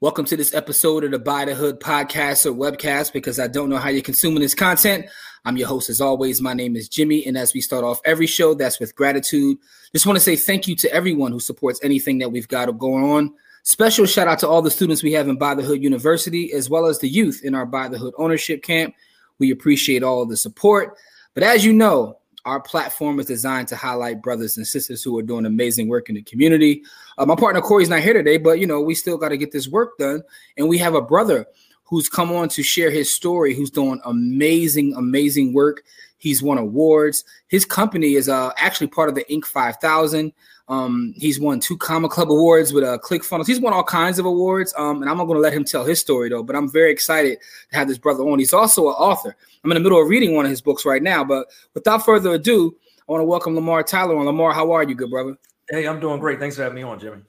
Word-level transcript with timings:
Welcome 0.00 0.26
to 0.26 0.36
this 0.36 0.54
episode 0.54 1.02
of 1.02 1.10
the 1.10 1.18
Buy 1.18 1.44
the 1.44 1.56
Hood 1.56 1.80
podcast 1.80 2.46
or 2.46 2.52
webcast 2.52 3.12
because 3.12 3.40
I 3.40 3.48
don't 3.48 3.68
know 3.68 3.78
how 3.78 3.88
you're 3.88 4.00
consuming 4.00 4.42
this 4.42 4.54
content. 4.54 5.06
I'm 5.44 5.56
your 5.56 5.66
host, 5.66 5.90
as 5.90 6.00
always. 6.00 6.40
My 6.40 6.54
name 6.54 6.76
is 6.76 6.88
Jimmy. 6.88 7.26
And 7.26 7.36
as 7.36 7.52
we 7.52 7.60
start 7.60 7.82
off 7.82 8.00
every 8.04 8.28
show, 8.28 8.54
that's 8.54 8.78
with 8.78 8.94
gratitude. 8.94 9.58
Just 9.92 10.06
want 10.06 10.16
to 10.16 10.20
say 10.20 10.36
thank 10.36 10.68
you 10.68 10.76
to 10.76 10.92
everyone 10.92 11.32
who 11.32 11.40
supports 11.40 11.80
anything 11.82 12.18
that 12.18 12.30
we've 12.30 12.46
got 12.46 12.66
going 12.78 13.02
on. 13.02 13.34
Special 13.64 14.06
shout 14.06 14.28
out 14.28 14.38
to 14.38 14.48
all 14.48 14.62
the 14.62 14.70
students 14.70 15.02
we 15.02 15.14
have 15.14 15.26
in 15.26 15.36
Buy 15.36 15.56
the 15.56 15.64
Hood 15.64 15.82
University, 15.82 16.52
as 16.52 16.70
well 16.70 16.86
as 16.86 17.00
the 17.00 17.08
youth 17.08 17.40
in 17.42 17.56
our 17.56 17.66
Buy 17.66 17.88
the 17.88 17.98
Hood 17.98 18.14
ownership 18.18 18.62
camp. 18.62 18.94
We 19.40 19.50
appreciate 19.50 20.04
all 20.04 20.24
the 20.26 20.36
support. 20.36 20.96
But 21.34 21.42
as 21.42 21.64
you 21.64 21.72
know, 21.72 22.17
our 22.48 22.60
platform 22.60 23.20
is 23.20 23.26
designed 23.26 23.68
to 23.68 23.76
highlight 23.76 24.22
brothers 24.22 24.56
and 24.56 24.66
sisters 24.66 25.02
who 25.02 25.16
are 25.18 25.22
doing 25.22 25.44
amazing 25.44 25.86
work 25.86 26.08
in 26.08 26.14
the 26.14 26.22
community. 26.22 26.82
Uh, 27.18 27.26
my 27.26 27.36
partner 27.36 27.60
Corey's 27.60 27.90
not 27.90 28.00
here 28.00 28.14
today, 28.14 28.38
but 28.38 28.58
you 28.58 28.66
know 28.66 28.80
we 28.80 28.94
still 28.94 29.18
got 29.18 29.28
to 29.28 29.36
get 29.36 29.52
this 29.52 29.68
work 29.68 29.98
done, 29.98 30.22
and 30.56 30.66
we 30.66 30.78
have 30.78 30.94
a 30.94 31.02
brother 31.02 31.46
who's 31.84 32.08
come 32.08 32.32
on 32.32 32.48
to 32.48 32.62
share 32.62 32.90
his 32.90 33.14
story, 33.14 33.54
who's 33.54 33.70
doing 33.70 34.00
amazing, 34.04 34.94
amazing 34.94 35.52
work. 35.52 35.82
He's 36.16 36.42
won 36.42 36.58
awards. 36.58 37.22
His 37.48 37.64
company 37.64 38.14
is 38.14 38.28
uh, 38.28 38.52
actually 38.56 38.88
part 38.88 39.08
of 39.08 39.14
the 39.14 39.24
Inc. 39.30 39.44
5000. 39.44 40.32
Um, 40.68 41.14
he's 41.16 41.40
won 41.40 41.60
two 41.60 41.76
Comma 41.76 42.08
Club 42.08 42.30
awards 42.30 42.72
with 42.72 42.84
uh, 42.84 42.98
ClickFunnels. 42.98 43.46
He's 43.46 43.60
won 43.60 43.72
all 43.72 43.82
kinds 43.82 44.18
of 44.18 44.26
awards. 44.26 44.74
Um, 44.76 45.00
and 45.00 45.10
I'm 45.10 45.16
not 45.16 45.24
going 45.24 45.36
to 45.36 45.42
let 45.42 45.52
him 45.52 45.64
tell 45.64 45.84
his 45.84 46.00
story 46.00 46.28
though. 46.28 46.42
But 46.42 46.56
I'm 46.56 46.70
very 46.70 46.92
excited 46.92 47.38
to 47.70 47.76
have 47.76 47.88
this 47.88 47.98
brother 47.98 48.22
on. 48.24 48.38
He's 48.38 48.52
also 48.52 48.88
an 48.88 48.94
author. 48.94 49.34
I'm 49.64 49.70
in 49.70 49.76
the 49.76 49.80
middle 49.80 50.00
of 50.00 50.08
reading 50.08 50.34
one 50.34 50.44
of 50.44 50.50
his 50.50 50.60
books 50.60 50.84
right 50.84 51.02
now. 51.02 51.24
But 51.24 51.48
without 51.74 52.04
further 52.04 52.32
ado, 52.32 52.76
I 53.08 53.12
want 53.12 53.22
to 53.22 53.26
welcome 53.26 53.54
Lamar 53.54 53.82
Tyler 53.82 54.16
on. 54.16 54.26
Lamar, 54.26 54.52
how 54.52 54.70
are 54.72 54.82
you, 54.82 54.94
good 54.94 55.10
brother? 55.10 55.36
Hey, 55.70 55.86
I'm 55.86 56.00
doing 56.00 56.20
great. 56.20 56.38
Thanks 56.38 56.56
for 56.56 56.62
having 56.62 56.76
me 56.76 56.82
on, 56.82 56.98
Jimmy. 56.98 57.22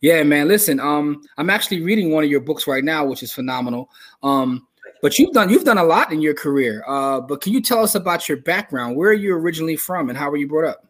Yeah, 0.00 0.22
man. 0.22 0.48
Listen, 0.48 0.80
um, 0.80 1.22
I'm 1.38 1.50
actually 1.50 1.82
reading 1.82 2.10
one 2.10 2.24
of 2.24 2.30
your 2.30 2.40
books 2.40 2.66
right 2.66 2.84
now, 2.84 3.04
which 3.04 3.22
is 3.22 3.32
phenomenal. 3.32 3.88
Um, 4.22 4.66
but 5.00 5.18
you've 5.18 5.32
done 5.32 5.50
you've 5.50 5.64
done 5.64 5.78
a 5.78 5.84
lot 5.84 6.12
in 6.12 6.20
your 6.20 6.34
career. 6.34 6.82
Uh, 6.86 7.20
but 7.20 7.40
can 7.40 7.52
you 7.52 7.60
tell 7.60 7.82
us 7.82 7.94
about 7.94 8.28
your 8.28 8.38
background? 8.38 8.96
Where 8.96 9.10
are 9.10 9.14
you 9.14 9.34
originally 9.34 9.76
from, 9.76 10.08
and 10.08 10.18
how 10.18 10.30
were 10.30 10.36
you 10.36 10.48
brought 10.48 10.68
up? 10.68 10.86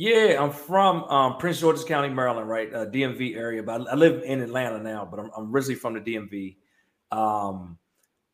Yeah, 0.00 0.42
I'm 0.42 0.50
from 0.50 1.04
um, 1.10 1.36
Prince 1.36 1.60
George's 1.60 1.84
County, 1.84 2.08
Maryland, 2.08 2.48
right, 2.48 2.72
uh, 2.72 2.86
DMV 2.86 3.36
area. 3.36 3.62
But 3.62 3.86
I, 3.86 3.94
live 3.94 4.22
in 4.22 4.40
Atlanta 4.40 4.82
now. 4.82 5.04
But 5.04 5.20
I'm, 5.20 5.30
I'm 5.36 5.54
originally 5.54 5.74
from 5.74 5.92
the 5.92 6.00
DMV. 6.00 6.56
Um, 7.12 7.76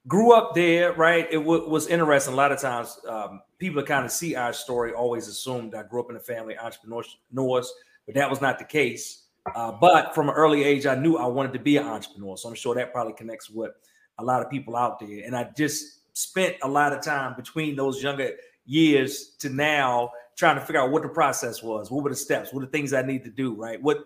grew 0.06 0.32
up 0.32 0.54
there, 0.54 0.92
right? 0.92 1.26
It 1.28 1.38
w- 1.38 1.68
was 1.68 1.88
interesting. 1.88 2.34
A 2.34 2.36
lot 2.36 2.52
of 2.52 2.60
times, 2.60 2.96
um, 3.08 3.40
people 3.58 3.82
that 3.82 3.88
kind 3.88 4.04
of 4.04 4.12
see 4.12 4.36
our 4.36 4.52
story 4.52 4.92
always 4.92 5.26
assumed 5.26 5.74
I 5.74 5.82
grew 5.82 5.98
up 5.98 6.06
in 6.08 6.14
a 6.14 6.20
family 6.20 6.56
of 6.56 6.64
entrepreneurs, 6.66 7.74
but 8.06 8.14
that 8.14 8.30
was 8.30 8.40
not 8.40 8.60
the 8.60 8.64
case. 8.64 9.24
Uh, 9.52 9.72
but 9.72 10.14
from 10.14 10.28
an 10.28 10.36
early 10.36 10.62
age, 10.62 10.86
I 10.86 10.94
knew 10.94 11.16
I 11.16 11.26
wanted 11.26 11.52
to 11.54 11.58
be 11.58 11.78
an 11.78 11.86
entrepreneur. 11.86 12.36
So 12.36 12.48
I'm 12.48 12.54
sure 12.54 12.76
that 12.76 12.92
probably 12.92 13.14
connects 13.14 13.50
with 13.50 13.72
a 14.18 14.24
lot 14.24 14.40
of 14.40 14.52
people 14.52 14.76
out 14.76 15.00
there. 15.00 15.24
And 15.26 15.36
I 15.36 15.50
just 15.56 16.16
spent 16.16 16.54
a 16.62 16.68
lot 16.68 16.92
of 16.92 17.02
time 17.02 17.34
between 17.34 17.74
those 17.74 18.00
younger 18.00 18.34
years 18.66 19.30
to 19.40 19.48
now 19.48 20.12
trying 20.36 20.56
to 20.56 20.60
figure 20.60 20.80
out 20.80 20.90
what 20.90 21.02
the 21.02 21.08
process 21.08 21.62
was, 21.62 21.90
what 21.90 22.04
were 22.04 22.10
the 22.10 22.16
steps, 22.16 22.52
what 22.52 22.62
are 22.62 22.66
the 22.66 22.72
things 22.72 22.92
I 22.92 23.02
need 23.02 23.24
to 23.24 23.30
do, 23.30 23.54
right? 23.54 23.80
What 23.82 24.04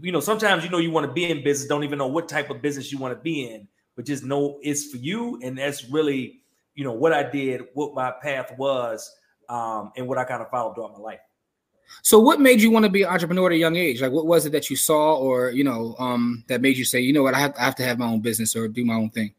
you 0.00 0.10
know, 0.12 0.20
sometimes 0.20 0.64
you 0.64 0.70
know 0.70 0.78
you 0.78 0.90
want 0.90 1.06
to 1.06 1.12
be 1.12 1.30
in 1.30 1.44
business, 1.44 1.68
don't 1.68 1.84
even 1.84 1.98
know 1.98 2.06
what 2.06 2.28
type 2.28 2.50
of 2.50 2.62
business 2.62 2.90
you 2.90 2.98
want 2.98 3.16
to 3.16 3.20
be 3.20 3.50
in, 3.50 3.68
but 3.94 4.04
just 4.04 4.24
know 4.24 4.58
it's 4.62 4.86
for 4.86 4.96
you, 4.96 5.38
and 5.42 5.58
that's 5.58 5.84
really 5.90 6.40
you 6.74 6.84
know 6.84 6.92
what 6.92 7.12
I 7.12 7.22
did, 7.22 7.62
what 7.74 7.94
my 7.94 8.10
path 8.10 8.52
was, 8.58 9.14
um, 9.48 9.92
and 9.96 10.06
what 10.08 10.18
I 10.18 10.24
kind 10.24 10.42
of 10.42 10.50
followed 10.50 10.74
throughout 10.74 10.92
my 10.92 11.00
life. 11.00 11.20
So, 12.02 12.18
what 12.18 12.40
made 12.40 12.60
you 12.60 12.70
want 12.70 12.84
to 12.84 12.90
be 12.90 13.02
an 13.02 13.08
entrepreneur 13.08 13.46
at 13.46 13.52
a 13.52 13.56
young 13.56 13.76
age? 13.76 14.02
Like, 14.02 14.12
what 14.12 14.26
was 14.26 14.46
it 14.46 14.50
that 14.52 14.70
you 14.70 14.76
saw, 14.76 15.14
or 15.16 15.50
you 15.50 15.64
know, 15.64 15.94
um, 15.98 16.44
that 16.48 16.60
made 16.60 16.76
you 16.76 16.84
say, 16.84 17.00
you 17.00 17.12
know 17.12 17.22
what, 17.22 17.34
I 17.34 17.38
have, 17.38 17.54
I 17.56 17.64
have 17.64 17.76
to 17.76 17.84
have 17.84 17.98
my 17.98 18.06
own 18.06 18.20
business 18.20 18.56
or 18.56 18.68
do 18.68 18.84
my 18.84 18.94
own 18.94 19.10
thing? 19.10 19.34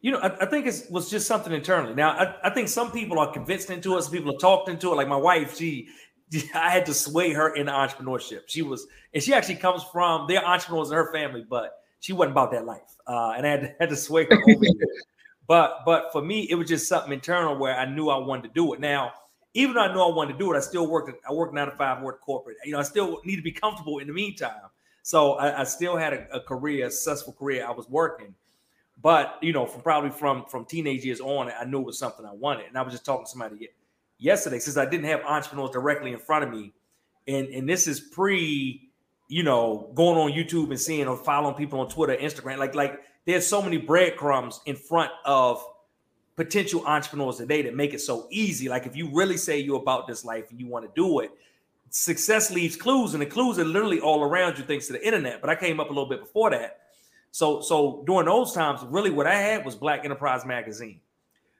You 0.00 0.12
know, 0.12 0.18
I, 0.18 0.42
I 0.42 0.46
think 0.46 0.66
it 0.66 0.86
was 0.90 1.10
just 1.10 1.26
something 1.26 1.52
internally. 1.52 1.94
Now, 1.94 2.10
I, 2.10 2.48
I, 2.48 2.50
think 2.50 2.68
some 2.68 2.90
people 2.90 3.18
are 3.18 3.30
convinced 3.30 3.68
into 3.70 3.98
it. 3.98 4.02
Some 4.02 4.12
people 4.12 4.32
have 4.32 4.40
talked 4.40 4.68
into 4.68 4.92
it. 4.92 4.96
Like 4.96 5.08
my 5.08 5.16
wife, 5.16 5.58
she, 5.58 5.88
I 6.54 6.70
had 6.70 6.86
to 6.86 6.94
sway 6.94 7.32
her 7.32 7.54
into 7.54 7.72
entrepreneurship. 7.72 8.42
She 8.46 8.62
was, 8.62 8.86
and 9.12 9.22
she 9.22 9.34
actually 9.34 9.56
comes 9.56 9.82
from, 9.84 10.26
they're 10.26 10.44
entrepreneurs 10.44 10.90
in 10.90 10.96
her 10.96 11.12
family, 11.12 11.44
but 11.48 11.82
she 12.00 12.12
wasn't 12.12 12.32
about 12.32 12.50
that 12.52 12.64
life. 12.64 12.96
Uh, 13.06 13.34
and 13.36 13.46
I 13.46 13.50
had 13.50 13.60
to, 13.60 13.74
had 13.80 13.88
to 13.90 13.96
sway 13.96 14.24
her 14.24 14.38
over 14.50 14.64
But, 15.46 15.80
but 15.84 16.12
for 16.12 16.22
me, 16.22 16.46
it 16.48 16.54
was 16.54 16.68
just 16.68 16.88
something 16.88 17.12
internal 17.12 17.58
where 17.58 17.76
I 17.76 17.84
knew 17.84 18.08
I 18.08 18.18
wanted 18.18 18.44
to 18.44 18.54
do 18.54 18.72
it. 18.72 18.80
Now, 18.80 19.12
even 19.54 19.74
though 19.74 19.82
I 19.82 19.92
knew 19.92 20.00
I 20.00 20.14
wanted 20.14 20.34
to 20.34 20.38
do 20.38 20.52
it, 20.52 20.56
I 20.56 20.60
still 20.60 20.86
worked. 20.86 21.10
I 21.28 21.32
worked 21.32 21.54
nine 21.54 21.66
to 21.68 21.76
five, 21.76 22.02
worked 22.02 22.22
corporate. 22.22 22.56
You 22.64 22.72
know, 22.72 22.78
I 22.78 22.84
still 22.84 23.20
need 23.24 23.36
to 23.36 23.42
be 23.42 23.52
comfortable 23.52 23.98
in 23.98 24.06
the 24.06 24.12
meantime. 24.12 24.70
So 25.02 25.32
I, 25.34 25.62
I 25.62 25.64
still 25.64 25.96
had 25.96 26.12
a, 26.12 26.36
a 26.36 26.40
career, 26.40 26.86
a 26.86 26.90
successful 26.90 27.32
career. 27.32 27.66
I 27.66 27.72
was 27.72 27.88
working. 27.88 28.34
But 29.02 29.38
you 29.40 29.52
know, 29.52 29.66
from 29.66 29.82
probably 29.82 30.10
from 30.10 30.44
from 30.46 30.64
teenage 30.64 31.04
years 31.04 31.20
on, 31.20 31.50
I 31.58 31.64
knew 31.64 31.80
it 31.80 31.86
was 31.86 31.98
something 31.98 32.26
I 32.26 32.32
wanted. 32.32 32.66
And 32.66 32.76
I 32.76 32.82
was 32.82 32.92
just 32.92 33.04
talking 33.04 33.24
to 33.24 33.30
somebody 33.30 33.70
yesterday 34.18 34.58
since 34.58 34.76
I 34.76 34.84
didn't 34.84 35.06
have 35.06 35.20
entrepreneurs 35.24 35.70
directly 35.70 36.12
in 36.12 36.18
front 36.18 36.44
of 36.44 36.50
me, 36.50 36.72
and 37.26 37.48
and 37.48 37.68
this 37.68 37.86
is 37.86 38.00
pre, 38.00 38.90
you 39.28 39.42
know, 39.42 39.90
going 39.94 40.18
on 40.18 40.32
YouTube 40.32 40.70
and 40.70 40.80
seeing 40.80 41.06
or 41.06 41.16
following 41.16 41.54
people 41.54 41.80
on 41.80 41.88
Twitter, 41.88 42.16
Instagram. 42.16 42.58
Like 42.58 42.74
like 42.74 43.00
there's 43.24 43.46
so 43.46 43.62
many 43.62 43.78
breadcrumbs 43.78 44.60
in 44.66 44.76
front 44.76 45.10
of 45.24 45.64
potential 46.36 46.84
entrepreneurs 46.86 47.36
today 47.36 47.62
that 47.62 47.74
make 47.74 47.94
it 47.94 48.00
so 48.00 48.26
easy. 48.30 48.68
Like 48.68 48.86
if 48.86 48.96
you 48.96 49.10
really 49.12 49.36
say 49.36 49.60
you're 49.60 49.80
about 49.80 50.08
this 50.08 50.24
life 50.24 50.50
and 50.50 50.60
you 50.60 50.66
want 50.66 50.84
to 50.84 50.90
do 50.94 51.20
it, 51.20 51.30
success 51.88 52.50
leaves 52.50 52.76
clues, 52.76 53.14
and 53.14 53.22
the 53.22 53.26
clues 53.26 53.58
are 53.58 53.64
literally 53.64 54.00
all 54.00 54.22
around 54.22 54.58
you 54.58 54.64
thanks 54.64 54.88
to 54.88 54.92
the 54.92 55.06
internet. 55.06 55.40
But 55.40 55.48
I 55.48 55.54
came 55.54 55.80
up 55.80 55.86
a 55.86 55.90
little 55.90 56.08
bit 56.08 56.20
before 56.20 56.50
that 56.50 56.80
so 57.30 57.60
so 57.60 58.02
during 58.06 58.26
those 58.26 58.52
times, 58.52 58.80
really 58.84 59.10
what 59.10 59.26
I 59.26 59.34
had 59.34 59.64
was 59.64 59.74
Black 59.74 60.04
Enterprise 60.04 60.44
Magazine. 60.44 61.00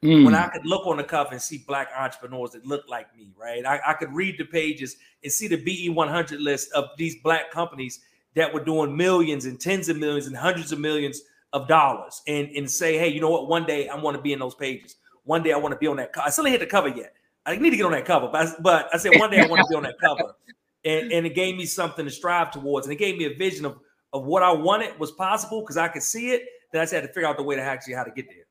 Mm. 0.03 0.25
When 0.25 0.35
I 0.35 0.49
could 0.49 0.65
look 0.65 0.87
on 0.87 0.97
the 0.97 1.05
cover 1.05 1.33
and 1.33 1.43
see 1.43 1.63
black 1.67 1.91
entrepreneurs 1.95 2.53
that 2.53 2.65
looked 2.65 2.89
like 2.89 3.15
me, 3.15 3.33
right? 3.39 3.67
I, 3.67 3.81
I 3.87 3.93
could 3.93 4.15
read 4.15 4.39
the 4.39 4.47
pages 4.47 4.97
and 5.23 5.31
see 5.31 5.47
the 5.47 5.63
BE 5.63 5.91
100 5.91 6.41
list 6.41 6.73
of 6.73 6.87
these 6.97 7.17
black 7.23 7.51
companies 7.51 8.01
that 8.35 8.53
were 8.53 8.65
doing 8.65 8.97
millions 8.97 9.45
and 9.45 9.61
tens 9.61 9.91
of 9.91 9.99
millions 9.99 10.27
and 10.27 10.35
hundreds 10.35 10.73
of 10.73 10.79
millions 10.79 11.21
of 11.53 11.69
dollars 11.69 12.23
and, 12.27 12.49
and 12.51 12.71
say, 12.71 12.97
hey, 12.97 13.09
you 13.09 13.21
know 13.21 13.29
what? 13.29 13.49
One 13.49 13.67
day 13.67 13.89
I 13.89 13.97
want 13.97 14.17
to 14.17 14.23
be 14.23 14.33
in 14.33 14.39
those 14.39 14.55
pages. 14.55 14.97
One 15.25 15.43
day 15.43 15.53
I 15.53 15.59
want 15.59 15.73
to 15.73 15.79
be 15.79 15.87
on 15.87 15.97
that 15.97 16.15
cover. 16.15 16.27
I 16.27 16.31
still 16.31 16.47
ain't 16.47 16.53
hit 16.53 16.61
the 16.61 16.67
cover 16.67 16.89
yet. 16.89 17.13
I 17.45 17.57
need 17.57 17.71
to 17.71 17.77
get 17.77 17.85
on 17.85 17.93
that 17.93 18.07
cover, 18.07 18.29
but 18.31 18.47
I, 18.47 18.53
but 18.61 18.89
I 18.95 18.97
said 18.97 19.19
one 19.19 19.31
day 19.31 19.41
I 19.41 19.47
want 19.47 19.61
to 19.61 19.67
be 19.69 19.77
on 19.77 19.83
that 19.85 19.99
cover. 20.01 20.35
And, 20.83 21.13
and 21.13 21.27
it 21.27 21.35
gave 21.35 21.59
me 21.59 21.67
something 21.67 22.07
to 22.07 22.11
strive 22.11 22.53
towards. 22.53 22.87
And 22.87 22.93
it 22.95 22.97
gave 22.97 23.19
me 23.19 23.27
a 23.27 23.35
vision 23.37 23.67
of 23.67 23.77
of 24.13 24.25
what 24.25 24.43
I 24.43 24.53
wanted 24.53 24.99
was 24.99 25.13
possible 25.13 25.61
because 25.61 25.77
I 25.77 25.89
could 25.89 26.03
see 26.03 26.31
it. 26.31 26.43
Then 26.73 26.81
I 26.81 26.85
just 26.85 26.95
had 26.95 27.03
to 27.03 27.09
figure 27.09 27.27
out 27.27 27.37
the 27.37 27.43
way 27.43 27.57
to 27.57 27.63
actually 27.63 27.95
how 27.95 28.05
to 28.05 28.11
get 28.11 28.29
there. 28.29 28.45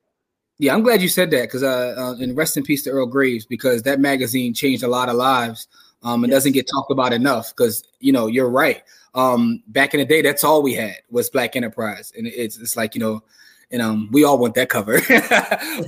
Yeah, 0.58 0.74
I'm 0.74 0.82
glad 0.82 1.00
you 1.00 1.08
said 1.08 1.30
that 1.30 1.42
because 1.42 1.62
uh, 1.62 1.94
uh, 1.96 2.22
and 2.22 2.36
rest 2.36 2.56
in 2.58 2.62
peace 2.62 2.82
to 2.82 2.90
Earl 2.90 3.06
Graves 3.06 3.46
because 3.46 3.82
that 3.84 3.98
magazine 3.98 4.52
changed 4.52 4.82
a 4.82 4.88
lot 4.88 5.08
of 5.08 5.16
lives. 5.16 5.66
Um, 6.02 6.22
it 6.22 6.28
yes. 6.28 6.36
doesn't 6.36 6.52
get 6.52 6.68
talked 6.68 6.90
about 6.90 7.14
enough 7.14 7.54
because 7.56 7.82
you 7.98 8.12
know 8.12 8.26
you're 8.26 8.50
right. 8.50 8.82
Um, 9.14 9.62
back 9.68 9.94
in 9.94 10.00
the 10.00 10.06
day, 10.06 10.20
that's 10.20 10.44
all 10.44 10.62
we 10.62 10.74
had 10.74 10.96
was 11.10 11.30
Black 11.30 11.56
Enterprise, 11.56 12.12
and 12.16 12.26
it's 12.26 12.58
it's 12.58 12.76
like 12.76 12.94
you 12.94 13.00
know, 13.00 13.22
and 13.70 13.80
um, 13.80 14.10
we 14.12 14.24
all 14.24 14.36
want 14.36 14.54
that 14.54 14.68
cover. 14.68 15.00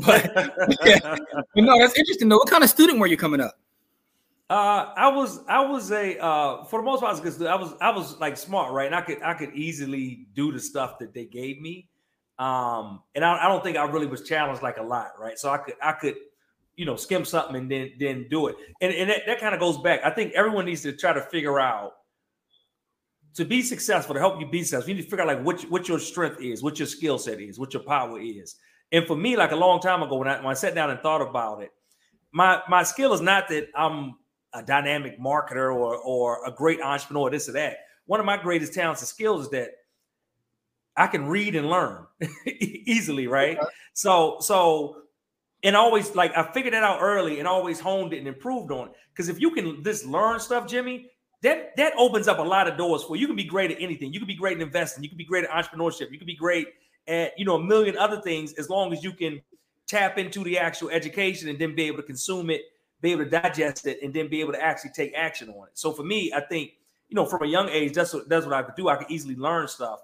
but, 0.06 0.30
yeah. 0.86 0.98
but 1.54 1.64
no, 1.64 1.78
that's 1.78 1.98
interesting 1.98 2.30
though. 2.30 2.38
What 2.38 2.48
kind 2.48 2.64
of 2.64 2.70
student 2.70 2.98
were 2.98 3.06
you 3.06 3.18
coming 3.18 3.42
up? 3.42 3.58
Uh, 4.52 4.92
I 4.98 5.08
was 5.08 5.40
I 5.48 5.64
was 5.64 5.90
a 5.92 6.22
uh, 6.22 6.64
for 6.64 6.80
the 6.80 6.84
most 6.84 7.00
part 7.00 7.16
I 7.16 7.22
was, 7.22 7.40
I 7.40 7.54
was 7.54 7.74
I 7.80 7.90
was 7.90 8.20
like 8.20 8.36
smart, 8.36 8.70
right? 8.74 8.84
And 8.84 8.94
I 8.94 9.00
could 9.00 9.22
I 9.22 9.32
could 9.32 9.54
easily 9.54 10.26
do 10.34 10.52
the 10.52 10.60
stuff 10.60 10.98
that 10.98 11.14
they 11.14 11.24
gave 11.24 11.58
me. 11.58 11.88
Um, 12.38 13.00
and 13.14 13.24
I, 13.24 13.46
I 13.46 13.48
don't 13.48 13.64
think 13.64 13.78
I 13.78 13.84
really 13.84 14.06
was 14.06 14.28
challenged 14.28 14.62
like 14.62 14.76
a 14.76 14.82
lot, 14.82 15.12
right? 15.18 15.38
So 15.38 15.48
I 15.50 15.56
could 15.56 15.76
I 15.82 15.92
could 15.92 16.16
you 16.76 16.84
know 16.84 16.96
skim 16.96 17.24
something 17.24 17.56
and 17.56 17.70
then 17.70 17.92
then 17.98 18.26
do 18.28 18.48
it. 18.48 18.56
And, 18.82 18.92
and 18.92 19.08
that, 19.08 19.22
that 19.26 19.40
kind 19.40 19.54
of 19.54 19.60
goes 19.60 19.78
back. 19.78 20.00
I 20.04 20.10
think 20.10 20.34
everyone 20.34 20.66
needs 20.66 20.82
to 20.82 20.92
try 20.92 21.14
to 21.14 21.22
figure 21.22 21.58
out 21.58 21.92
to 23.36 23.46
be 23.46 23.62
successful, 23.62 24.12
to 24.12 24.20
help 24.20 24.38
you 24.38 24.46
be 24.50 24.62
successful, 24.62 24.90
you 24.90 24.96
need 24.96 25.04
to 25.04 25.08
figure 25.08 25.22
out 25.22 25.28
like 25.28 25.42
what, 25.42 25.62
what 25.70 25.88
your 25.88 25.98
strength 25.98 26.42
is, 26.42 26.62
what 26.62 26.78
your 26.78 26.88
skill 26.88 27.16
set 27.16 27.40
is, 27.40 27.58
what 27.58 27.72
your 27.72 27.84
power 27.84 28.20
is. 28.20 28.56
And 28.92 29.06
for 29.06 29.16
me, 29.16 29.34
like 29.34 29.52
a 29.52 29.56
long 29.56 29.80
time 29.80 30.02
ago, 30.02 30.16
when 30.16 30.28
I 30.28 30.36
when 30.36 30.48
I 30.48 30.52
sat 30.52 30.74
down 30.74 30.90
and 30.90 31.00
thought 31.00 31.22
about 31.22 31.62
it, 31.62 31.70
my 32.32 32.60
my 32.68 32.82
skill 32.82 33.14
is 33.14 33.22
not 33.22 33.48
that 33.48 33.68
I'm 33.74 34.16
a 34.54 34.62
dynamic 34.62 35.18
marketer 35.20 35.74
or 35.74 35.96
or 35.96 36.44
a 36.46 36.50
great 36.50 36.80
entrepreneur, 36.80 37.30
this 37.30 37.48
or 37.48 37.52
that. 37.52 37.78
One 38.06 38.20
of 38.20 38.26
my 38.26 38.36
greatest 38.36 38.74
talents 38.74 39.00
and 39.00 39.08
skills 39.08 39.44
is 39.44 39.50
that 39.50 39.70
I 40.96 41.06
can 41.06 41.26
read 41.26 41.54
and 41.54 41.68
learn 41.68 42.06
easily, 42.46 43.26
right? 43.26 43.58
So, 43.94 44.38
so, 44.40 44.96
and 45.62 45.76
always 45.76 46.14
like 46.14 46.36
I 46.36 46.50
figured 46.52 46.74
that 46.74 46.82
out 46.82 47.00
early 47.00 47.38
and 47.38 47.48
always 47.48 47.80
honed 47.80 48.12
it 48.12 48.18
and 48.18 48.28
improved 48.28 48.70
on 48.70 48.88
it. 48.88 48.94
Because 49.12 49.28
if 49.28 49.40
you 49.40 49.52
can 49.52 49.82
just 49.82 50.04
learn 50.04 50.40
stuff, 50.40 50.66
Jimmy, 50.66 51.10
that 51.42 51.76
that 51.76 51.92
opens 51.96 52.28
up 52.28 52.38
a 52.38 52.42
lot 52.42 52.68
of 52.68 52.76
doors 52.76 53.02
for 53.02 53.16
you. 53.16 53.22
You 53.22 53.26
can 53.26 53.36
be 53.36 53.44
great 53.44 53.70
at 53.70 53.80
anything. 53.80 54.12
You 54.12 54.20
can 54.20 54.26
be 54.26 54.34
great 54.34 54.56
in 54.56 54.62
investing. 54.62 55.02
You 55.02 55.08
can 55.08 55.18
be 55.18 55.24
great 55.24 55.44
at 55.44 55.50
entrepreneurship. 55.50 56.10
You 56.10 56.18
can 56.18 56.26
be 56.26 56.36
great 56.36 56.68
at 57.08 57.38
you 57.38 57.44
know 57.44 57.56
a 57.56 57.62
million 57.62 57.96
other 57.96 58.20
things 58.20 58.52
as 58.54 58.68
long 58.68 58.92
as 58.92 59.02
you 59.02 59.12
can 59.12 59.40
tap 59.86 60.18
into 60.18 60.44
the 60.44 60.58
actual 60.58 60.88
education 60.90 61.48
and 61.48 61.58
then 61.58 61.74
be 61.74 61.84
able 61.84 61.98
to 61.98 62.02
consume 62.02 62.48
it, 62.50 62.62
be 63.02 63.12
able 63.12 63.24
to 63.24 63.30
digest 63.30 63.86
it, 63.86 63.98
and 64.02 64.14
then 64.14 64.28
be 64.28 64.40
able 64.40 64.52
to 64.52 64.62
actually 64.62 64.90
take 64.90 65.12
action 65.14 65.50
on 65.50 65.66
it. 65.66 65.72
So 65.74 65.92
for 65.92 66.04
me, 66.04 66.32
I 66.34 66.40
think 66.40 66.70
you 67.08 67.16
know 67.16 67.26
from 67.26 67.42
a 67.42 67.46
young 67.46 67.68
age, 67.68 67.92
that's 67.92 68.14
what 68.14 68.28
that's 68.28 68.46
what 68.46 68.54
I 68.54 68.62
could 68.62 68.76
do. 68.76 68.88
I 68.88 68.96
could 68.96 69.10
easily 69.10 69.36
learn 69.36 69.68
stuff. 69.68 70.00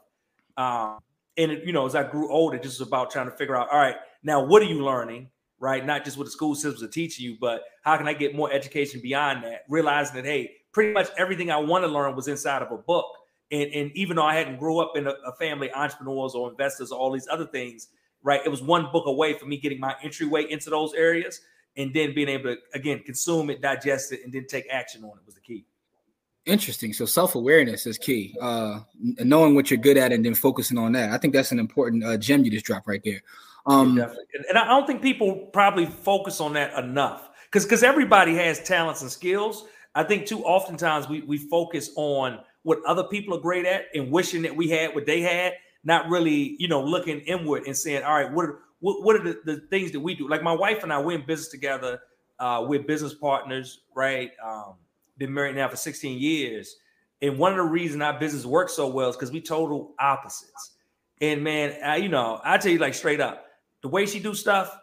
Um, 0.57 0.99
and 1.39 1.53
it, 1.53 1.65
you 1.65 1.73
know, 1.73 1.87
as 1.87 1.95
I 1.95 2.03
grew 2.03 2.31
older, 2.31 2.59
just 2.59 2.81
about 2.81 3.11
trying 3.11 3.31
to 3.31 3.37
figure 3.37 3.57
out, 3.57 3.71
all 3.71 3.79
right, 3.79 3.95
now 4.25 4.45
what 4.45 4.61
are 4.61 4.67
you 4.67 4.85
learning? 4.85 5.31
Right, 5.61 5.85
not 5.85 6.05
just 6.05 6.17
what 6.17 6.25
the 6.25 6.31
school 6.31 6.55
systems 6.55 6.85
are 6.85 6.89
teaching 6.89 7.25
you, 7.25 7.37
but 7.41 7.63
how 7.83 7.97
can 7.97 8.07
I 8.07 8.13
get 8.13 8.35
more 8.35 8.53
education 8.53 9.01
beyond 9.01 9.43
that? 9.43 9.65
Realizing 9.69 10.15
that, 10.15 10.25
hey, 10.25 10.53
pretty 10.73 10.93
much 10.93 11.09
everything 11.17 11.51
I 11.51 11.57
want 11.57 11.85
to 11.85 11.89
learn 11.89 12.15
was 12.15 12.29
inside 12.29 12.63
of 12.63 12.71
a 12.71 12.77
book. 12.77 13.07
And, 13.51 13.73
and 13.73 13.91
even 13.97 14.17
though 14.17 14.25
I 14.25 14.35
hadn't 14.35 14.59
grew 14.59 14.79
up 14.79 14.93
in 14.97 15.09
a, 15.09 15.15
a 15.27 15.33
family 15.33 15.73
entrepreneurs 15.73 16.35
or 16.35 16.49
investors 16.49 16.93
or 16.93 16.99
all 17.01 17.11
these 17.11 17.27
other 17.29 17.47
things, 17.47 17.89
right? 18.23 18.41
It 18.45 18.51
was 18.51 18.63
one 18.63 18.89
book 18.93 19.07
away 19.07 19.33
from 19.33 19.49
me 19.49 19.57
getting 19.57 19.81
my 19.81 19.97
entryway 20.01 20.49
into 20.49 20.71
those 20.71 20.95
areas 20.95 21.41
and 21.79 21.95
then 21.95 22.15
being 22.15 22.29
able 22.29 22.55
to 22.55 22.57
again 22.75 23.03
consume 23.05 23.49
it, 23.49 23.63
digest 23.63 24.13
it, 24.13 24.21
and 24.25 24.33
then 24.33 24.47
take 24.47 24.67
action 24.71 25.03
on 25.05 25.17
it 25.17 25.25
was 25.25 25.35
the 25.35 25.41
key. 25.41 25.65
Interesting. 26.45 26.93
So 26.93 27.07
self 27.07 27.35
awareness 27.35 27.87
is 27.87 27.97
key. 27.97 28.37
Uh, 28.41 28.81
knowing 28.99 29.55
what 29.55 29.71
you're 29.71 29.79
good 29.79 29.97
at 29.97 30.13
and 30.13 30.25
then 30.25 30.35
focusing 30.35 30.77
on 30.77 30.93
that. 30.93 31.11
I 31.11 31.19
think 31.19 31.33
that's 31.33 31.53
an 31.53 31.59
important 31.59 32.05
uh, 32.05 32.17
gem 32.17 32.45
you 32.45 32.51
just 32.51 32.67
dropped 32.67 32.89
right 32.89 33.03
there. 33.05 33.23
Um, 33.67 33.99
and 34.49 34.59
I 34.59 34.67
don't 34.67 34.87
think 34.87 35.03
people 35.03 35.51
probably 35.53 35.87
focus 35.87 36.41
on 36.41 36.55
that 36.55 36.73
enough 36.79 37.29
because 37.45 37.65
because 37.65 37.83
everybody 37.83 38.35
has 38.35 38.63
talents 38.63 39.03
and 39.03 39.11
skills. 39.11 39.65
I 39.95 40.05
think 40.05 40.27
too 40.27 40.43
oftentimes 40.43 41.09
we 41.09 41.23
we 41.23 41.39
focus 41.39 41.91
on 41.97 42.41
what 42.63 42.79
other 42.87 43.05
people 43.05 43.37
are 43.37 43.41
great 43.41 43.67
at 43.67 43.87
and 43.95 44.11
wishing 44.11 44.43
that 44.43 44.57
we 44.57 44.69
had 44.69 44.95
what 44.95 45.07
they 45.07 45.21
had, 45.21 45.55
not 45.85 46.09
really, 46.09 46.57
you 46.59 46.69
know, 46.69 46.83
looking 46.83 47.21
inward 47.21 47.67
and 47.67 47.77
saying, 47.77 48.03
all 48.05 48.15
right, 48.15 48.33
what 48.33 48.47
are, 48.47 48.59
what, 48.81 49.03
what 49.03 49.17
are 49.17 49.25
the, 49.25 49.41
the 49.45 49.61
things 49.69 49.93
that 49.93 50.01
we 50.01 50.15
do? 50.15 50.29
Like 50.29 50.43
my 50.43 50.53
wife 50.53 50.83
and 50.83 50.93
I, 50.93 51.01
we're 51.01 51.19
in 51.19 51.27
business 51.27 51.49
together. 51.49 52.01
Uh, 52.39 52.65
we're 52.69 52.83
business 52.83 53.15
partners, 53.15 53.81
right? 53.95 54.31
Um, 54.45 54.75
been 55.19 55.35
married 55.35 55.57
now 55.57 55.69
for 55.69 55.77
16 55.77 56.19
years. 56.19 56.77
And 57.21 57.39
one 57.39 57.53
of 57.53 57.59
the 57.59 57.65
reasons 57.65 58.03
our 58.03 58.19
business 58.19 58.47
works 58.47 58.75
so 58.75 58.87
well 58.89 59.11
is 59.11 59.17
because 59.17 59.33
we 59.33 59.41
total 59.41 59.95
opposites. 59.99 60.73
And 61.21 61.43
man, 61.43 61.77
I, 61.85 61.97
you 61.97 62.09
know, 62.09 62.41
I 62.45 62.59
tell 62.59 62.71
you 62.71 62.79
like 62.79 62.95
straight 62.95 63.21
up, 63.21 63.47
the 63.83 63.89
way 63.89 64.07
she 64.07 64.21
do 64.21 64.35
stuff, 64.35 64.77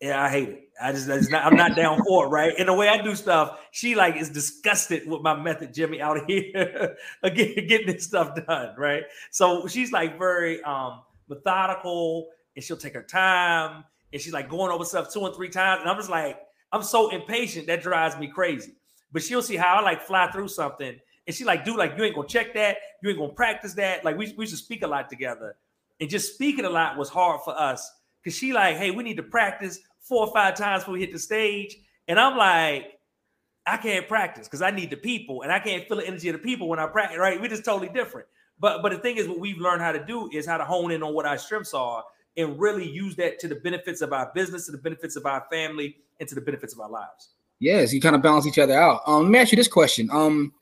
yeah, 0.00 0.22
I 0.22 0.28
hate 0.28 0.48
it. 0.48 0.68
I 0.80 0.92
just, 0.92 1.30
not, 1.30 1.44
I'm 1.44 1.56
not 1.56 1.76
down 1.76 2.02
for 2.04 2.26
it, 2.26 2.28
right? 2.28 2.52
And 2.58 2.68
the 2.68 2.72
way 2.74 2.88
I 2.88 3.00
do 3.00 3.14
stuff, 3.14 3.60
she 3.70 3.94
like 3.94 4.16
is 4.16 4.30
disgusted 4.30 5.06
with 5.06 5.22
my 5.22 5.40
method, 5.40 5.72
Jimmy, 5.72 6.00
out 6.00 6.28
here 6.28 6.96
again 7.22 7.54
getting 7.68 7.86
this 7.86 8.04
stuff 8.04 8.34
done, 8.46 8.74
right? 8.76 9.04
So 9.30 9.66
she's 9.68 9.92
like 9.92 10.18
very 10.18 10.62
um 10.62 11.02
methodical, 11.28 12.28
and 12.54 12.64
she'll 12.64 12.76
take 12.76 12.94
her 12.94 13.02
time, 13.02 13.84
and 14.12 14.20
she's 14.20 14.32
like 14.32 14.48
going 14.48 14.70
over 14.70 14.84
stuff 14.84 15.12
two 15.12 15.24
and 15.24 15.34
three 15.34 15.48
times, 15.48 15.80
and 15.80 15.90
I'm 15.90 15.96
just 15.96 16.10
like, 16.10 16.38
I'm 16.72 16.82
so 16.82 17.10
impatient 17.10 17.66
that 17.66 17.82
drives 17.82 18.16
me 18.18 18.28
crazy. 18.28 18.74
But 19.12 19.22
she'll 19.22 19.42
see 19.42 19.56
how 19.56 19.76
I 19.76 19.80
like 19.82 20.02
fly 20.02 20.30
through 20.30 20.48
something, 20.48 20.98
and 21.26 21.36
she 21.36 21.44
like, 21.44 21.64
dude, 21.64 21.76
like 21.76 21.96
you 21.96 22.04
ain't 22.04 22.14
gonna 22.14 22.28
check 22.28 22.54
that, 22.54 22.78
you 23.02 23.10
ain't 23.10 23.18
gonna 23.18 23.32
practice 23.32 23.74
that. 23.74 24.04
Like 24.04 24.16
we 24.16 24.32
we 24.36 24.46
should 24.46 24.58
speak 24.58 24.82
a 24.82 24.86
lot 24.86 25.08
together, 25.08 25.56
and 26.00 26.08
just 26.08 26.34
speaking 26.34 26.64
a 26.64 26.70
lot 26.70 26.96
was 26.96 27.08
hard 27.08 27.40
for 27.44 27.58
us 27.58 27.90
because 28.22 28.36
she 28.36 28.52
like, 28.52 28.76
hey, 28.76 28.90
we 28.90 29.02
need 29.02 29.16
to 29.16 29.22
practice 29.22 29.80
four 30.00 30.26
or 30.26 30.32
five 30.32 30.56
times 30.56 30.82
before 30.82 30.94
we 30.94 31.00
hit 31.00 31.12
the 31.12 31.18
stage. 31.18 31.76
And 32.08 32.18
I'm 32.18 32.36
like, 32.36 32.98
I 33.66 33.76
can't 33.76 34.08
practice 34.08 34.48
because 34.48 34.62
I 34.62 34.70
need 34.70 34.90
the 34.90 34.96
people 34.96 35.42
and 35.42 35.52
I 35.52 35.60
can't 35.60 35.86
feel 35.86 35.98
the 35.98 36.06
energy 36.06 36.28
of 36.28 36.34
the 36.34 36.40
people 36.40 36.68
when 36.68 36.78
I 36.78 36.86
practice, 36.86 37.18
right? 37.18 37.40
We're 37.40 37.48
just 37.48 37.64
totally 37.64 37.88
different. 37.88 38.26
But 38.58 38.82
but 38.82 38.92
the 38.92 38.98
thing 38.98 39.16
is, 39.16 39.28
what 39.28 39.38
we've 39.38 39.58
learned 39.58 39.82
how 39.82 39.92
to 39.92 40.04
do 40.04 40.28
is 40.32 40.46
how 40.46 40.56
to 40.56 40.64
hone 40.64 40.90
in 40.90 41.02
on 41.02 41.14
what 41.14 41.26
our 41.26 41.38
strengths 41.38 41.74
are 41.74 42.04
and 42.36 42.58
really 42.58 42.88
use 42.88 43.16
that 43.16 43.38
to 43.40 43.48
the 43.48 43.56
benefits 43.56 44.00
of 44.00 44.12
our 44.12 44.30
business, 44.34 44.66
to 44.66 44.72
the 44.72 44.78
benefits 44.78 45.16
of 45.16 45.26
our 45.26 45.44
family, 45.50 45.96
and 46.20 46.28
to 46.28 46.34
the 46.34 46.40
benefits 46.40 46.72
of 46.72 46.80
our 46.80 46.90
lives. 46.90 47.30
Yes, 47.58 47.92
you 47.92 48.00
kind 48.00 48.16
of 48.16 48.22
balance 48.22 48.46
each 48.46 48.58
other 48.58 48.74
out. 48.74 49.02
Um, 49.06 49.24
let 49.24 49.30
me 49.30 49.38
ask 49.38 49.52
you 49.52 49.56
this 49.56 49.68
question. 49.68 50.08
Um, 50.10 50.52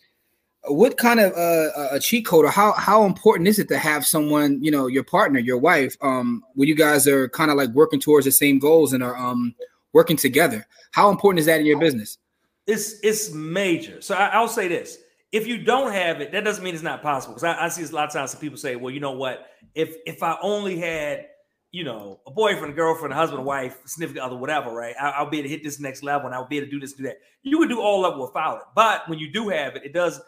what 0.65 0.99
kind 0.99 1.21
of 1.21 1.33
uh, 1.33 1.89
a 1.93 1.99
cheat 1.99 2.27
code 2.27 2.45
or 2.45 2.51
how 2.51 2.73
how 2.73 3.05
important 3.05 3.49
is 3.49 3.59
it 3.59 3.69
to 3.69 3.79
have 3.79 4.07
someone 4.07 4.63
you 4.63 4.71
know 4.71 4.87
your 4.87 5.03
partner 5.03 5.39
your 5.39 5.59
wife 5.59 5.97
um 6.03 6.45
when 6.55 6.69
you 6.69 6.75
guys 6.75 7.09
are 7.09 7.29
kind 7.31 7.51
of 7.51 7.57
like 7.57 7.71
working 7.71 7.99
towards 7.99 8.27
the 8.27 8.31
same 8.31 8.59
goals 8.59 8.93
and 8.93 9.03
are 9.03 9.17
um 9.17 9.55
working 9.93 10.17
together 10.17 10.67
how 10.91 11.11
important 11.11 11.41
is 11.41 11.47
that 11.47 11.61
in 11.61 11.67
your 11.67 11.79
business 11.79 12.19
it's 12.67 12.97
it's 13.03 13.33
major 13.33 14.01
so 14.03 14.15
I, 14.15 14.39
will 14.39 14.49
say 14.49 14.69
this 14.69 14.99
if 15.33 15.47
you 15.47 15.65
don't 15.65 15.93
have 15.93 16.21
it 16.21 16.31
that 16.33 16.45
doesn't 16.45 16.63
mean 16.63 16.75
it's 16.75 16.83
not 16.83 17.03
possible 17.03 17.35
because 17.35 17.45
I, 17.45 17.65
I 17.65 17.69
see 17.69 17.83
a 17.83 17.87
lot 17.87 18.09
of 18.09 18.13
times 18.13 18.33
some 18.33 18.41
people 18.41 18.59
say 18.59 18.77
well 18.77 18.93
you 18.93 19.01
know 19.01 19.13
what 19.13 19.47
if 19.75 19.97
if 20.05 20.23
i 20.23 20.37
only 20.43 20.79
had 20.79 21.27
you 21.73 21.85
know 21.85 22.21
a 22.27 22.31
boyfriend 22.31 22.73
a 22.73 22.77
girlfriend 22.77 23.13
a 23.13 23.17
husband 23.17 23.41
a 23.41 23.45
wife 23.45 23.79
a 23.85 23.89
significant 23.89 24.25
other 24.25 24.37
whatever 24.37 24.73
right 24.73 24.95
I, 25.01 25.23
will 25.23 25.31
be 25.31 25.39
able 25.39 25.49
to 25.49 25.55
hit 25.55 25.63
this 25.63 25.79
next 25.79 26.03
level 26.03 26.27
and 26.27 26.35
i'll 26.35 26.49
be 26.49 26.57
able 26.57 26.67
to 26.67 26.71
do 26.71 26.81
this 26.81 26.95
do 26.95 27.05
that 27.05 27.19
you 27.43 27.59
would 27.59 27.69
do 27.69 27.81
all 27.81 28.05
it 28.07 28.19
without 28.19 28.57
it 28.57 28.63
but 28.75 29.09
when 29.09 29.19
you 29.19 29.33
do 29.33 29.49
have 29.49 29.77
it 29.77 29.85
it 29.85 29.93
does 29.93 30.21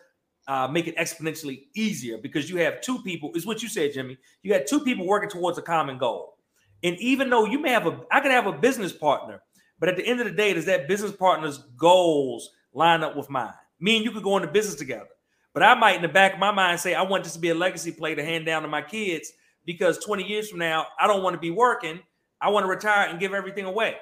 uh, 0.48 0.68
make 0.68 0.86
it 0.86 0.96
exponentially 0.96 1.64
easier 1.74 2.18
because 2.18 2.50
you 2.50 2.56
have 2.56 2.80
two 2.80 3.00
people. 3.02 3.30
Is 3.34 3.46
what 3.46 3.62
you 3.62 3.68
said, 3.68 3.92
Jimmy. 3.92 4.18
You 4.42 4.52
got 4.52 4.66
two 4.66 4.80
people 4.80 5.06
working 5.06 5.30
towards 5.30 5.58
a 5.58 5.62
common 5.62 5.98
goal. 5.98 6.36
And 6.82 6.96
even 6.98 7.30
though 7.30 7.44
you 7.44 7.60
may 7.60 7.70
have 7.70 7.86
a, 7.86 8.00
I 8.10 8.20
could 8.20 8.32
have 8.32 8.46
a 8.46 8.52
business 8.52 8.92
partner, 8.92 9.40
but 9.78 9.88
at 9.88 9.96
the 9.96 10.04
end 10.04 10.20
of 10.20 10.26
the 10.26 10.32
day, 10.32 10.52
does 10.52 10.64
that 10.64 10.88
business 10.88 11.12
partner's 11.12 11.58
goals 11.76 12.50
line 12.72 13.04
up 13.04 13.16
with 13.16 13.30
mine? 13.30 13.52
Me 13.78 13.96
and 13.96 14.04
you 14.04 14.10
could 14.10 14.24
go 14.24 14.36
into 14.36 14.48
business 14.48 14.74
together, 14.74 15.08
but 15.54 15.62
I 15.62 15.74
might, 15.74 15.96
in 15.96 16.02
the 16.02 16.08
back 16.08 16.34
of 16.34 16.38
my 16.40 16.50
mind, 16.50 16.80
say 16.80 16.94
I 16.94 17.02
want 17.02 17.24
this 17.24 17.34
to 17.34 17.38
be 17.38 17.50
a 17.50 17.54
legacy 17.54 17.92
play 17.92 18.14
to 18.14 18.24
hand 18.24 18.46
down 18.46 18.62
to 18.62 18.68
my 18.68 18.82
kids 18.82 19.32
because 19.64 19.98
20 19.98 20.24
years 20.24 20.48
from 20.48 20.58
now, 20.58 20.86
I 20.98 21.06
don't 21.06 21.22
want 21.22 21.34
to 21.34 21.40
be 21.40 21.50
working. 21.50 22.00
I 22.40 22.50
want 22.50 22.64
to 22.64 22.68
retire 22.68 23.08
and 23.08 23.20
give 23.20 23.34
everything 23.34 23.64
away. 23.64 23.96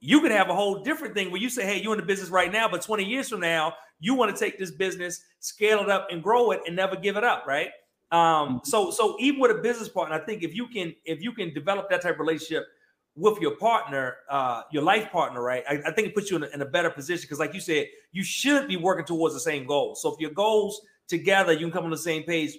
You 0.00 0.20
could 0.20 0.32
have 0.32 0.50
a 0.50 0.54
whole 0.54 0.82
different 0.82 1.14
thing 1.14 1.30
where 1.30 1.40
you 1.40 1.48
say, 1.48 1.64
"Hey, 1.64 1.80
you're 1.80 1.94
in 1.94 2.00
the 2.00 2.06
business 2.06 2.28
right 2.28 2.50
now, 2.50 2.68
but 2.68 2.82
20 2.82 3.04
years 3.04 3.28
from 3.28 3.40
now, 3.40 3.74
you 4.00 4.14
want 4.14 4.34
to 4.34 4.44
take 4.44 4.58
this 4.58 4.72
business, 4.72 5.22
scale 5.38 5.80
it 5.80 5.88
up, 5.88 6.08
and 6.10 6.22
grow 6.22 6.50
it, 6.50 6.60
and 6.66 6.74
never 6.74 6.96
give 6.96 7.16
it 7.16 7.24
up, 7.24 7.46
right? 7.46 7.68
Um, 8.10 8.20
mm-hmm. 8.20 8.56
so 8.64 8.90
so 8.90 9.16
even 9.20 9.40
with 9.40 9.52
a 9.52 9.62
business 9.62 9.88
partner, 9.88 10.16
I 10.16 10.18
think 10.18 10.42
if 10.42 10.54
you 10.54 10.66
can 10.66 10.94
if 11.04 11.22
you 11.22 11.32
can 11.32 11.54
develop 11.54 11.88
that 11.90 12.02
type 12.02 12.14
of 12.14 12.20
relationship 12.20 12.66
with 13.14 13.40
your 13.40 13.56
partner, 13.56 14.16
uh, 14.28 14.62
your 14.70 14.82
life 14.82 15.10
partner, 15.10 15.42
right? 15.42 15.64
I, 15.68 15.82
I 15.86 15.92
think 15.92 16.08
it 16.08 16.14
puts 16.14 16.30
you 16.30 16.36
in 16.36 16.44
a, 16.44 16.46
in 16.48 16.62
a 16.62 16.66
better 16.66 16.90
position 16.90 17.22
because, 17.22 17.38
like 17.38 17.54
you 17.54 17.60
said, 17.60 17.86
you 18.10 18.24
should 18.24 18.68
be 18.68 18.76
working 18.76 19.04
towards 19.04 19.34
the 19.34 19.40
same 19.40 19.66
goal. 19.66 19.94
So 19.94 20.12
if 20.12 20.20
your 20.20 20.30
goals 20.30 20.80
together, 21.08 21.52
you 21.52 21.60
can 21.60 21.70
come 21.70 21.84
on 21.84 21.90
the 21.90 21.98
same 21.98 22.22
page 22.22 22.56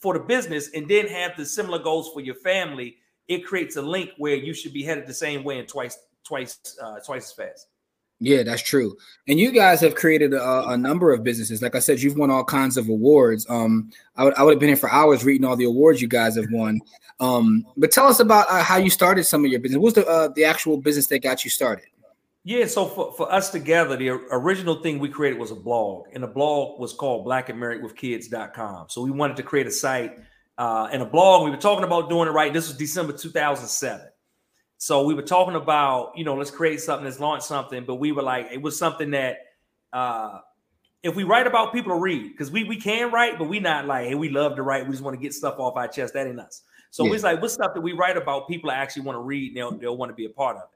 for 0.00 0.14
the 0.14 0.20
business, 0.20 0.70
and 0.74 0.88
then 0.88 1.06
have 1.06 1.36
the 1.36 1.46
similar 1.46 1.78
goals 1.78 2.10
for 2.12 2.20
your 2.20 2.34
family. 2.36 2.96
It 3.28 3.46
creates 3.46 3.76
a 3.76 3.82
link 3.82 4.10
where 4.18 4.36
you 4.36 4.52
should 4.52 4.72
be 4.72 4.82
headed 4.82 5.06
the 5.06 5.14
same 5.14 5.44
way 5.44 5.58
and 5.58 5.68
twice 5.68 5.98
twice 6.24 6.58
uh, 6.82 7.00
twice 7.00 7.24
as 7.24 7.32
fast. 7.32 7.66
Yeah, 8.20 8.42
that's 8.42 8.62
true. 8.62 8.96
And 9.28 9.38
you 9.38 9.50
guys 9.50 9.80
have 9.80 9.96
created 9.96 10.32
a, 10.32 10.68
a, 10.68 10.76
number 10.76 11.12
of 11.12 11.24
businesses. 11.24 11.60
Like 11.60 11.74
I 11.74 11.80
said, 11.80 12.00
you've 12.00 12.16
won 12.16 12.30
all 12.30 12.44
kinds 12.44 12.76
of 12.76 12.88
awards. 12.88 13.44
Um, 13.50 13.90
I 14.16 14.24
would 14.24 14.34
I 14.34 14.42
would 14.42 14.52
have 14.52 14.60
been 14.60 14.68
here 14.68 14.76
for 14.76 14.90
hours 14.90 15.24
reading 15.24 15.44
all 15.44 15.56
the 15.56 15.64
awards 15.64 16.00
you 16.00 16.08
guys 16.08 16.36
have 16.36 16.50
won. 16.50 16.80
Um, 17.20 17.66
but 17.76 17.90
tell 17.90 18.06
us 18.06 18.20
about 18.20 18.46
uh, 18.48 18.62
how 18.62 18.76
you 18.76 18.90
started 18.90 19.24
some 19.24 19.44
of 19.44 19.50
your 19.50 19.60
business. 19.60 19.78
What's 19.78 19.96
the 19.96 20.06
uh, 20.06 20.28
the 20.28 20.44
actual 20.44 20.78
business 20.78 21.06
that 21.08 21.22
got 21.22 21.44
you 21.44 21.50
started? 21.50 21.86
Yeah, 22.46 22.66
so 22.66 22.86
for, 22.86 23.12
for 23.12 23.32
us 23.32 23.48
together, 23.48 23.96
the 23.96 24.10
original 24.10 24.82
thing 24.82 24.98
we 24.98 25.08
created 25.08 25.38
was 25.38 25.50
a 25.50 25.54
blog, 25.54 26.08
and 26.12 26.22
the 26.22 26.28
blog 26.28 26.78
was 26.78 26.92
called 26.92 27.24
Black 27.24 27.48
and 27.48 27.58
Married 27.58 27.82
with 27.82 27.96
Kids.com. 27.96 28.90
So 28.90 29.00
we 29.00 29.10
wanted 29.10 29.38
to 29.38 29.42
create 29.42 29.66
a 29.66 29.70
site 29.70 30.18
uh, 30.58 30.88
and 30.92 31.00
a 31.00 31.06
blog. 31.06 31.44
We 31.44 31.50
were 31.50 31.56
talking 31.56 31.84
about 31.84 32.10
doing 32.10 32.28
it 32.28 32.32
right. 32.32 32.52
This 32.52 32.68
was 32.68 32.76
December 32.76 33.14
2007. 33.14 34.08
So 34.76 35.06
we 35.06 35.14
were 35.14 35.22
talking 35.22 35.54
about, 35.54 36.12
you 36.16 36.24
know, 36.24 36.34
let's 36.34 36.50
create 36.50 36.80
something, 36.80 37.06
let's 37.06 37.18
launch 37.18 37.42
something, 37.44 37.86
but 37.86 37.94
we 37.94 38.12
were 38.12 38.22
like, 38.22 38.48
it 38.52 38.60
was 38.60 38.78
something 38.78 39.12
that 39.12 39.38
uh 39.92 40.40
if 41.02 41.14
we 41.14 41.22
write 41.22 41.46
about 41.46 41.72
people 41.72 41.92
to 41.92 41.98
read, 41.98 42.32
because 42.32 42.50
we 42.50 42.64
we 42.64 42.76
can 42.76 43.10
write, 43.10 43.38
but 43.38 43.48
we 43.48 43.60
not 43.60 43.86
like, 43.86 44.08
hey, 44.08 44.14
we 44.14 44.28
love 44.28 44.56
to 44.56 44.62
write, 44.62 44.84
we 44.84 44.90
just 44.90 45.02
want 45.02 45.16
to 45.16 45.22
get 45.22 45.32
stuff 45.32 45.58
off 45.58 45.76
our 45.76 45.88
chest. 45.88 46.12
That 46.12 46.26
ain't 46.26 46.40
us. 46.40 46.62
So 46.90 47.04
yeah. 47.04 47.10
we 47.10 47.14
was 47.14 47.22
like, 47.22 47.40
what's 47.40 47.54
stuff 47.54 47.72
that 47.74 47.80
we 47.80 47.92
write 47.92 48.16
about 48.16 48.48
people 48.48 48.70
actually 48.70 49.02
want 49.02 49.16
to 49.16 49.20
read 49.20 49.48
and 49.48 49.56
they'll, 49.56 49.78
they'll 49.78 49.96
want 49.96 50.10
to 50.10 50.14
be 50.14 50.26
a 50.26 50.30
part 50.30 50.56
of 50.56 50.64
it. 50.64 50.73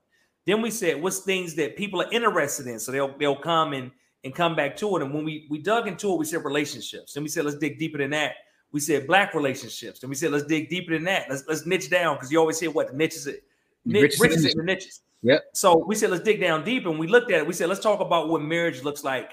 Then 0.48 0.62
we 0.62 0.70
said, 0.70 1.02
what's 1.02 1.18
things 1.18 1.54
that 1.56 1.76
people 1.76 2.00
are 2.00 2.10
interested 2.10 2.66
in? 2.68 2.78
So 2.78 2.90
they'll 2.90 3.14
they'll 3.18 3.36
come 3.36 3.74
and 3.74 3.90
and 4.24 4.34
come 4.34 4.56
back 4.56 4.76
to 4.78 4.96
it. 4.96 5.02
And 5.02 5.12
when 5.12 5.22
we 5.22 5.46
we 5.50 5.58
dug 5.58 5.86
into 5.86 6.10
it, 6.10 6.18
we 6.18 6.24
said 6.24 6.42
relationships. 6.42 7.16
And 7.16 7.22
we 7.22 7.28
said, 7.28 7.44
let's 7.44 7.58
dig 7.58 7.78
deeper 7.78 7.98
than 7.98 8.08
that. 8.12 8.32
We 8.72 8.80
said 8.80 9.06
black 9.06 9.34
relationships. 9.34 10.02
And 10.02 10.08
we 10.08 10.16
said, 10.16 10.30
let's 10.30 10.46
dig 10.46 10.70
deeper 10.70 10.94
than 10.94 11.04
that. 11.04 11.26
Let's 11.28 11.44
let's 11.46 11.66
niche 11.66 11.90
down 11.90 12.16
because 12.16 12.32
you 12.32 12.38
always 12.38 12.58
hear 12.58 12.70
what 12.70 12.90
the 12.90 12.96
niches 12.96 13.28
riches, 13.84 14.20
riches 14.20 14.46
in 14.46 14.56
the 14.56 14.64
niches. 14.64 15.02
Yep. 15.20 15.50
So 15.52 15.84
we 15.84 15.94
said, 15.94 16.08
let's 16.08 16.24
dig 16.24 16.40
down 16.40 16.64
deep, 16.64 16.86
and 16.86 16.98
we 16.98 17.08
looked 17.08 17.30
at 17.30 17.40
it. 17.40 17.46
We 17.46 17.52
said, 17.52 17.68
let's 17.68 17.82
talk 17.82 18.00
about 18.00 18.30
what 18.30 18.40
marriage 18.40 18.82
looks 18.82 19.04
like 19.04 19.32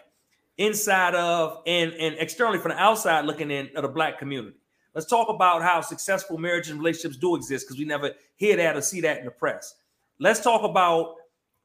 inside 0.58 1.16
of 1.16 1.62
and 1.66 1.94
and 1.94 2.16
externally 2.20 2.60
from 2.60 2.72
the 2.72 2.78
outside 2.78 3.24
looking 3.24 3.52
in 3.52 3.70
of 3.78 3.84
the 3.84 3.88
black 3.88 4.20
community. 4.20 4.58
Let's 4.94 5.08
talk 5.08 5.30
about 5.30 5.62
how 5.62 5.80
successful 5.80 6.38
marriage 6.38 6.70
and 6.70 6.78
relationships 6.78 7.16
do 7.16 7.38
exist 7.38 7.68
because 7.68 7.80
we 7.80 7.86
never 7.86 8.12
hear 8.36 8.58
that 8.58 8.76
or 8.76 8.82
see 8.82 9.00
that 9.00 9.20
in 9.20 9.26
the 9.26 9.32
press. 9.32 9.76
Let's 10.20 10.42
talk 10.42 10.64
about 10.64 11.16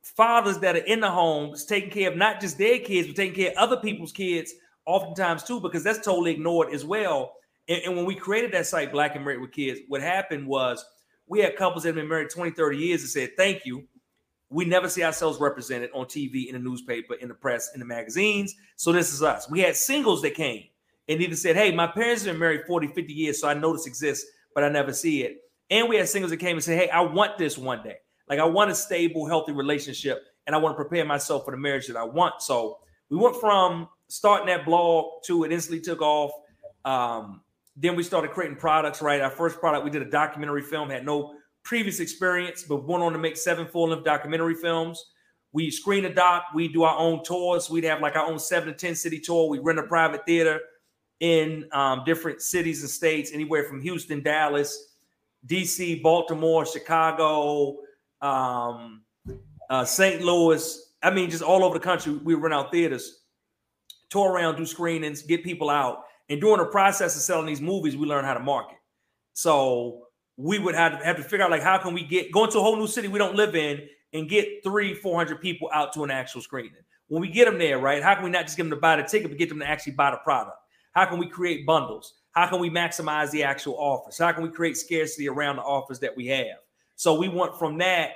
fathers 0.03 0.59
that 0.59 0.77
are 0.77 0.81
in 0.81 1.01
the 1.01 1.11
homes 1.11 1.65
taking 1.65 1.91
care 1.91 2.11
of 2.11 2.17
not 2.17 2.41
just 2.41 2.59
their 2.59 2.79
kids, 2.79 3.07
but 3.07 3.17
taking 3.17 3.35
care 3.35 3.51
of 3.53 3.57
other 3.57 3.77
people's 3.77 4.13
kids, 4.13 4.53
oftentimes 4.87 5.45
too, 5.45 5.61
because 5.61 5.85
that's 5.85 6.05
totally 6.05 6.33
ignored 6.33 6.73
as 6.73 6.85
well. 6.85 7.35
And, 7.69 7.83
and 7.85 7.97
when 7.97 8.07
we 8.07 8.15
created 8.15 8.53
that 8.53 8.67
site, 8.67 8.93
Black 8.93 9.15
and 9.15 9.25
Married 9.25 9.41
with 9.41 9.53
Kids, 9.53 9.81
what 9.89 10.01
happened 10.01 10.47
was 10.47 10.85
we 11.27 11.41
had 11.41 11.57
couples 11.57 11.85
that 11.85 11.91
had 11.91 11.95
been 11.97 12.09
married 12.09 12.31
20, 12.31 12.51
30 12.51 12.77
years 12.77 13.03
and 13.03 13.11
said, 13.11 13.31
Thank 13.37 13.65
you. 13.65 13.87
We 14.53 14.65
never 14.65 14.89
see 14.89 15.05
ourselves 15.05 15.39
represented 15.39 15.91
on 15.95 16.07
TV, 16.07 16.49
in 16.49 16.55
the 16.55 16.59
newspaper, 16.59 17.15
in 17.15 17.29
the 17.29 17.35
press, 17.35 17.71
in 17.73 17.79
the 17.79 17.87
magazines. 17.87 18.57
So 18.75 18.91
this 18.91 19.13
is 19.15 19.23
us. 19.23 19.49
We 19.49 19.61
had 19.61 19.77
singles 19.77 20.23
that 20.23 20.35
came 20.35 20.65
and 21.09 21.21
either 21.21 21.37
said, 21.37 21.55
Hey, 21.55 21.73
my 21.73 21.87
parents 21.87 22.25
have 22.25 22.35
been 22.35 22.41
married 22.41 22.63
40, 22.67 22.89
50 22.89 23.13
years, 23.13 23.41
so 23.41 23.49
I 23.49 23.55
know 23.55 23.73
this 23.73 23.87
exists, 23.87 24.29
but 24.55 24.65
I 24.65 24.69
never 24.69 24.93
see 24.93 25.23
it. 25.23 25.45
And 25.71 25.89
we 25.89 25.97
had 25.97 26.09
singles 26.09 26.31
that 26.31 26.39
came 26.39 26.57
and 26.57 26.65
said, 26.65 26.79
Hey, 26.81 26.91
I 26.91 27.03
want 27.03 27.39
this 27.39 27.57
one 27.57 27.85
day. 27.85 27.99
Like 28.31 28.39
I 28.39 28.45
want 28.45 28.71
a 28.71 28.75
stable, 28.77 29.27
healthy 29.27 29.51
relationship, 29.51 30.29
and 30.47 30.55
I 30.55 30.59
want 30.61 30.79
to 30.79 30.83
prepare 30.83 31.05
myself 31.05 31.45
for 31.45 31.51
the 31.51 31.57
marriage 31.57 31.89
that 31.89 31.97
I 31.97 32.05
want. 32.05 32.41
So 32.41 32.79
we 33.09 33.17
went 33.17 33.37
from 33.37 33.89
starting 34.07 34.47
that 34.47 34.65
blog 34.65 35.25
to 35.25 35.43
it 35.43 35.53
instantly 35.53 35.81
took 35.81 36.01
off. 36.01 36.31
Um, 36.85 37.43
then 37.77 37.97
we 37.97 38.05
started 38.05 38.31
creating 38.31 38.57
products. 38.57 39.03
Right, 39.03 39.21
our 39.21 39.31
first 39.31 39.59
product 39.59 39.85
we 39.85 39.91
did 39.91 40.03
a 40.03 40.11
documentary 40.11 40.63
film, 40.63 40.91
had 40.91 41.05
no 41.05 41.35
previous 41.65 41.99
experience, 41.99 42.63
but 42.63 42.87
went 42.87 43.03
on 43.03 43.13
to 43.13 43.19
make 43.19 43.37
seven 43.37 43.67
full-length 43.67 44.05
documentary 44.05 44.55
films. 44.55 45.11
We 45.53 45.69
screen 45.73 46.05
a 46.05 46.15
doc. 46.15 46.45
We 46.55 46.69
do 46.69 46.85
our 46.85 46.97
own 46.97 47.25
tours. 47.25 47.69
We'd 47.69 47.83
have 47.85 48.01
like 48.01 48.15
our 48.15 48.27
own 48.27 48.39
seven 48.39 48.69
to 48.69 48.75
ten 48.75 48.95
city 48.95 49.19
tour. 49.19 49.49
We 49.49 49.59
rent 49.59 49.81
a 49.81 49.83
private 49.83 50.25
theater 50.25 50.61
in 51.19 51.69
um, 51.73 52.05
different 52.07 52.43
cities 52.43 52.83
and 52.83 52.91
states, 52.91 53.33
anywhere 53.35 53.65
from 53.65 53.83
Houston, 53.83 54.23
Dallas, 54.23 54.95
DC, 55.49 56.01
Baltimore, 56.01 56.65
Chicago, 56.65 57.79
um, 58.23 59.03
uh, 59.69 59.85
St. 59.85 60.23
Louis. 60.23 60.95
I 61.03 61.11
mean, 61.11 61.31
just 61.31 61.43
all 61.43 61.65
over 61.65 61.79
the 61.79 61.85
country. 61.85 62.13
We 62.13 62.35
run 62.35 62.53
out 62.53 62.73
theaters, 62.73 63.21
tour 64.11 64.33
around, 64.33 64.57
do 64.57 64.67
screenings, 64.67 65.23
get 65.23 65.43
people 65.43 65.71
out. 65.71 66.05
And 66.29 66.41
during 66.41 66.59
the 66.59 66.67
process 66.67 67.17
of 67.17 67.23
selling 67.23 67.47
these 67.47 67.61
movies, 67.61 67.97
we 67.97 68.07
learn 68.07 68.25
how 68.25 68.35
to 68.35 68.41
market. 68.41 68.79
So 69.33 70.07
we 70.37 70.59
would 70.59 70.75
have 70.75 70.99
to, 70.99 71.05
have 71.05 71.17
to 71.17 71.23
figure 71.23 71.45
out 71.45 71.51
like 71.51 71.63
how 71.63 71.79
can 71.79 71.95
we 71.95 72.05
get 72.05 72.33
going 72.33 72.51
to 72.51 72.59
a 72.59 72.63
whole 72.63 72.77
new 72.77 72.87
city 72.87 73.09
we 73.09 73.19
don't 73.19 73.35
live 73.35 73.55
in 73.55 73.89
and 74.13 74.29
get 74.29 74.63
three, 74.63 74.95
four 74.95 75.17
hundred 75.17 75.41
people 75.41 75.71
out 75.73 75.93
to 75.95 76.05
an 76.05 76.11
actual 76.11 76.41
screening. 76.41 76.73
When 77.09 77.21
we 77.21 77.29
get 77.29 77.47
them 77.47 77.59
there, 77.59 77.79
right? 77.79 78.03
How 78.03 78.15
can 78.15 78.25
we 78.25 78.31
not 78.31 78.45
just 78.45 78.57
get 78.57 78.65
them 78.65 78.71
to 78.71 78.77
buy 78.77 78.97
the 78.97 79.03
ticket, 79.03 79.31
but 79.31 79.39
get 79.39 79.49
them 79.49 79.59
to 79.61 79.69
actually 79.69 79.95
buy 79.95 80.13
the 80.13 80.19
product? 80.19 80.57
How 80.93 81.07
can 81.07 81.19
we 81.19 81.27
create 81.29 81.67
bundles? 81.67 82.15
How 82.33 82.47
can 82.49 82.61
we 82.61 82.71
maximize 82.71 83.31
the 83.31 83.43
actual 83.43 83.75
offers? 83.75 84.19
How 84.19 84.31
can 84.33 84.43
we 84.43 84.51
create 84.51 84.77
scarcity 84.77 85.29
around 85.29 85.57
the 85.57 85.63
offers 85.63 85.99
that 86.01 86.17
we 86.17 86.27
have? 86.29 86.59
So 87.01 87.15
we 87.15 87.31
went 87.31 87.59
from 87.59 87.79
that 87.79 88.11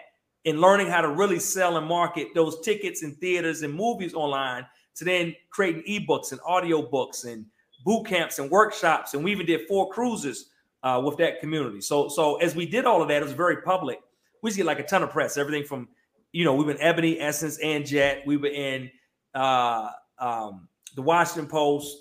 and 0.45 0.61
learning 0.61 0.89
how 0.89 1.01
to 1.01 1.09
really 1.09 1.39
sell 1.39 1.79
and 1.79 1.87
market 1.87 2.35
those 2.35 2.61
tickets 2.61 3.03
and 3.03 3.17
theaters 3.17 3.63
and 3.63 3.73
movies 3.73 4.13
online 4.13 4.67
to 4.97 5.07
then 5.07 5.35
creating 5.49 5.85
ebooks 5.89 6.33
and 6.33 6.41
audio 6.45 6.83
books 6.83 7.25
and 7.25 7.47
boot 7.87 8.07
camps 8.07 8.39
and 8.39 8.51
workshops. 8.51 9.15
And 9.15 9.25
we 9.25 9.33
even 9.33 9.47
did 9.47 9.67
four 9.67 9.89
cruises 9.89 10.51
uh, 10.83 11.01
with 11.03 11.17
that 11.17 11.41
community. 11.41 11.81
So, 11.81 12.11
so 12.11 12.37
as 12.37 12.55
we 12.55 12.67
did 12.67 12.85
all 12.85 13.01
of 13.01 13.09
that, 13.09 13.23
it 13.23 13.25
was 13.25 13.33
very 13.33 13.63
public. 13.63 14.01
We 14.43 14.51
just 14.51 14.59
get 14.59 14.67
like 14.67 14.81
a 14.81 14.85
ton 14.85 15.03
of 15.03 15.09
press, 15.09 15.39
everything 15.39 15.65
from, 15.65 15.89
you 16.33 16.45
know, 16.45 16.53
we 16.53 16.67
have 16.67 16.77
been 16.77 16.87
Ebony, 16.87 17.19
Essence, 17.19 17.59
and 17.63 17.87
Jet. 17.87 18.23
We 18.27 18.37
were 18.37 18.49
in 18.49 18.91
uh, 19.35 19.93
um, 20.19 20.69
the 20.95 21.01
Washington 21.01 21.47
Post, 21.47 21.97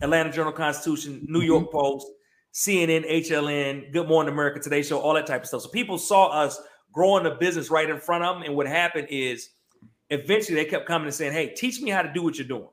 Atlanta 0.00 0.32
Journal 0.32 0.52
Constitution, 0.52 1.26
New 1.28 1.42
York 1.42 1.64
mm-hmm. 1.64 1.76
Post, 1.76 2.06
CNN, 2.58 3.08
HLN, 3.08 3.92
Good 3.92 4.08
Morning 4.08 4.32
America, 4.32 4.58
Today 4.58 4.82
Show, 4.82 4.98
all 4.98 5.14
that 5.14 5.28
type 5.28 5.42
of 5.42 5.46
stuff. 5.46 5.62
So 5.62 5.68
people 5.68 5.96
saw 5.96 6.26
us 6.26 6.60
growing 6.92 7.22
the 7.22 7.30
business 7.30 7.70
right 7.70 7.88
in 7.88 8.00
front 8.00 8.24
of 8.24 8.34
them. 8.34 8.42
And 8.42 8.56
what 8.56 8.66
happened 8.66 9.06
is 9.10 9.50
eventually 10.10 10.56
they 10.56 10.64
kept 10.64 10.84
coming 10.84 11.06
and 11.06 11.14
saying, 11.14 11.34
Hey, 11.34 11.54
teach 11.54 11.80
me 11.80 11.90
how 11.90 12.02
to 12.02 12.12
do 12.12 12.20
what 12.20 12.36
you're 12.36 12.48
doing. 12.48 12.66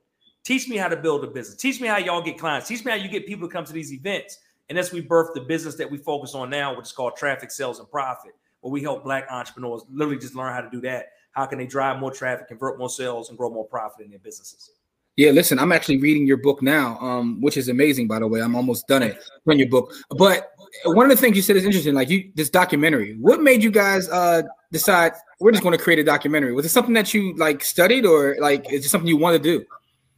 Teach 0.44 0.68
me 0.68 0.78
how 0.78 0.88
to 0.88 0.98
build 0.98 1.24
a 1.24 1.28
business. 1.28 1.56
Teach 1.58 1.80
me 1.80 1.88
how 1.88 1.98
y'all 1.98 2.24
get 2.24 2.40
clients. 2.40 2.68
Teach 2.68 2.84
me 2.84 2.90
how 2.90 2.98
you 2.98 3.08
get 3.08 3.28
people 3.28 3.48
to 3.48 3.54
come 3.54 3.64
to 3.64 3.74
these 3.74 3.94
events. 3.94 4.40
And 4.70 4.80
as 4.80 4.92
we 4.92 5.04
birthed 5.04 5.36
the 5.36 5.42
business 5.42 5.76
that 5.76 5.92
we 5.92 6.00
focus 6.00 6.34
on 6.34 6.50
now, 6.50 6.76
which 6.76 6.88
is 6.88 6.92
called 6.92 7.16
Traffic 7.16 7.52
Sales 7.52 7.78
and 7.78 7.88
Profit, 7.88 8.32
where 8.62 8.72
we 8.72 8.82
help 8.82 9.04
Black 9.04 9.28
entrepreneurs 9.30 9.84
literally 9.92 10.18
just 10.18 10.34
learn 10.34 10.52
how 10.52 10.62
to 10.62 10.70
do 10.72 10.82
that. 10.82 11.10
How 11.34 11.46
can 11.46 11.60
they 11.60 11.68
drive 11.68 12.00
more 12.00 12.12
traffic, 12.12 12.48
convert 12.48 12.80
more 12.80 12.90
sales, 12.90 13.30
and 13.30 13.38
grow 13.38 13.52
more 13.52 13.66
profit 13.66 14.04
in 14.04 14.10
their 14.10 14.18
businesses? 14.18 14.72
Yeah, 15.18 15.32
listen, 15.32 15.60
I'm 15.60 15.72
actually 15.72 16.02
reading 16.02 16.28
your 16.28 16.38
book 16.38 16.62
now, 16.62 17.00
um, 17.00 17.40
which 17.40 17.56
is 17.56 17.70
amazing, 17.70 18.08
by 18.08 18.20
the 18.20 18.28
way. 18.28 18.42
I'm 18.42 18.56
almost 18.56 18.88
done 18.88 19.02
it 19.02 19.18
on 19.48 19.58
your 19.58 19.70
book. 19.70 19.94
But 20.10 20.52
one 20.84 21.10
of 21.10 21.16
the 21.16 21.22
things 21.22 21.38
you 21.38 21.42
said 21.42 21.56
is 21.56 21.64
interesting, 21.64 21.94
like 21.94 22.10
you 22.10 22.32
this 22.36 22.50
documentary. 22.50 23.16
What 23.20 23.42
made 23.42 23.64
you 23.64 23.72
guys 23.72 24.10
uh 24.10 24.44
decide 24.72 25.14
we're 25.40 25.52
just 25.52 25.64
going 25.64 25.78
to 25.78 25.82
create 25.82 26.00
a 26.00 26.04
documentary? 26.04 26.54
Was 26.54 26.66
it 26.66 26.70
something 26.70 26.94
that 26.96 27.14
you 27.14 27.34
like 27.38 27.64
studied 27.64 28.06
or 28.06 28.36
like 28.40 28.72
is 28.72 28.86
it 28.86 28.90
something 28.90 29.08
you 29.08 29.18
want 29.18 29.42
to 29.42 29.42
do? 29.42 29.66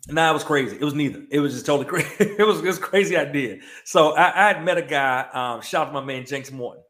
Nah, 0.10 0.32
it 0.32 0.34
was 0.34 0.44
crazy. 0.44 0.78
It 0.78 0.84
was 0.84 0.94
neither. 0.94 1.24
It 1.30 1.40
was 1.40 1.54
just 1.54 1.66
totally 1.66 1.86
crazy. 1.86 2.08
it 2.20 2.48
was 2.48 2.62
this 2.62 2.78
crazy 2.78 3.18
idea. 3.18 3.58
So 3.84 4.12
I, 4.16 4.46
I, 4.46 4.48
had 4.54 4.64
met 4.64 4.78
a 4.78 4.82
guy, 4.82 5.28
um, 5.34 5.62
shout 5.62 5.88
out 5.88 5.90
to 5.90 5.94
my 5.94 6.04
man 6.04 6.24
Janks 6.24 6.52
Morton. 6.52 6.82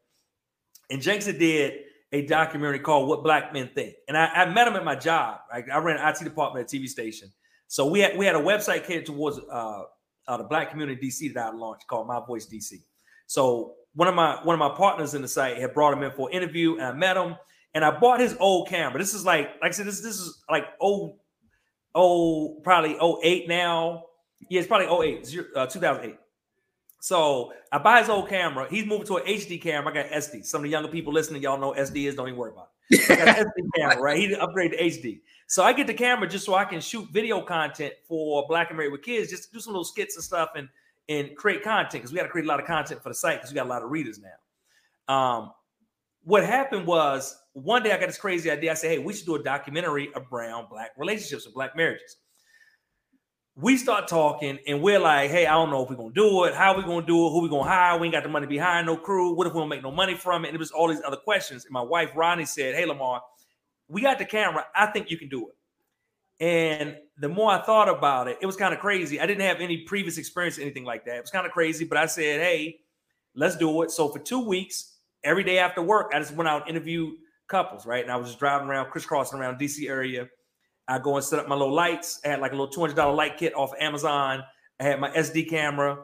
And 0.88 1.02
Janks 1.02 1.24
did 1.36 1.80
a 2.12 2.26
documentary 2.26 2.78
called 2.78 3.08
What 3.08 3.24
Black 3.24 3.52
Men 3.52 3.70
Think. 3.74 3.94
And 4.06 4.16
I, 4.16 4.26
I 4.26 4.50
met 4.50 4.68
him 4.68 4.76
at 4.76 4.84
my 4.84 4.94
job. 4.94 5.40
Like 5.52 5.68
I 5.68 5.78
ran 5.78 5.96
an 5.96 6.08
IT 6.08 6.22
department 6.22 6.64
at 6.64 6.70
TV 6.70 6.86
station. 6.86 7.32
So 7.68 7.86
we 7.86 8.00
had 8.00 8.16
we 8.16 8.26
had 8.26 8.34
a 8.34 8.40
website 8.40 8.86
catered 8.86 9.06
towards 9.06 9.38
uh, 9.38 9.82
uh, 10.26 10.36
the 10.38 10.44
black 10.44 10.70
community 10.70 11.06
DC 11.06 11.32
that 11.34 11.46
I 11.46 11.56
launched 11.56 11.86
called 11.86 12.08
My 12.08 12.20
Voice 12.26 12.46
DC. 12.46 12.82
So 13.26 13.74
one 13.94 14.08
of 14.08 14.14
my 14.14 14.42
one 14.42 14.54
of 14.54 14.58
my 14.58 14.74
partners 14.76 15.14
in 15.14 15.22
the 15.22 15.28
site 15.28 15.58
had 15.58 15.74
brought 15.74 15.92
him 15.92 16.02
in 16.02 16.10
for 16.12 16.28
an 16.28 16.34
interview, 16.34 16.74
and 16.74 16.84
I 16.84 16.92
met 16.92 17.16
him, 17.16 17.36
and 17.74 17.84
I 17.84 17.98
bought 17.98 18.20
his 18.20 18.36
old 18.40 18.68
camera. 18.68 18.98
This 18.98 19.14
is 19.14 19.24
like 19.24 19.50
like 19.62 19.68
I 19.68 19.70
said, 19.70 19.86
this 19.86 20.00
this 20.00 20.18
is 20.18 20.42
like 20.50 20.64
old 20.80 21.18
old 21.94 22.64
probably 22.64 22.96
08 23.22 23.48
now. 23.48 24.04
Yeah, 24.48 24.60
it's 24.60 24.68
probably 24.68 24.86
08, 24.86 25.36
uh, 25.56 25.66
2008. 25.66 26.16
So 27.00 27.52
I 27.70 27.78
buy 27.78 28.00
his 28.00 28.08
old 28.08 28.28
camera. 28.28 28.66
He's 28.70 28.86
moving 28.86 29.06
to 29.08 29.16
an 29.16 29.24
HD 29.26 29.60
camera. 29.60 29.90
I 29.92 30.02
got 30.02 30.12
SD. 30.12 30.44
Some 30.44 30.60
of 30.60 30.62
the 30.64 30.70
younger 30.70 30.88
people 30.88 31.12
listening, 31.12 31.42
y'all 31.42 31.58
know 31.58 31.72
SD 31.72 32.08
is. 32.08 32.14
Don't 32.14 32.28
even 32.28 32.38
worry 32.38 32.52
about 32.52 32.70
it. 32.90 33.10
I 33.10 33.16
got 33.16 33.36
SD 33.36 33.68
camera, 33.76 34.00
right? 34.00 34.18
He 34.18 34.34
upgraded 34.34 34.78
to 34.78 34.82
HD. 34.84 35.20
So 35.48 35.64
I 35.64 35.72
get 35.72 35.86
the 35.86 35.94
camera 35.94 36.28
just 36.28 36.44
so 36.44 36.54
I 36.54 36.66
can 36.66 36.78
shoot 36.78 37.08
video 37.10 37.40
content 37.40 37.94
for 38.06 38.46
Black 38.46 38.68
and 38.68 38.76
Married 38.76 38.92
with 38.92 39.02
Kids, 39.02 39.30
just 39.30 39.50
do 39.50 39.60
some 39.60 39.72
little 39.72 39.84
skits 39.84 40.14
and 40.14 40.22
stuff 40.22 40.50
and 40.54 40.68
and 41.08 41.34
create 41.36 41.62
content 41.62 41.92
because 41.92 42.12
we 42.12 42.18
got 42.18 42.24
to 42.24 42.28
create 42.28 42.44
a 42.44 42.48
lot 42.48 42.60
of 42.60 42.66
content 42.66 43.02
for 43.02 43.08
the 43.08 43.14
site 43.14 43.38
because 43.38 43.50
we 43.50 43.54
got 43.54 43.64
a 43.64 43.68
lot 43.68 43.82
of 43.82 43.90
readers 43.90 44.20
now. 44.20 45.14
Um, 45.14 45.52
what 46.22 46.44
happened 46.44 46.86
was 46.86 47.34
one 47.54 47.82
day 47.82 47.92
I 47.92 47.98
got 47.98 48.08
this 48.08 48.18
crazy 48.18 48.50
idea. 48.50 48.72
I 48.72 48.74
said, 48.74 48.90
"Hey, 48.90 48.98
we 48.98 49.14
should 49.14 49.24
do 49.24 49.36
a 49.36 49.42
documentary 49.42 50.12
of 50.14 50.28
brown 50.28 50.66
black 50.70 50.90
relationships 50.98 51.46
and 51.46 51.54
black 51.54 51.74
marriages." 51.74 52.18
We 53.56 53.78
start 53.78 54.06
talking, 54.06 54.58
and 54.66 54.82
we're 54.82 55.00
like, 55.00 55.30
"Hey, 55.30 55.46
I 55.46 55.54
don't 55.54 55.70
know 55.70 55.82
if 55.82 55.88
we're 55.88 55.96
gonna 55.96 56.12
do 56.12 56.44
it. 56.44 56.54
How 56.54 56.76
we 56.76 56.82
gonna 56.82 57.06
do 57.06 57.26
it? 57.26 57.30
Who 57.30 57.40
we 57.40 57.48
gonna 57.48 57.62
hire? 57.68 57.98
We 57.98 58.08
ain't 58.08 58.14
got 58.14 58.22
the 58.22 58.28
money 58.28 58.46
behind 58.46 58.86
no 58.86 58.98
crew. 58.98 59.34
What 59.34 59.46
if 59.46 59.54
we 59.54 59.60
don't 59.60 59.70
make 59.70 59.82
no 59.82 59.92
money 59.92 60.14
from 60.14 60.44
it?" 60.44 60.48
And 60.48 60.54
it 60.54 60.58
was 60.58 60.72
all 60.72 60.88
these 60.88 61.02
other 61.06 61.16
questions. 61.16 61.64
And 61.64 61.72
my 61.72 61.80
wife 61.80 62.10
Ronnie 62.14 62.44
said, 62.44 62.74
"Hey, 62.74 62.84
Lamar, 62.84 63.22
we 63.88 64.02
got 64.02 64.18
the 64.18 64.24
camera. 64.24 64.66
I 64.74 64.86
think 64.86 65.10
you 65.10 65.16
can 65.16 65.28
do 65.28 65.48
it. 65.48 65.54
And 66.40 66.96
the 67.18 67.28
more 67.28 67.50
I 67.50 67.62
thought 67.62 67.88
about 67.88 68.28
it, 68.28 68.38
it 68.40 68.46
was 68.46 68.56
kind 68.56 68.72
of 68.72 68.80
crazy. 68.80 69.20
I 69.20 69.26
didn't 69.26 69.42
have 69.42 69.60
any 69.60 69.78
previous 69.78 70.18
experience, 70.18 70.58
or 70.58 70.62
anything 70.62 70.84
like 70.84 71.04
that. 71.06 71.16
It 71.16 71.20
was 71.20 71.30
kind 71.30 71.46
of 71.46 71.52
crazy, 71.52 71.84
but 71.84 71.98
I 71.98 72.06
said, 72.06 72.40
hey, 72.40 72.78
let's 73.34 73.56
do 73.56 73.82
it. 73.82 73.90
So 73.90 74.08
for 74.08 74.20
two 74.20 74.46
weeks, 74.46 74.98
every 75.24 75.42
day 75.42 75.58
after 75.58 75.82
work, 75.82 76.12
I 76.14 76.20
just 76.20 76.34
went 76.34 76.48
out 76.48 76.62
and 76.62 76.70
interviewed 76.76 77.14
couples, 77.48 77.86
right? 77.86 78.02
And 78.02 78.12
I 78.12 78.16
was 78.16 78.28
just 78.28 78.38
driving 78.38 78.68
around, 78.68 78.90
crisscrossing 78.90 79.38
around 79.38 79.58
DC 79.58 79.88
area. 79.88 80.28
I 80.86 80.98
go 80.98 81.16
and 81.16 81.24
set 81.24 81.38
up 81.38 81.48
my 81.48 81.56
little 81.56 81.74
lights. 81.74 82.20
I 82.24 82.28
had 82.28 82.40
like 82.40 82.52
a 82.52 82.56
little 82.56 82.72
$200 82.72 83.16
light 83.16 83.36
kit 83.36 83.54
off 83.54 83.72
Amazon. 83.80 84.42
I 84.80 84.84
had 84.84 85.00
my 85.00 85.10
SD 85.10 85.50
camera, 85.50 85.98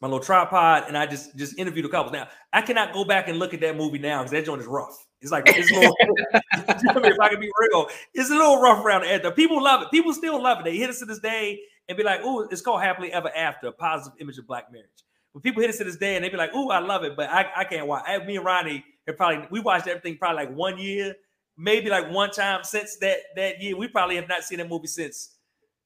my 0.00 0.08
little 0.08 0.22
tripod, 0.22 0.84
and 0.88 0.98
I 0.98 1.06
just 1.06 1.36
just 1.36 1.58
interviewed 1.58 1.86
a 1.86 1.88
couple. 1.88 2.12
Now 2.12 2.28
I 2.52 2.62
cannot 2.62 2.92
go 2.92 3.04
back 3.04 3.28
and 3.28 3.38
look 3.38 3.54
at 3.54 3.60
that 3.60 3.76
movie 3.76 3.98
now 3.98 4.18
because 4.18 4.32
that 4.32 4.44
joint 4.44 4.60
is 4.60 4.66
rough. 4.66 5.06
It's 5.20 5.30
like 5.30 5.44
it's 5.46 5.70
a 5.70 5.74
little, 5.74 5.94
if 6.02 7.20
I 7.20 7.28
can 7.28 7.40
be 7.40 7.50
real, 7.60 7.88
it's 8.14 8.30
a 8.30 8.34
little 8.34 8.60
rough 8.60 8.84
around 8.84 9.02
the 9.02 9.08
edge. 9.08 9.34
People 9.34 9.62
love 9.62 9.82
it. 9.82 9.90
People 9.90 10.14
still 10.14 10.42
love 10.42 10.60
it. 10.60 10.64
They 10.64 10.76
hit 10.76 10.88
us 10.88 10.98
to 11.00 11.04
this 11.04 11.18
day 11.18 11.60
and 11.88 11.98
be 11.98 12.04
like, 12.04 12.20
"Oh, 12.22 12.48
it's 12.50 12.62
called 12.62 12.82
Happily 12.82 13.12
Ever 13.12 13.30
After," 13.36 13.68
a 13.68 13.72
positive 13.72 14.18
image 14.20 14.38
of 14.38 14.46
black 14.46 14.72
marriage. 14.72 14.88
But 15.34 15.42
people 15.42 15.60
hit 15.60 15.70
us 15.70 15.78
to 15.78 15.84
this 15.84 15.96
day 15.96 16.16
and 16.16 16.24
they 16.24 16.30
be 16.30 16.38
like, 16.38 16.50
"Oh, 16.54 16.70
I 16.70 16.78
love 16.78 17.04
it," 17.04 17.16
but 17.16 17.28
I, 17.28 17.50
I 17.54 17.64
can't 17.64 17.86
watch. 17.86 18.04
I, 18.06 18.18
me 18.24 18.36
and 18.36 18.44
Ronnie 18.46 18.82
have 19.06 19.18
probably 19.18 19.46
we 19.50 19.60
watched 19.60 19.86
everything 19.86 20.16
probably 20.16 20.46
like 20.46 20.54
one 20.54 20.78
year, 20.78 21.14
maybe 21.58 21.90
like 21.90 22.10
one 22.10 22.30
time 22.30 22.64
since 22.64 22.96
that 22.96 23.18
that 23.36 23.60
year. 23.60 23.76
We 23.76 23.88
probably 23.88 24.16
have 24.16 24.28
not 24.28 24.42
seen 24.42 24.58
that 24.58 24.70
movie 24.70 24.86
since 24.86 25.36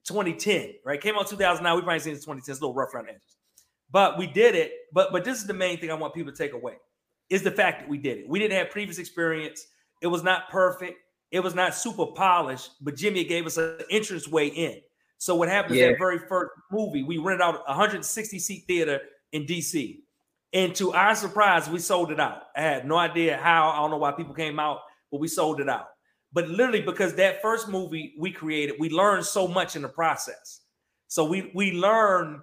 2010. 0.07 0.75
Right? 0.85 1.00
Came 1.00 1.17
out 1.17 1.26
2009. 1.26 1.75
We 1.75 1.83
probably 1.83 1.99
seen 1.99 2.12
it 2.12 2.17
in 2.17 2.23
2010. 2.23 2.53
It's 2.53 2.61
a 2.61 2.64
little 2.64 2.75
rough 2.75 2.95
around 2.95 3.07
the 3.07 3.14
edges, 3.14 3.37
but 3.91 4.17
we 4.17 4.29
did 4.29 4.55
it. 4.55 4.73
But 4.93 5.11
but 5.11 5.25
this 5.25 5.38
is 5.38 5.47
the 5.49 5.55
main 5.55 5.81
thing 5.81 5.91
I 5.91 5.95
want 5.95 6.14
people 6.14 6.31
to 6.31 6.38
take 6.38 6.53
away 6.53 6.75
is 7.35 7.43
the 7.43 7.50
fact 7.50 7.81
that 7.81 7.88
we 7.88 7.99
did 7.99 8.19
it. 8.19 8.29
We 8.29 8.38
didn't 8.38 8.57
have 8.57 8.71
previous 8.71 8.99
experience. 8.99 9.67
It 10.00 10.07
was 10.07 10.23
not 10.23 10.49
perfect. 10.50 11.00
It 11.33 11.41
was 11.41 11.53
not 11.53 11.75
super 11.75 12.07
polished, 12.07 12.71
but 12.81 12.95
Jimmy 12.95 13.25
gave 13.25 13.45
us 13.45 13.57
an 13.57 13.79
entrance 13.91 14.29
way 14.29 14.47
in. 14.47 14.76
So 15.19 15.35
what 15.35 15.49
happened 15.49 15.75
yeah. 15.75 15.88
that 15.88 15.99
very 15.99 16.21
first 16.29 16.53
movie, 16.71 17.03
we 17.03 17.19
rented 17.19 17.43
out 17.43 17.57
a 17.67 17.73
160 17.73 18.38
seat 18.38 18.64
theater 18.69 19.00
in 19.33 19.47
DC. 19.47 19.99
And 20.53 20.76
to 20.76 20.93
our 20.93 21.17
surprise, 21.17 21.69
we 21.69 21.81
sold 21.81 22.12
it 22.12 22.21
out. 22.21 22.43
I 22.55 22.61
had 22.61 22.87
no 22.87 22.97
idea 22.97 23.37
how. 23.37 23.71
I 23.71 23.79
don't 23.79 23.91
know 23.91 23.97
why 23.97 24.12
people 24.12 24.35
came 24.35 24.61
out, 24.61 24.83
but 25.11 25.19
we 25.19 25.26
sold 25.26 25.61
it 25.61 25.69
out. 25.69 25.87
But 26.33 26.49
literally, 26.49 26.83
because 26.83 27.17
that 27.17 27.43
first 27.43 27.69
movie 27.69 28.14
we 28.17 28.31
created, 28.31 28.76
we 28.79 28.91
learned 28.91 29.25
so 29.25 29.49
much 29.49 29.75
in 29.75 29.83
the 29.83 29.88
process. 29.88 30.61
So 31.09 31.25
we 31.25 31.50
we 31.53 31.73
learned 31.73 32.43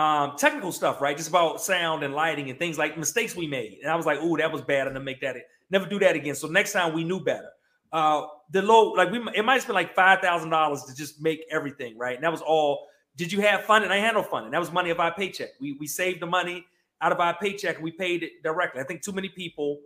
um, 0.00 0.36
technical 0.38 0.72
stuff, 0.72 1.02
right? 1.02 1.14
Just 1.14 1.28
about 1.28 1.60
sound 1.60 2.02
and 2.02 2.14
lighting 2.14 2.48
and 2.48 2.58
things 2.58 2.78
like 2.78 2.96
mistakes 2.96 3.36
we 3.36 3.46
made. 3.46 3.78
And 3.82 3.90
I 3.90 3.96
was 3.96 4.06
like, 4.06 4.18
"Oh, 4.20 4.34
that 4.38 4.50
was 4.50 4.62
bad," 4.62 4.86
and 4.86 4.94
to 4.96 5.00
make 5.00 5.20
that 5.20 5.36
never 5.68 5.86
do 5.86 5.98
that 5.98 6.16
again. 6.16 6.34
So 6.34 6.48
next 6.48 6.72
time 6.72 6.94
we 6.94 7.04
knew 7.04 7.20
better. 7.20 7.50
Uh, 7.92 8.22
the 8.50 8.62
low, 8.62 8.92
like 8.92 9.10
we, 9.10 9.18
it 9.34 9.44
might 9.44 9.56
have 9.56 9.66
been 9.66 9.74
like 9.74 9.94
five 9.94 10.20
thousand 10.20 10.48
dollars 10.48 10.84
to 10.84 10.94
just 10.94 11.20
make 11.20 11.44
everything 11.50 11.98
right. 11.98 12.14
And 12.14 12.24
that 12.24 12.32
was 12.32 12.40
all. 12.40 12.86
Did 13.16 13.30
you 13.30 13.42
have 13.42 13.64
fun? 13.64 13.82
And 13.82 13.92
I 13.92 13.96
had 13.96 14.14
no 14.14 14.22
fun. 14.22 14.44
And 14.44 14.54
that 14.54 14.60
was 14.60 14.72
money 14.72 14.88
of 14.88 15.00
our 15.00 15.12
paycheck. 15.12 15.50
We 15.60 15.72
we 15.72 15.86
saved 15.86 16.22
the 16.22 16.26
money 16.26 16.64
out 17.02 17.12
of 17.12 17.20
our 17.20 17.36
paycheck 17.38 17.76
and 17.76 17.84
we 17.84 17.90
paid 17.90 18.22
it 18.22 18.42
directly. 18.42 18.80
I 18.80 18.84
think 18.84 19.02
too 19.02 19.12
many 19.12 19.28
people. 19.28 19.80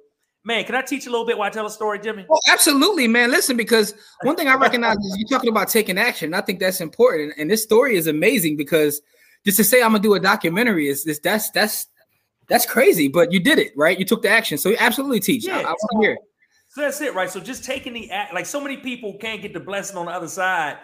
Man, 0.47 0.62
can 0.64 0.75
I 0.75 0.83
teach 0.83 1.06
a 1.06 1.11
little 1.11 1.26
bit 1.26 1.38
while 1.38 1.49
I 1.49 1.50
tell 1.50 1.64
a 1.64 1.71
story, 1.71 1.99
Jimmy? 1.99 2.26
Oh, 2.30 2.38
absolutely, 2.50 3.09
man. 3.09 3.30
Listen, 3.30 3.56
because 3.56 3.94
one 4.23 4.37
thing 4.37 4.47
I 4.47 4.54
recognize 4.66 4.99
is 4.99 5.16
you're 5.18 5.28
talking 5.28 5.49
about 5.49 5.68
taking 5.68 5.97
action. 5.97 6.35
I 6.35 6.42
think 6.42 6.61
that's 6.61 6.83
important. 6.83 7.33
And 7.38 7.50
this 7.50 7.62
story 7.62 7.97
is 7.97 8.06
amazing 8.06 8.59
because 8.59 9.00
just 9.44 9.56
to 9.58 9.64
say 9.64 9.82
I'm 9.82 9.90
gonna 9.90 10.02
do 10.02 10.14
a 10.14 10.20
documentary 10.20 10.88
is 10.88 11.04
this 11.04 11.18
that's 11.18 11.50
that's 11.50 11.86
that's 12.48 12.66
crazy, 12.66 13.08
but 13.08 13.32
you 13.32 13.40
did 13.40 13.58
it, 13.58 13.72
right? 13.76 13.98
You 13.98 14.04
took 14.04 14.22
the 14.22 14.28
action. 14.28 14.58
So 14.58 14.68
you 14.70 14.76
absolutely 14.78 15.20
teach. 15.20 15.46
Yeah, 15.46 15.58
I, 15.58 15.60
I 15.60 15.64
want 15.64 16.02
to 16.02 16.06
hear 16.06 16.18
So 16.68 16.82
that's 16.82 17.00
it, 17.00 17.14
right? 17.14 17.30
So 17.30 17.40
just 17.40 17.64
taking 17.64 17.92
the 17.92 18.10
act, 18.10 18.34
like 18.34 18.46
so 18.46 18.60
many 18.60 18.76
people 18.76 19.14
can't 19.14 19.40
get 19.40 19.54
the 19.54 19.60
blessing 19.60 19.96
on 19.96 20.06
the 20.06 20.12
other 20.12 20.28
side 20.28 20.78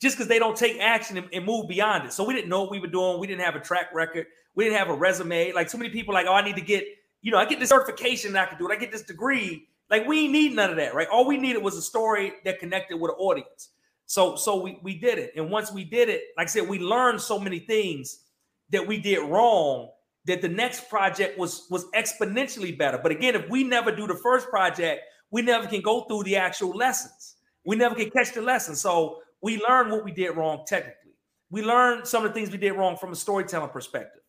just 0.00 0.16
because 0.16 0.28
they 0.28 0.38
don't 0.38 0.56
take 0.56 0.78
action 0.80 1.18
and, 1.18 1.28
and, 1.32 1.44
move 1.44 1.68
beyond 1.68 2.06
it. 2.06 2.12
So 2.12 2.24
we 2.24 2.32
didn't 2.32 2.48
know 2.48 2.62
what 2.62 2.70
we 2.70 2.80
were 2.80 2.86
doing. 2.86 3.20
We 3.20 3.26
didn't 3.26 3.42
have 3.42 3.54
a 3.54 3.60
track 3.60 3.92
record. 3.92 4.26
We 4.54 4.64
didn't 4.64 4.78
have 4.78 4.88
a 4.88 4.94
resume. 4.94 5.52
Like 5.52 5.68
so 5.68 5.76
many 5.76 5.90
people, 5.90 6.14
like, 6.14 6.26
oh, 6.26 6.32
I 6.32 6.42
need 6.42 6.56
to 6.56 6.62
get, 6.62 6.84
you 7.22 7.30
know, 7.30 7.38
I 7.38 7.44
get 7.44 7.60
this 7.60 7.68
certification 7.68 8.34
I 8.36 8.46
can 8.46 8.58
do 8.58 8.68
it. 8.68 8.72
I 8.72 8.76
get 8.76 8.92
this 8.92 9.02
degree. 9.02 9.68
Like 9.90 10.06
we 10.06 10.28
need 10.28 10.54
none 10.54 10.70
of 10.70 10.76
that, 10.76 10.94
right? 10.94 11.08
All 11.08 11.26
we 11.26 11.36
needed 11.36 11.62
was 11.62 11.76
a 11.76 11.82
story 11.82 12.32
that 12.44 12.60
connected 12.60 12.98
with 12.98 13.10
an 13.10 13.16
audience. 13.18 13.70
So, 14.10 14.34
so 14.34 14.60
we 14.60 14.76
we 14.82 14.98
did 14.98 15.20
it. 15.20 15.34
And 15.36 15.52
once 15.52 15.70
we 15.70 15.84
did 15.84 16.08
it, 16.08 16.22
like 16.36 16.48
I 16.48 16.50
said, 16.50 16.68
we 16.68 16.80
learned 16.80 17.20
so 17.20 17.38
many 17.38 17.60
things 17.60 18.24
that 18.70 18.84
we 18.84 18.98
did 18.98 19.20
wrong 19.20 19.88
that 20.24 20.42
the 20.42 20.48
next 20.48 20.88
project 20.88 21.38
was 21.38 21.68
was 21.70 21.84
exponentially 21.92 22.76
better. 22.76 22.98
But 23.00 23.12
again, 23.12 23.36
if 23.36 23.48
we 23.48 23.62
never 23.62 23.94
do 23.94 24.08
the 24.08 24.16
first 24.16 24.48
project, 24.48 25.02
we 25.30 25.42
never 25.42 25.68
can 25.68 25.80
go 25.80 26.06
through 26.06 26.24
the 26.24 26.34
actual 26.34 26.70
lessons. 26.70 27.36
We 27.64 27.76
never 27.76 27.94
can 27.94 28.10
catch 28.10 28.34
the 28.34 28.42
lesson. 28.42 28.74
So 28.74 29.18
we 29.42 29.62
learned 29.62 29.92
what 29.92 30.04
we 30.04 30.10
did 30.10 30.36
wrong 30.36 30.64
technically. 30.66 31.12
We 31.48 31.62
learned 31.62 32.04
some 32.04 32.24
of 32.24 32.30
the 32.30 32.34
things 32.34 32.50
we 32.50 32.58
did 32.58 32.72
wrong 32.72 32.96
from 32.96 33.12
a 33.12 33.16
storytelling 33.16 33.70
perspective. 33.70 34.22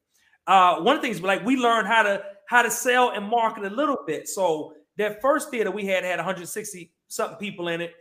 Uh, 0.46 0.82
one 0.82 0.96
of 0.96 1.02
the 1.02 1.08
things 1.08 1.24
like 1.24 1.44
we 1.44 1.56
learned 1.58 1.88
how 1.88 2.04
to 2.04 2.22
how 2.48 2.62
to 2.62 2.70
sell 2.70 3.10
and 3.10 3.26
market 3.26 3.66
a 3.66 3.76
little 3.76 3.98
bit. 4.06 4.28
So 4.28 4.76
that 4.98 5.24
first 5.24 5.50
theater 5.50 5.72
we 5.72 5.88
had 5.88 6.04
had 6.04 6.18
160 6.18 6.92
something 7.08 7.38
people 7.40 7.68
in 7.70 7.82
it. 7.82 7.96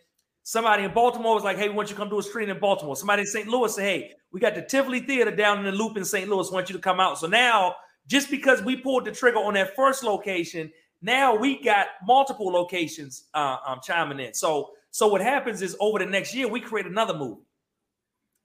Somebody 0.50 0.82
in 0.82 0.92
Baltimore 0.92 1.36
was 1.36 1.44
like, 1.44 1.58
"Hey, 1.58 1.68
we 1.68 1.76
want 1.76 1.90
you 1.90 1.94
to 1.94 2.00
come 2.00 2.08
do 2.08 2.18
a 2.18 2.22
screen 2.24 2.50
in 2.50 2.58
Baltimore." 2.58 2.96
Somebody 2.96 3.20
in 3.20 3.28
St. 3.28 3.46
Louis 3.46 3.72
said, 3.72 3.84
"Hey, 3.84 4.14
we 4.32 4.40
got 4.40 4.56
the 4.56 4.62
Tivoli 4.62 4.98
Theater 4.98 5.30
down 5.30 5.60
in 5.60 5.64
the 5.64 5.70
Loop 5.70 5.96
in 5.96 6.04
St. 6.04 6.28
Louis. 6.28 6.50
Want 6.50 6.68
you 6.68 6.74
to 6.74 6.82
come 6.82 6.98
out." 6.98 7.18
So 7.18 7.28
now, 7.28 7.76
just 8.08 8.32
because 8.32 8.60
we 8.60 8.74
pulled 8.74 9.04
the 9.04 9.12
trigger 9.12 9.38
on 9.38 9.54
that 9.54 9.76
first 9.76 10.02
location, 10.02 10.72
now 11.02 11.36
we 11.36 11.62
got 11.62 11.86
multiple 12.04 12.46
locations 12.46 13.28
uh, 13.32 13.58
um, 13.64 13.78
chiming 13.80 14.18
in. 14.18 14.34
So, 14.34 14.72
so 14.90 15.06
what 15.06 15.20
happens 15.20 15.62
is 15.62 15.76
over 15.78 16.00
the 16.00 16.06
next 16.06 16.34
year, 16.34 16.48
we 16.48 16.58
create 16.58 16.86
another 16.86 17.14
movie. 17.14 17.42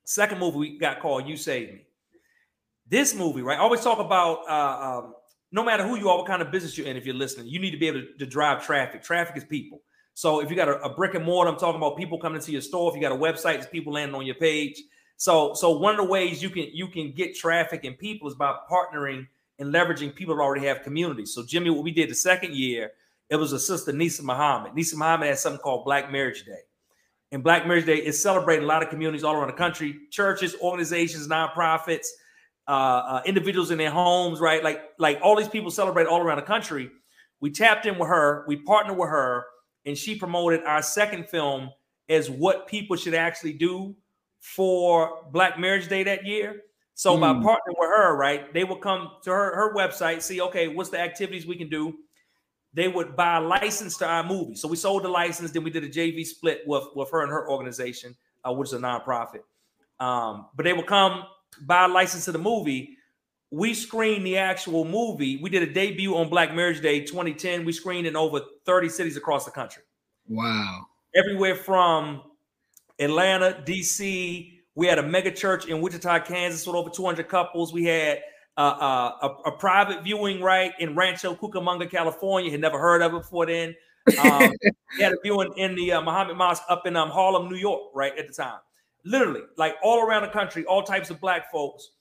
Second 0.03 0.37
movie 0.37 0.57
we 0.59 0.77
got 0.77 0.99
called 0.99 1.27
"You 1.27 1.35
Save 1.35 1.73
Me." 1.73 1.87
This 2.87 3.15
movie, 3.15 3.41
right? 3.41 3.57
I 3.57 3.61
always 3.61 3.81
talk 3.81 3.97
about 3.97 4.47
uh, 4.47 4.99
um, 4.99 5.15
no 5.51 5.63
matter 5.63 5.81
who 5.87 5.95
you 5.95 6.09
are, 6.09 6.19
what 6.19 6.27
kind 6.27 6.43
of 6.43 6.51
business 6.51 6.77
you're 6.77 6.85
in, 6.85 6.97
if 6.97 7.07
you're 7.07 7.15
listening, 7.15 7.47
you 7.47 7.57
need 7.57 7.71
to 7.71 7.79
be 7.79 7.87
able 7.87 8.01
to, 8.01 8.13
to 8.19 8.27
drive 8.27 8.63
traffic. 8.63 9.01
Traffic 9.01 9.37
is 9.37 9.43
people. 9.43 9.81
So 10.15 10.39
if 10.39 10.49
you 10.49 10.55
got 10.55 10.69
a, 10.69 10.81
a, 10.81 10.89
brick 10.89 11.13
and 11.13 11.25
mortar, 11.25 11.51
I'm 11.51 11.57
talking 11.57 11.75
about 11.75 11.97
people 11.97 12.17
coming 12.17 12.37
into 12.37 12.53
your 12.53 12.61
store. 12.61 12.89
If 12.89 12.95
you 12.95 13.01
got 13.01 13.11
a 13.11 13.17
website, 13.17 13.55
it's 13.55 13.67
people 13.67 13.93
landing 13.93 14.15
on 14.15 14.25
your 14.25 14.35
page. 14.35 14.81
So 15.17 15.53
so 15.53 15.77
one 15.77 15.91
of 15.91 15.97
the 15.97 16.09
ways 16.11 16.41
you 16.41 16.49
can 16.49 16.69
you 16.73 16.87
can 16.87 17.11
get 17.11 17.35
traffic 17.35 17.83
and 17.83 17.97
people 17.97 18.27
is 18.27 18.33
by 18.33 18.55
partnering 18.69 19.27
and 19.59 19.73
leveraging 19.73 20.15
people 20.15 20.35
that 20.35 20.41
already 20.41 20.65
have 20.65 20.83
communities. 20.83 21.33
So 21.33 21.45
Jimmy, 21.45 21.69
what 21.69 21.83
we 21.83 21.91
did 21.91 22.09
the 22.09 22.15
second 22.15 22.55
year, 22.55 22.91
it 23.29 23.35
was 23.35 23.51
a 23.51 23.59
sister 23.59 23.91
Nisa 23.91 24.23
Muhammad. 24.23 24.73
Nisa 24.73 24.97
Muhammad 24.97 25.27
has 25.27 25.41
something 25.41 25.59
called 25.59 25.83
Black 25.83 26.11
Marriage 26.11 26.45
Day. 26.45 26.61
And 27.33 27.43
Black 27.43 27.67
Marriage 27.67 27.85
Day 27.85 27.97
is 27.97 28.21
celebrating 28.21 28.63
a 28.63 28.67
lot 28.67 28.83
of 28.83 28.89
communities 28.89 29.25
all 29.25 29.35
around 29.35 29.47
the 29.47 29.53
country, 29.53 29.97
churches, 30.11 30.55
organizations, 30.61 31.27
nonprofits, 31.27 32.07
uh, 32.67 32.71
uh, 32.71 33.21
individuals 33.25 33.71
in 33.71 33.77
their 33.77 33.91
homes, 33.91 34.39
right? 34.39 34.63
Like, 34.63 34.81
like 34.97 35.19
all 35.21 35.35
these 35.35 35.49
people 35.49 35.71
celebrate 35.71 36.07
all 36.07 36.21
around 36.21 36.37
the 36.37 36.43
country. 36.43 36.89
We 37.41 37.51
tapped 37.51 37.85
in 37.85 37.97
with 37.97 38.07
her, 38.07 38.45
we 38.47 38.55
partnered 38.57 38.97
with 38.97 39.09
her, 39.09 39.45
and 39.85 39.97
she 39.97 40.15
promoted 40.15 40.63
our 40.63 40.81
second 40.81 41.29
film 41.29 41.69
as 42.09 42.29
what 42.29 42.67
people 42.67 42.95
should 42.95 43.13
actually 43.13 43.53
do 43.53 43.95
for 44.39 45.25
Black 45.31 45.59
Marriage 45.59 45.87
Day 45.87 46.03
that 46.03 46.25
year. 46.25 46.61
So 46.93 47.17
mm. 47.17 47.21
by 47.21 47.33
partnering 47.33 47.75
with 47.77 47.89
her, 47.89 48.15
right, 48.15 48.53
they 48.53 48.63
would 48.63 48.81
come 48.81 49.11
to 49.23 49.31
her 49.31 49.55
her 49.55 49.75
website, 49.75 50.21
see, 50.21 50.41
okay, 50.41 50.67
what's 50.67 50.89
the 50.89 50.99
activities 50.99 51.45
we 51.45 51.55
can 51.55 51.69
do. 51.69 51.95
They 52.73 52.87
would 52.89 53.15
buy 53.15 53.37
a 53.37 53.41
license 53.41 53.97
to 53.97 54.05
our 54.05 54.23
movie. 54.23 54.55
So 54.55 54.67
we 54.67 54.75
sold 54.75 55.03
the 55.03 55.09
license, 55.09 55.51
then 55.51 55.63
we 55.63 55.69
did 55.69 55.85
a 55.85 55.89
JV 55.89 56.25
split 56.25 56.61
with, 56.65 56.83
with 56.93 57.09
her 57.11 57.21
and 57.21 57.31
her 57.31 57.49
organization, 57.49 58.15
uh, 58.43 58.51
which 58.51 58.69
is 58.69 58.73
a 58.73 58.79
nonprofit. 58.79 59.43
Um, 59.99 60.47
but 60.55 60.65
they 60.65 60.73
would 60.73 60.85
come 60.85 61.23
buy 61.61 61.85
a 61.85 61.87
license 61.87 62.25
to 62.25 62.33
the 62.33 62.37
movie. 62.37 62.94
We 63.55 63.73
screened 63.73 64.25
the 64.25 64.37
actual 64.37 64.83
movie. 64.83 65.37
We 65.37 65.49
did 65.49 65.63
a 65.63 65.71
debut 65.71 66.13
on 66.17 66.27
Black 66.27 66.53
Marriage 66.53 66.81
Day 66.81 66.99
2010. 66.99 67.63
We 67.63 67.71
screened 67.71 68.05
in 68.05 68.17
over 68.17 68.41
30 68.65 68.89
cities 68.89 69.15
across 69.15 69.45
the 69.45 69.51
country. 69.51 69.81
Wow. 70.27 70.87
Everywhere 71.15 71.55
from 71.55 72.21
Atlanta, 72.99 73.63
DC. 73.65 74.59
We 74.75 74.87
had 74.87 74.99
a 74.99 75.03
mega 75.03 75.31
church 75.31 75.67
in 75.67 75.79
Wichita, 75.79 76.25
Kansas 76.25 76.67
with 76.67 76.75
over 76.75 76.89
200 76.89 77.29
couples. 77.29 77.71
We 77.71 77.85
had 77.85 78.19
uh, 78.57 78.59
uh, 78.59 79.11
a, 79.21 79.49
a, 79.49 79.51
private 79.53 80.03
viewing 80.03 80.41
right 80.41 80.73
in 80.79 80.93
Rancho 80.93 81.33
Cucamonga, 81.35 81.89
California. 81.89 82.51
Had 82.51 82.59
never 82.59 82.77
heard 82.77 83.01
of 83.01 83.13
it 83.13 83.21
before 83.21 83.45
then. 83.45 83.73
Um, 84.21 84.51
we 84.97 85.01
had 85.01 85.13
a 85.13 85.17
viewing 85.23 85.53
in 85.55 85.75
the 85.75 85.93
uh, 85.93 86.01
Muhammad 86.01 86.35
Mosque 86.35 86.63
up 86.67 86.85
in 86.87 86.97
um, 86.97 87.09
Harlem, 87.09 87.49
New 87.49 87.55
York, 87.55 87.83
right 87.93 88.17
at 88.19 88.27
the 88.27 88.33
time. 88.33 88.59
Literally, 89.05 89.43
like 89.55 89.75
all 89.81 90.05
around 90.05 90.23
the 90.23 90.27
country, 90.27 90.65
all 90.65 90.83
types 90.83 91.09
of 91.09 91.21
black 91.21 91.49
folks 91.53 91.91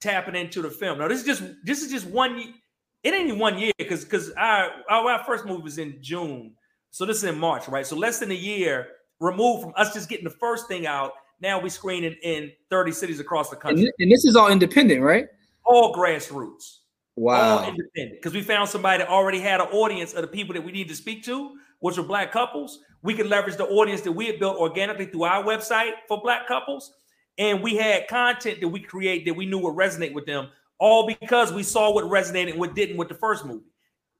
tapping 0.00 0.34
into 0.34 0.62
the 0.62 0.70
film. 0.70 0.98
Now, 0.98 1.08
this 1.08 1.20
is 1.20 1.26
just 1.26 1.42
this 1.64 1.82
is 1.82 1.90
just 1.90 2.06
one. 2.06 2.54
It 3.02 3.14
ain't 3.14 3.28
even 3.28 3.38
one 3.38 3.58
year 3.58 3.72
because 3.78 4.04
because 4.04 4.32
our, 4.32 4.70
our 4.90 5.24
first 5.24 5.44
movie 5.44 5.62
was 5.62 5.78
in 5.78 5.98
June, 6.00 6.54
so 6.90 7.04
this 7.04 7.18
is 7.18 7.24
in 7.24 7.38
March, 7.38 7.68
right? 7.68 7.86
So 7.86 7.96
less 7.96 8.18
than 8.18 8.30
a 8.30 8.34
year 8.34 8.88
removed 9.20 9.62
from 9.62 9.72
us 9.76 9.94
just 9.94 10.08
getting 10.08 10.24
the 10.24 10.30
first 10.30 10.68
thing 10.68 10.86
out. 10.86 11.12
Now 11.40 11.60
we 11.60 11.68
screening 11.68 12.16
in 12.22 12.50
30 12.70 12.92
cities 12.92 13.20
across 13.20 13.50
the 13.50 13.56
country. 13.56 13.92
And 13.98 14.10
this 14.10 14.24
is 14.24 14.36
all 14.36 14.50
independent, 14.50 15.02
right? 15.02 15.26
All 15.64 15.94
grassroots. 15.94 16.78
Wow. 17.16 17.58
All 17.58 17.68
independent. 17.68 18.20
Because 18.20 18.32
we 18.34 18.42
found 18.42 18.68
somebody 18.68 19.02
that 19.02 19.08
already 19.08 19.40
had 19.40 19.60
an 19.60 19.68
audience 19.68 20.14
of 20.14 20.22
the 20.22 20.28
people 20.28 20.54
that 20.54 20.62
we 20.62 20.72
need 20.72 20.88
to 20.88 20.94
speak 20.94 21.24
to, 21.24 21.56
which 21.80 21.96
were 21.96 22.04
black 22.04 22.32
couples. 22.32 22.80
We 23.02 23.14
could 23.14 23.26
leverage 23.26 23.56
the 23.56 23.66
audience 23.66 24.00
that 24.02 24.12
we 24.12 24.26
had 24.26 24.38
built 24.38 24.56
organically 24.56 25.06
through 25.06 25.24
our 25.24 25.44
website 25.44 25.92
for 26.08 26.20
black 26.22 26.46
couples. 26.46 26.92
And 27.38 27.62
we 27.62 27.76
had 27.76 28.08
content 28.08 28.60
that 28.60 28.68
we 28.68 28.80
create 28.80 29.26
that 29.26 29.34
we 29.34 29.46
knew 29.46 29.58
would 29.58 29.74
resonate 29.74 30.14
with 30.14 30.26
them, 30.26 30.48
all 30.78 31.06
because 31.06 31.52
we 31.52 31.62
saw 31.62 31.92
what 31.92 32.04
resonated 32.04 32.50
and 32.50 32.58
what 32.58 32.74
didn't 32.74 32.96
with 32.96 33.08
the 33.08 33.14
first 33.14 33.44
movie. 33.44 33.64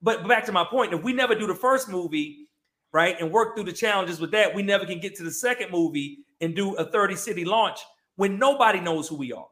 But 0.02 0.28
back 0.28 0.44
to 0.46 0.52
my 0.52 0.64
point, 0.64 0.92
if 0.92 1.02
we 1.02 1.12
never 1.12 1.34
do 1.34 1.46
the 1.46 1.54
first 1.54 1.88
movie, 1.88 2.48
right, 2.92 3.16
and 3.18 3.30
work 3.30 3.54
through 3.54 3.64
the 3.64 3.72
challenges 3.72 4.20
with 4.20 4.30
that, 4.32 4.54
we 4.54 4.62
never 4.62 4.84
can 4.84 5.00
get 5.00 5.14
to 5.16 5.24
the 5.24 5.30
second 5.30 5.70
movie 5.70 6.18
and 6.40 6.54
do 6.54 6.74
a 6.74 6.84
30 6.84 7.16
city 7.16 7.44
launch 7.44 7.80
when 8.16 8.38
nobody 8.38 8.80
knows 8.80 9.08
who 9.08 9.16
we 9.16 9.32
are. 9.32 9.46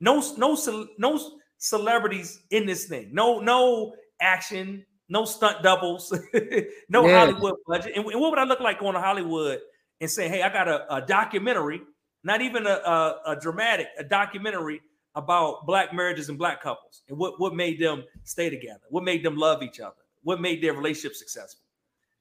No, 0.00 0.22
no, 0.36 0.58
no 0.98 1.20
celebrities 1.58 2.40
in 2.50 2.66
this 2.66 2.86
thing. 2.86 3.10
No, 3.12 3.38
no 3.38 3.94
action, 4.20 4.84
no 5.08 5.24
stunt 5.24 5.62
doubles, 5.62 6.12
no 6.88 7.06
yeah. 7.06 7.20
Hollywood 7.20 7.54
budget. 7.66 7.92
And, 7.94 8.04
what 8.04 8.30
would 8.30 8.38
I 8.38 8.44
look 8.44 8.60
like 8.60 8.80
going 8.80 8.94
to 8.94 9.00
Hollywood 9.00 9.60
and 10.00 10.10
say, 10.10 10.28
"Hey, 10.28 10.42
I 10.42 10.52
got 10.52 10.68
a, 10.68 10.96
a 10.96 11.00
documentary, 11.00 11.80
not 12.24 12.40
even 12.40 12.66
a, 12.66 12.70
a, 12.70 13.20
a, 13.26 13.36
dramatic, 13.36 13.88
a 13.98 14.04
documentary 14.04 14.80
about 15.14 15.66
black 15.66 15.94
marriages 15.94 16.28
and 16.28 16.38
black 16.38 16.62
couples, 16.62 17.02
and 17.08 17.16
what 17.16 17.38
what 17.38 17.54
made 17.54 17.78
them 17.78 18.04
stay 18.24 18.50
together, 18.50 18.80
what 18.90 19.04
made 19.04 19.22
them 19.22 19.36
love 19.36 19.62
each 19.62 19.78
other, 19.78 19.94
what 20.22 20.40
made 20.40 20.62
their 20.62 20.72
relationship 20.72 21.14
successful." 21.14 21.60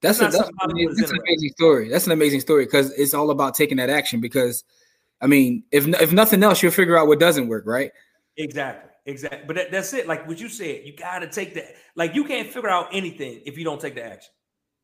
That's, 0.02 0.20
a, 0.20 0.24
that's, 0.24 0.50
amazing, 0.62 0.96
that's 0.98 1.12
an 1.12 1.20
amazing 1.26 1.50
story. 1.52 1.88
That's 1.88 2.06
an 2.06 2.12
amazing 2.12 2.42
story 2.42 2.66
because 2.66 2.92
it's 2.92 3.13
all 3.13 3.32
about 3.32 3.56
taking 3.56 3.78
that 3.78 3.89
action. 3.89 4.20
Because, 4.20 4.66
I 5.22 5.28
mean, 5.28 5.63
if 5.72 5.88
if 5.88 6.12
nothing 6.12 6.44
else, 6.44 6.62
you'll 6.62 6.74
figure 6.74 6.98
out 6.98 7.08
what 7.08 7.22
doesn't 7.22 7.48
work, 7.48 7.66
right? 7.66 7.89
Exactly, 8.36 8.92
exactly. 9.06 9.44
But 9.48 9.56
that, 9.56 9.72
that's 9.72 9.94
it. 9.94 10.06
Like 10.06 10.28
what 10.28 10.42
you 10.42 10.50
said, 10.50 10.82
you 10.84 10.94
got 10.94 11.20
to 11.20 11.28
take 11.28 11.54
that. 11.54 11.76
Like 11.96 12.16
you 12.16 12.26
can't 12.26 12.50
figure 12.50 12.70
out 12.70 12.89
anything 12.92 13.42
if 13.46 13.58
you 13.58 13.63
don't 13.63 13.80
take 13.80 13.96
the 13.96 14.04
action. 14.04 14.34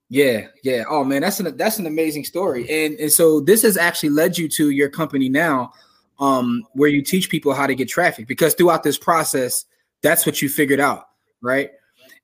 Yeah, 0.09 0.47
yeah. 0.63 0.83
Oh 0.89 1.03
man, 1.03 1.21
that's 1.21 1.39
an 1.39 1.55
that's 1.55 1.77
an 1.77 1.85
amazing 1.85 2.25
story. 2.25 2.67
And 2.69 2.99
and 2.99 3.11
so 3.11 3.39
this 3.39 3.61
has 3.61 3.77
actually 3.77 4.09
led 4.09 4.37
you 4.37 4.49
to 4.49 4.71
your 4.71 4.89
company 4.89 5.29
now, 5.29 5.71
um, 6.19 6.63
where 6.73 6.89
you 6.89 7.03
teach 7.03 7.29
people 7.29 7.53
how 7.53 7.67
to 7.67 7.75
get 7.75 7.87
traffic 7.87 8.27
because 8.27 8.55
throughout 8.55 8.83
this 8.83 8.97
process, 8.97 9.65
that's 10.01 10.25
what 10.25 10.41
you 10.41 10.49
figured 10.49 10.79
out, 10.79 11.09
right? 11.41 11.69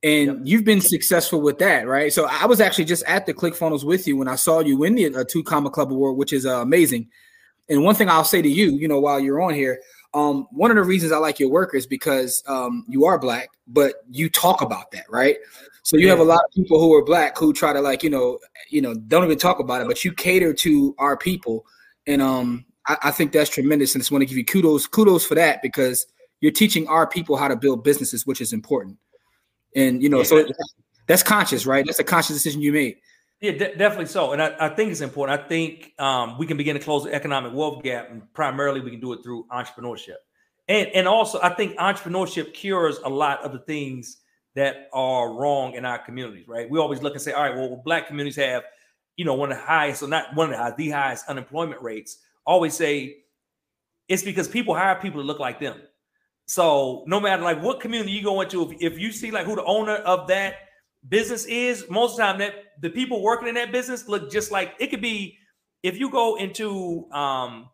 And 0.02 0.28
yep. 0.28 0.38
you've 0.44 0.66
been 0.66 0.82
successful 0.82 1.42
with 1.42 1.60
that, 1.60 1.88
right? 1.88 2.12
So 2.12 2.28
I 2.30 2.46
was 2.46 2.60
actually 2.60 2.86
just 2.86 3.04
at 3.06 3.26
the 3.26 3.34
ClickFunnels 3.34 3.84
with 3.84 4.08
you 4.08 4.18
when 4.18 4.28
I 4.28 4.36
saw 4.36 4.60
you 4.60 4.78
win 4.78 4.96
the 4.96 5.16
uh, 5.16 5.24
two 5.28 5.44
comma 5.44 5.70
club 5.70 5.92
award, 5.92 6.18
which 6.18 6.34
is 6.34 6.46
uh, 6.46 6.62
amazing. 6.62 7.10
And 7.70 7.84
one 7.84 7.96
thing 7.96 8.10
I'll 8.10 8.24
say 8.24 8.42
to 8.42 8.50
you, 8.50 8.72
you 8.72 8.88
know, 8.88 9.00
while 9.00 9.20
you're 9.20 9.42
on 9.42 9.54
here, 9.54 9.80
um, 10.14 10.48
one 10.52 10.72
of 10.72 10.76
the 10.76 10.84
reasons 10.84 11.12
I 11.12 11.18
like 11.18 11.40
your 11.40 11.50
work 11.50 11.76
is 11.76 11.86
because 11.86 12.44
um, 12.48 12.86
you 12.88 13.06
are 13.06 13.20
black, 13.20 13.50
but 13.68 13.96
you 14.10 14.30
talk 14.30 14.62
about 14.62 14.92
that, 14.92 15.06
right? 15.10 15.38
So 15.86 15.98
you 15.98 16.06
yeah. 16.08 16.14
have 16.14 16.20
a 16.20 16.24
lot 16.24 16.40
of 16.44 16.52
people 16.52 16.80
who 16.80 16.92
are 16.96 17.04
black 17.04 17.38
who 17.38 17.54
try 17.54 17.72
to 17.72 17.80
like, 17.80 18.02
you 18.02 18.10
know, 18.10 18.40
you 18.72 18.82
know, 18.82 18.96
don't 18.96 19.24
even 19.24 19.38
talk 19.38 19.60
about 19.60 19.82
it, 19.84 19.88
but 19.88 20.04
you 20.04 20.12
cater 20.12 20.52
to 20.52 20.96
our 20.98 21.16
people, 21.16 21.64
and 22.08 22.24
um, 22.24 22.66
I, 22.88 22.98
I 23.04 23.12
think 23.12 23.32
that's 23.32 23.52
tremendous. 23.52 23.94
And 23.94 24.02
I 24.02 24.02
just 24.02 24.12
want 24.12 24.24
to 24.24 24.26
give 24.26 24.36
you 24.36 24.44
kudos, 24.44 24.88
kudos 24.88 25.28
for 25.28 25.36
that 25.36 25.62
because 25.62 26.08
you're 26.42 26.52
teaching 26.52 26.88
our 26.88 27.06
people 27.06 27.38
how 27.38 27.48
to 27.48 27.56
build 27.56 27.84
businesses, 27.84 28.26
which 28.26 28.42
is 28.42 28.52
important. 28.52 28.98
And 29.76 30.02
you 30.02 30.10
know, 30.10 30.18
yeah. 30.18 30.24
so 30.24 30.48
that's 31.06 31.22
conscious, 31.22 31.68
right? 31.68 31.86
That's 31.86 32.00
a 32.00 32.04
conscious 32.04 32.36
decision 32.36 32.64
you 32.64 32.74
made. 32.74 32.96
Yeah, 33.40 33.52
de- 33.52 33.76
definitely 33.76 34.08
so. 34.08 34.32
And 34.32 34.42
I, 34.42 34.56
I, 34.60 34.70
think 34.70 34.90
it's 34.90 35.02
important. 35.02 35.40
I 35.40 35.48
think 35.48 35.94
um, 36.00 36.40
we 36.40 36.48
can 36.48 36.58
begin 36.58 36.76
to 36.76 36.82
close 36.82 37.04
the 37.04 37.14
economic 37.14 37.54
wealth 37.54 37.84
gap, 37.84 38.10
and 38.10 38.24
primarily 38.34 38.82
we 38.82 38.90
can 38.90 39.00
do 39.00 39.14
it 39.14 39.22
through 39.22 39.46
entrepreneurship. 39.52 40.16
And 40.68 40.88
and 40.96 41.08
also, 41.08 41.40
I 41.44 41.50
think 41.50 41.78
entrepreneurship 41.78 42.56
cures 42.56 42.98
a 43.06 43.10
lot 43.10 43.44
of 43.44 43.52
the 43.52 43.60
things 43.60 44.18
that 44.56 44.90
are 44.94 45.34
wrong 45.34 45.74
in 45.74 45.86
our 45.86 46.00
communities. 46.00 46.48
Right? 46.48 46.70
We 46.70 46.80
always 46.80 47.02
look 47.02 47.14
and 47.14 47.22
say, 47.22 47.34
all 47.34 47.44
right, 47.44 47.56
well, 47.56 47.82
black 47.84 48.08
communities 48.08 48.38
have, 48.38 48.64
you 49.18 49.26
know, 49.26 49.34
one 49.34 49.52
of 49.52 49.58
the 49.58 49.64
highest, 49.64 50.04
or 50.04 50.08
not 50.08 50.36
one 50.36 50.48
of 50.48 50.52
the 50.52 50.58
highest, 50.58 50.78
the 50.78 50.90
highest 50.90 51.30
unemployment 51.30 51.82
rates. 51.82 52.20
Always 52.46 52.74
say 52.76 53.18
it's 54.08 54.24
because 54.24 54.48
people 54.48 54.76
hire 54.76 54.96
people 54.96 55.22
to 55.22 55.28
look 55.28 55.40
like 55.40 55.60
them. 55.60 55.82
So 56.48 57.04
no 57.08 57.20
matter 57.20 57.42
like 57.42 57.62
what 57.62 57.80
community 57.80 58.12
you 58.12 58.24
go 58.24 58.42
into, 58.42 58.72
if, 58.72 58.94
if 58.94 59.00
you 59.00 59.12
see 59.12 59.32
like 59.32 59.46
who 59.46 59.56
the 59.56 59.64
owner 59.64 59.96
of 59.96 60.28
that 60.28 60.56
business 61.08 61.46
is, 61.46 61.86
most 61.90 62.12
of 62.12 62.18
the 62.18 62.24
time 62.24 62.38
that 62.40 62.54
the 62.82 62.90
people 62.90 63.22
working 63.22 63.48
in 63.48 63.56
that 63.56 63.72
business 63.72 64.08
look 64.08 64.32
just 64.32 64.52
like 64.52 64.74
it 64.80 64.88
could 64.88 65.02
be 65.02 65.38
if 65.84 65.98
you 66.00 66.10
go 66.10 66.36
into 66.36 67.10
um 67.12 67.70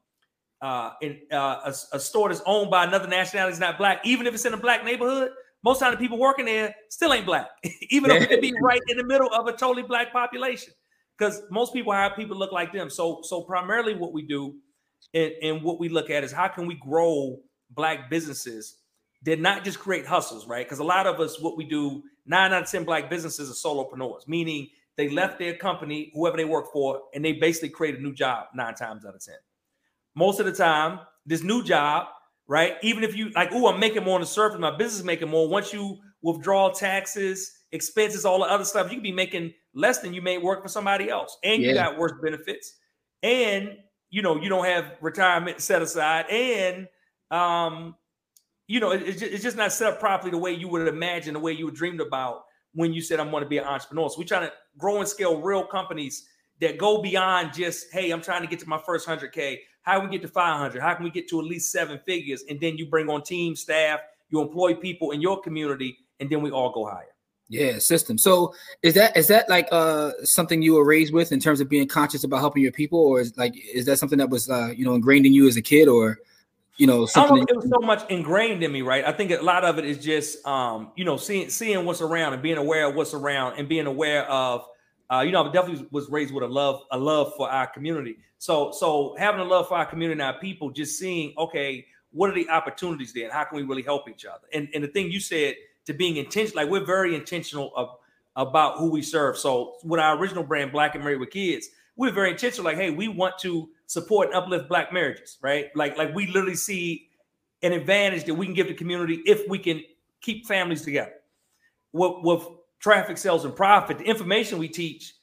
uh 0.62 0.92
in 1.02 1.20
uh, 1.32 1.60
a, 1.66 1.74
a, 1.94 2.00
store 2.00 2.30
that's 2.30 2.42
owned 2.46 2.70
by 2.70 2.84
another 2.84 3.08
nationality 3.08 3.54
is 3.54 3.60
not 3.60 3.78
black, 3.78 4.00
even 4.06 4.28
if 4.28 4.34
it's 4.34 4.46
in 4.46 4.54
a 4.54 4.58
black 4.58 4.86
neighborhood, 4.86 5.32
most 5.64 5.82
of 5.82 5.92
the 5.92 5.98
people 5.98 6.18
working 6.18 6.46
there 6.46 6.74
still 6.90 7.14
ain't 7.14 7.26
black, 7.26 7.50
even 7.90 8.10
though 8.10 8.16
it 8.16 8.30
could 8.30 8.42
be 8.42 8.54
right 8.62 8.82
in 8.88 8.98
the 8.98 9.06
middle 9.06 9.32
of 9.34 9.48
a 9.48 9.54
totally 9.54 9.84
black 9.84 10.12
population. 10.12 10.74
Because 11.18 11.42
most 11.52 11.74
people 11.74 11.94
hire 11.94 12.10
people 12.16 12.36
look 12.36 12.52
like 12.52 12.74
them. 12.74 12.90
So 12.90 13.22
so 13.24 13.42
primarily 13.42 13.96
what 13.96 14.12
we 14.12 14.24
do 14.24 14.56
and, 15.14 15.32
and 15.44 15.64
what 15.64 15.80
we 15.80 15.90
look 15.90 16.10
at 16.10 16.24
is 16.24 16.32
how 16.32 16.48
can 16.48 16.66
we 16.66 16.76
grow 16.76 17.40
black 17.70 18.10
businesses 18.10 18.78
did 19.24 19.40
not 19.40 19.64
just 19.64 19.80
create 19.80 20.06
hustles, 20.06 20.48
right? 20.48 20.66
Because 20.66 20.80
a 20.80 20.84
lot 20.84 21.06
of 21.06 21.20
us, 21.20 21.40
what 21.40 21.58
we 21.58 21.64
do, 21.64 22.04
nine 22.26 22.54
out 22.54 22.64
of 22.64 22.70
10 22.70 22.86
black 22.86 23.10
businesses 23.10 23.50
are 23.50 23.70
solopreneurs, 23.70 24.28
meaning 24.28 24.68
they 24.98 25.10
left 25.10 25.40
their 25.40 25.56
company, 25.56 26.12
whoever 26.14 26.38
they 26.38 26.46
work 26.46 26.72
for, 26.74 27.02
and 27.14 27.24
they 27.24 27.34
basically 27.34 27.70
create 27.70 27.96
a 27.96 28.02
new 28.02 28.14
job 28.14 28.48
nine 28.54 28.76
times 28.76 29.06
out 29.06 29.16
of 29.16 29.24
10. 29.24 29.36
Most 30.16 30.40
of 30.40 30.46
the 30.46 30.52
time, 30.52 31.00
this 31.26 31.44
new 31.44 31.64
job, 31.64 32.08
right? 32.48 32.76
Even 32.82 33.04
if 33.04 33.16
you 33.16 33.30
like, 33.32 33.50
oh, 33.52 33.68
I'm 33.68 33.80
making 33.80 34.04
more 34.04 34.16
on 34.16 34.22
the 34.22 34.28
surface, 34.28 34.60
my 34.60 34.72
business 34.72 35.00
is 35.00 35.04
making 35.04 35.30
more. 35.30 35.48
Once 35.48 35.74
you 35.74 35.98
withdraw 36.22 36.70
taxes, 36.70 37.52
expenses, 37.72 38.26
all 38.26 38.40
the 38.40 38.46
other 38.46 38.66
stuff, 38.66 38.88
you 38.88 38.98
can 38.98 39.04
be 39.04 39.12
making 39.12 39.54
less 39.74 40.00
than 40.00 40.14
you 40.14 40.22
may 40.22 40.38
work 40.38 40.62
for 40.62 40.70
somebody 40.70 41.10
else. 41.10 41.38
And 41.44 41.62
yeah. 41.62 41.70
you 41.70 41.74
got 41.76 41.98
worse 41.98 42.14
benefits. 42.22 42.76
And 43.24 43.78
you 44.10 44.22
know, 44.22 44.40
you 44.42 44.50
don't 44.50 44.66
have 44.66 44.92
retirement 45.02 45.62
set 45.62 45.82
aside. 45.82 46.30
And 46.30 46.88
um, 47.32 47.96
you 48.68 48.80
know, 48.80 48.92
it, 48.92 49.02
it's, 49.04 49.20
just, 49.20 49.34
it's 49.34 49.44
just 49.44 49.58
not 49.58 49.72
set 49.72 49.94
up 49.94 50.00
properly 50.00 50.32
the 50.32 50.38
way 50.38 50.54
you 50.54 50.68
would 50.68 50.88
imagine, 50.88 51.34
the 51.34 51.40
way 51.40 51.54
you 51.54 51.72
dreamed 51.72 52.02
about 52.02 52.44
when 52.74 52.94
you 52.94 53.02
said 53.02 53.20
I'm 53.20 53.32
going 53.32 53.44
to 53.44 53.50
be 53.50 53.58
an 53.58 53.66
entrepreneur. 53.66 54.10
So 54.10 54.20
we're 54.20 54.26
trying 54.26 54.48
to 54.48 54.54
grow 54.78 55.00
and 55.00 55.08
scale 55.08 55.42
real 55.42 55.66
companies 55.66 56.26
that 56.60 56.78
go 56.78 57.02
beyond 57.02 57.54
just, 57.54 57.88
hey, 57.92 58.12
I'm 58.12 58.22
trying 58.22 58.42
to 58.42 58.48
get 58.48 58.60
to 58.60 58.70
my 58.70 58.80
first 58.86 59.08
100K. 59.08 59.58
How 59.84 60.00
we 60.00 60.10
get 60.10 60.22
to 60.22 60.28
500? 60.28 60.82
How 60.82 60.94
can 60.94 61.04
we 61.04 61.10
get 61.10 61.28
to 61.30 61.40
at 61.40 61.46
least 61.46 61.72
seven 61.72 62.00
figures? 62.06 62.44
And 62.50 62.60
then 62.60 62.78
you 62.78 62.86
bring 62.86 63.10
on 63.10 63.24
team, 63.24 63.56
staff, 63.56 64.00
you 64.30 64.42
employ 64.42 64.76
people 64.76 65.12
in 65.12 65.22
your 65.22 65.42
community, 65.42 65.98
and 66.20 66.30
then 66.30 66.42
we 66.42 66.52
all 66.52 66.72
go 66.72 66.86
higher. 66.86 67.06
Yeah, 67.50 67.80
system. 67.80 68.18
So 68.18 68.56
is 68.82 68.94
that 68.94 69.18
is 69.18 69.28
that 69.28 69.50
like 69.50 69.68
uh 69.74 70.12
something 70.24 70.62
you 70.62 70.76
were 70.76 70.86
raised 70.86 71.14
with 71.14 71.34
in 71.34 71.42
terms 71.42 71.60
of 71.60 71.68
being 71.68 71.86
conscious 71.86 72.24
about 72.24 72.40
helping 72.40 72.64
your 72.64 72.72
people, 72.72 73.00
or 73.00 73.20
is 73.20 73.36
like 73.38 73.54
is 73.74 73.86
that 73.88 73.98
something 73.98 74.20
that 74.20 74.30
was 74.30 74.50
uh 74.50 74.72
you 74.74 74.86
know 74.86 74.94
ingrained 74.94 75.26
in 75.26 75.34
you 75.34 75.50
as 75.50 75.58
a 75.58 75.62
kid, 75.62 75.90
or 75.90 76.20
you 76.78 76.88
know, 76.88 77.08
I 77.16 77.28
don't 77.28 77.38
know 77.38 77.46
it 77.48 77.56
was 77.56 77.70
so 77.70 77.86
much 77.86 78.10
ingrained 78.10 78.64
in 78.64 78.72
me, 78.72 78.82
right? 78.82 79.06
I 79.06 79.12
think 79.12 79.32
a 79.32 79.42
lot 79.42 79.64
of 79.64 79.78
it 79.78 79.86
is 79.86 80.00
just, 80.00 80.44
um, 80.48 80.92
you 80.96 81.06
know, 81.06 81.18
seeing 81.18 81.50
seeing 81.50 81.86
what's 81.86 82.02
around 82.02 82.34
and 82.34 82.42
being 82.42 82.58
aware 82.58 82.88
of 82.88 82.96
what's 82.96 83.14
around 83.14 83.60
and 83.60 83.70
being 83.70 83.86
aware 83.86 84.24
of, 84.26 84.66
uh, 85.12 85.22
you 85.22 85.32
know, 85.32 85.44
I 85.44 85.52
definitely 85.52 85.88
was 85.92 86.10
raised 86.10 86.34
with 86.34 86.44
a 86.44 86.48
love 86.48 86.84
a 86.92 86.98
love 86.98 87.34
for 87.36 87.50
our 87.50 87.68
community. 87.68 88.18
So 88.38 88.72
so 88.72 89.16
having 89.18 89.42
a 89.42 89.46
love 89.46 89.68
for 89.68 89.78
our 89.78 89.86
community 89.86 90.14
and 90.14 90.22
our 90.22 90.40
people, 90.40 90.72
just 90.72 90.98
seeing, 90.98 91.34
okay, 91.38 91.86
what 92.12 92.30
are 92.30 92.34
the 92.34 92.50
opportunities 92.50 93.14
there, 93.14 93.26
and 93.26 93.34
how 93.34 93.44
can 93.44 93.58
we 93.58 93.64
really 93.64 93.84
help 93.84 94.10
each 94.10 94.26
other? 94.26 94.48
And 94.54 94.70
and 94.74 94.84
the 94.84 94.88
thing 94.88 95.12
you 95.12 95.20
said 95.20 95.56
to 95.86 95.94
being 95.94 96.18
intentional, 96.18 96.64
like 96.64 96.72
we're 96.72 96.86
very 96.86 97.16
intentional 97.16 97.72
of, 97.76 97.90
about 98.36 98.78
who 98.78 98.90
we 98.90 99.02
serve. 99.02 99.38
So 99.38 99.76
with 99.84 100.00
our 100.00 100.18
original 100.18 100.44
brand, 100.44 100.72
Black 100.72 100.96
and 100.96 101.04
Married 101.04 101.20
with 101.20 101.32
Kids, 101.32 101.70
we're 101.96 102.12
very 102.12 102.32
intentional. 102.32 102.66
Like, 102.66 102.78
hey, 102.78 102.92
we 102.92 103.08
want 103.08 103.38
to 103.40 103.70
support 103.88 104.28
and 104.28 104.36
uplift 104.36 104.70
black 104.70 104.94
marriages, 104.94 105.38
right? 105.42 105.76
Like, 105.76 105.98
like 105.98 106.16
we 106.16 106.28
literally 106.28 106.56
see 106.56 107.10
an 107.64 107.74
advantage 107.74 108.26
that 108.26 108.34
we 108.34 108.46
can 108.46 108.56
give 108.56 108.68
the 108.68 108.74
community 108.74 109.22
if 109.26 109.48
we 109.50 109.60
can 109.60 109.82
keep 110.22 110.46
families 110.46 110.84
together. 110.84 111.14
With, 111.94 112.14
with 112.22 112.48
traffic 112.82 113.18
sales 113.18 113.46
and 113.46 113.56
profit, 113.56 114.00
the 114.00 114.06
information 114.06 114.58
we 114.60 114.68
teach, 114.68 115.14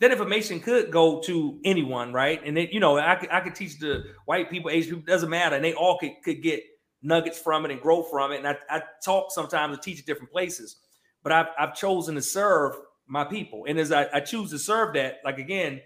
that 0.00 0.10
information 0.10 0.60
could 0.60 0.90
go 0.90 1.20
to 1.22 1.58
anyone, 1.64 2.12
right? 2.12 2.40
And 2.44 2.56
then, 2.56 2.68
you 2.70 2.80
know, 2.80 2.98
I 2.98 3.14
could 3.16 3.30
I 3.30 3.40
could 3.40 3.54
teach 3.54 3.78
the 3.78 4.04
white 4.26 4.50
people, 4.50 4.70
Asian 4.70 4.96
people, 4.96 5.12
doesn't 5.12 5.30
matter, 5.30 5.56
and 5.56 5.64
they 5.64 5.72
all 5.72 5.98
could, 5.98 6.12
could 6.24 6.42
get 6.42 6.62
nuggets 7.02 7.38
from 7.38 7.64
it 7.64 7.70
and 7.70 7.80
grow 7.80 8.02
from 8.02 8.32
it. 8.32 8.38
And 8.38 8.48
I, 8.48 8.56
I 8.68 8.82
talk 9.04 9.30
sometimes 9.30 9.76
to 9.76 9.82
teach 9.82 10.00
at 10.00 10.06
different 10.06 10.32
places, 10.32 10.76
but 11.22 11.32
I've, 11.32 11.46
I've 11.58 11.74
chosen 11.74 12.16
to 12.16 12.22
serve 12.22 12.74
my 13.06 13.24
people. 13.24 13.64
And 13.66 13.78
as 13.78 13.92
I, 13.92 14.06
I 14.12 14.20
choose 14.20 14.50
to 14.50 14.58
serve 14.58 14.94
that, 14.94 15.20
like 15.24 15.38
again, 15.38 15.80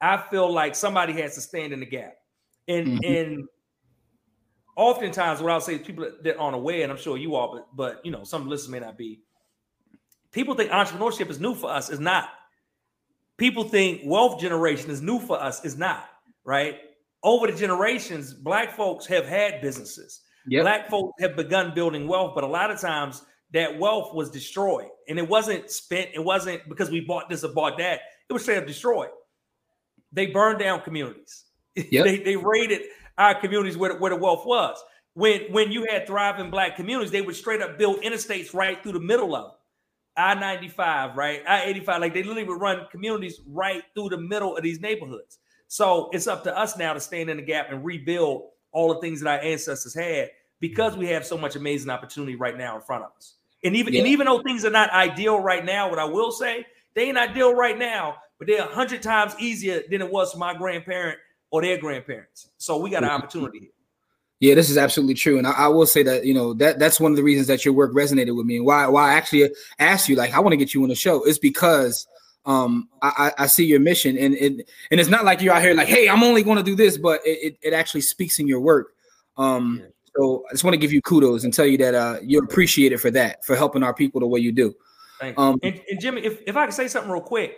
I 0.00 0.16
feel 0.30 0.52
like 0.52 0.74
somebody 0.74 1.12
has 1.20 1.34
to 1.34 1.40
stand 1.40 1.72
in 1.72 1.80
the 1.80 1.86
gap. 1.86 2.14
And 2.66 2.86
mm-hmm. 2.86 3.14
and 3.14 3.48
oftentimes 4.76 5.40
what 5.40 5.52
I'll 5.52 5.60
say 5.60 5.76
is 5.76 5.86
people 5.86 6.10
that 6.22 6.36
aren't 6.38 6.56
aware, 6.56 6.82
and 6.82 6.90
I'm 6.90 6.98
sure 6.98 7.16
you 7.16 7.36
are, 7.36 7.48
but 7.52 7.76
but 7.76 8.04
you 8.04 8.10
know, 8.10 8.24
some 8.24 8.48
listeners 8.48 8.70
may 8.70 8.80
not 8.80 8.98
be. 8.98 9.20
People 10.38 10.54
think 10.54 10.70
entrepreneurship 10.70 11.30
is 11.30 11.40
new 11.40 11.54
for 11.54 11.70
us, 11.70 11.90
is 11.90 11.98
not. 12.00 12.28
People 13.38 13.64
think 13.64 14.02
wealth 14.04 14.40
generation 14.40 14.90
is 14.90 15.02
new 15.02 15.18
for 15.18 15.40
us, 15.40 15.64
is 15.64 15.76
not, 15.76 16.04
right? 16.44 16.76
Over 17.22 17.48
the 17.48 17.58
generations, 17.58 18.32
black 18.32 18.76
folks 18.76 19.04
have 19.06 19.26
had 19.26 19.60
businesses. 19.60 20.20
Yep. 20.46 20.62
Black 20.62 20.90
folks 20.90 21.20
have 21.20 21.36
begun 21.36 21.74
building 21.74 22.06
wealth, 22.06 22.32
but 22.34 22.44
a 22.44 22.46
lot 22.46 22.70
of 22.70 22.80
times 22.80 23.22
that 23.52 23.78
wealth 23.78 24.14
was 24.14 24.30
destroyed. 24.30 24.88
And 25.08 25.18
it 25.18 25.28
wasn't 25.28 25.70
spent, 25.70 26.10
it 26.14 26.22
wasn't 26.24 26.68
because 26.68 26.90
we 26.90 27.00
bought 27.00 27.28
this 27.28 27.42
or 27.42 27.52
bought 27.52 27.78
that. 27.78 28.00
It 28.28 28.32
was 28.32 28.42
straight 28.42 28.58
up 28.58 28.66
destroyed 28.66 29.08
they 30.12 30.26
burned 30.26 30.58
down 30.58 30.82
communities. 30.82 31.44
Yep. 31.92 32.04
they, 32.06 32.18
they 32.18 32.34
raided 32.34 32.82
our 33.18 33.40
communities 33.40 33.76
where, 33.76 33.96
where 33.98 34.10
the 34.10 34.16
wealth 34.16 34.44
was. 34.44 34.76
When 35.14 35.42
when 35.52 35.70
you 35.70 35.86
had 35.88 36.08
thriving 36.08 36.50
black 36.50 36.74
communities, 36.74 37.12
they 37.12 37.22
would 37.22 37.36
straight 37.36 37.62
up 37.62 37.78
build 37.78 38.02
interstates 38.02 38.52
right 38.52 38.82
through 38.82 38.92
the 38.92 39.00
middle 39.00 39.36
of 39.36 39.44
them. 39.44 39.57
I 40.18 40.34
95, 40.34 41.16
right? 41.16 41.42
I 41.46 41.64
85, 41.64 42.00
like 42.00 42.14
they 42.14 42.22
literally 42.22 42.44
would 42.44 42.60
run 42.60 42.86
communities 42.90 43.40
right 43.46 43.82
through 43.94 44.10
the 44.10 44.18
middle 44.18 44.56
of 44.56 44.62
these 44.62 44.80
neighborhoods. 44.80 45.38
So 45.68 46.10
it's 46.12 46.26
up 46.26 46.44
to 46.44 46.56
us 46.56 46.76
now 46.76 46.92
to 46.92 47.00
stand 47.00 47.30
in 47.30 47.36
the 47.36 47.42
gap 47.42 47.70
and 47.70 47.84
rebuild 47.84 48.48
all 48.72 48.92
the 48.92 49.00
things 49.00 49.20
that 49.20 49.28
our 49.28 49.44
ancestors 49.44 49.94
had 49.94 50.30
because 50.60 50.96
we 50.96 51.06
have 51.06 51.24
so 51.24 51.38
much 51.38 51.56
amazing 51.56 51.90
opportunity 51.90 52.34
right 52.34 52.56
now 52.56 52.74
in 52.74 52.82
front 52.82 53.04
of 53.04 53.10
us. 53.16 53.34
And 53.64 53.76
even 53.76 53.92
yeah. 53.92 54.00
and 54.00 54.08
even 54.08 54.26
though 54.26 54.42
things 54.42 54.64
are 54.64 54.70
not 54.70 54.90
ideal 54.90 55.40
right 55.40 55.64
now, 55.64 55.88
what 55.90 55.98
I 55.98 56.04
will 56.04 56.30
say, 56.30 56.66
they 56.94 57.08
ain't 57.08 57.18
ideal 57.18 57.54
right 57.54 57.78
now, 57.78 58.16
but 58.38 58.46
they're 58.46 58.62
a 58.62 58.74
hundred 58.74 59.02
times 59.02 59.34
easier 59.38 59.82
than 59.90 60.00
it 60.00 60.10
was 60.10 60.32
for 60.32 60.38
my 60.38 60.54
grandparent 60.54 61.18
or 61.50 61.62
their 61.62 61.78
grandparents. 61.78 62.50
So 62.58 62.78
we 62.78 62.90
got 62.90 63.04
an 63.04 63.10
opportunity 63.10 63.58
here. 63.60 63.68
Yeah, 64.40 64.54
this 64.54 64.70
is 64.70 64.78
absolutely 64.78 65.14
true, 65.14 65.36
and 65.38 65.46
I, 65.46 65.52
I, 65.52 65.68
will 65.68 65.86
say 65.86 66.04
that 66.04 66.24
you 66.24 66.32
know 66.32 66.54
that 66.54 66.78
that's 66.78 67.00
one 67.00 67.10
of 67.10 67.16
the 67.16 67.24
reasons 67.24 67.48
that 67.48 67.64
your 67.64 67.74
work 67.74 67.92
resonated 67.92 68.36
with 68.36 68.46
me, 68.46 68.56
and 68.56 68.64
why 68.64 68.86
why 68.86 69.10
I 69.10 69.14
actually 69.14 69.50
asked 69.80 70.08
you 70.08 70.14
like 70.14 70.32
I 70.32 70.38
want 70.38 70.52
to 70.52 70.56
get 70.56 70.74
you 70.74 70.82
on 70.84 70.88
the 70.88 70.94
show 70.94 71.24
is 71.24 71.40
because 71.40 72.06
um 72.46 72.88
I, 73.02 73.32
I 73.36 73.46
see 73.48 73.66
your 73.66 73.80
mission, 73.80 74.16
and 74.16 74.34
it 74.34 74.68
and 74.92 75.00
it's 75.00 75.08
not 75.08 75.24
like 75.24 75.40
you're 75.40 75.52
out 75.52 75.62
here 75.62 75.74
like 75.74 75.88
hey 75.88 76.08
I'm 76.08 76.22
only 76.22 76.44
going 76.44 76.56
to 76.56 76.62
do 76.62 76.76
this, 76.76 76.96
but 76.96 77.20
it, 77.26 77.38
it, 77.42 77.58
it 77.62 77.74
actually 77.74 78.02
speaks 78.02 78.38
in 78.38 78.46
your 78.46 78.60
work. 78.60 78.92
Um, 79.36 79.80
yeah. 79.80 79.88
so 80.16 80.44
I 80.48 80.52
just 80.52 80.62
want 80.62 80.74
to 80.74 80.78
give 80.78 80.92
you 80.92 81.02
kudos 81.02 81.42
and 81.42 81.52
tell 81.52 81.66
you 81.66 81.78
that 81.78 81.94
uh, 81.94 82.18
you're 82.22 82.44
appreciated 82.44 83.00
for 83.00 83.10
that 83.10 83.44
for 83.44 83.56
helping 83.56 83.82
our 83.82 83.94
people 83.94 84.20
the 84.20 84.26
way 84.28 84.38
you 84.38 84.52
do. 84.52 84.72
Um, 85.36 85.58
and, 85.64 85.80
and 85.90 86.00
Jimmy, 86.00 86.22
if, 86.22 86.40
if 86.46 86.56
I 86.56 86.66
can 86.66 86.72
say 86.72 86.86
something 86.86 87.10
real 87.10 87.20
quick, 87.20 87.56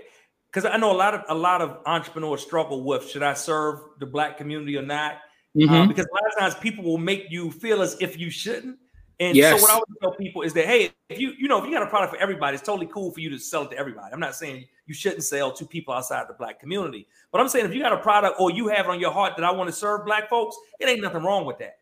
because 0.50 0.64
I 0.64 0.76
know 0.78 0.92
a 0.92 0.96
lot 0.96 1.14
of 1.14 1.24
a 1.28 1.34
lot 1.34 1.60
of 1.60 1.78
entrepreneurs 1.86 2.42
struggle 2.42 2.84
with 2.84 3.08
should 3.08 3.22
I 3.22 3.34
serve 3.34 3.80
the 3.98 4.06
black 4.06 4.38
community 4.38 4.76
or 4.76 4.82
not? 4.82 5.18
Mm-hmm. 5.56 5.74
Um, 5.74 5.88
because 5.88 6.06
a 6.06 6.14
lot 6.14 6.32
of 6.32 6.38
times 6.38 6.54
people 6.54 6.84
will 6.84 6.98
make 6.98 7.26
you 7.30 7.50
feel 7.50 7.82
as 7.82 7.96
if 8.00 8.18
you 8.18 8.30
shouldn't, 8.30 8.78
And 9.20 9.36
yes. 9.36 9.60
so 9.60 9.62
what 9.62 9.70
I 9.70 9.76
would 9.76 10.00
tell 10.00 10.14
people 10.14 10.40
is 10.42 10.54
that 10.54 10.64
hey, 10.64 10.92
if 11.10 11.20
you 11.20 11.32
you 11.38 11.46
know 11.46 11.58
if 11.58 11.66
you 11.66 11.72
got 11.72 11.82
a 11.82 11.86
product 11.86 12.14
for 12.14 12.18
everybody, 12.18 12.54
it's 12.54 12.66
totally 12.66 12.86
cool 12.86 13.10
for 13.10 13.20
you 13.20 13.28
to 13.30 13.38
sell 13.38 13.64
it 13.64 13.70
to 13.72 13.76
everybody. 13.76 14.12
I'm 14.12 14.20
not 14.20 14.34
saying 14.34 14.64
you 14.86 14.94
shouldn't 14.94 15.24
sell 15.24 15.52
to 15.52 15.66
people 15.66 15.92
outside 15.92 16.26
the 16.26 16.34
black 16.34 16.58
community, 16.58 17.06
but 17.30 17.40
I'm 17.40 17.48
saying 17.48 17.66
if 17.66 17.74
you 17.74 17.82
got 17.82 17.92
a 17.92 17.98
product 17.98 18.40
or 18.40 18.50
you 18.50 18.68
have 18.68 18.86
it 18.86 18.90
on 18.90 18.98
your 18.98 19.12
heart 19.12 19.34
that 19.36 19.44
I 19.44 19.50
want 19.50 19.68
to 19.68 19.74
serve 19.76 20.06
black 20.06 20.30
folks, 20.30 20.56
it 20.80 20.88
ain't 20.88 21.02
nothing 21.02 21.22
wrong 21.22 21.44
with 21.44 21.58
that. 21.58 21.78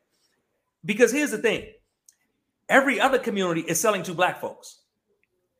Because 0.84 1.12
here's 1.12 1.30
the 1.30 1.38
thing: 1.38 1.66
every 2.68 2.98
other 2.98 3.18
community 3.18 3.60
is 3.60 3.78
selling 3.78 4.02
to 4.02 4.14
black 4.14 4.40
folks. 4.40 4.78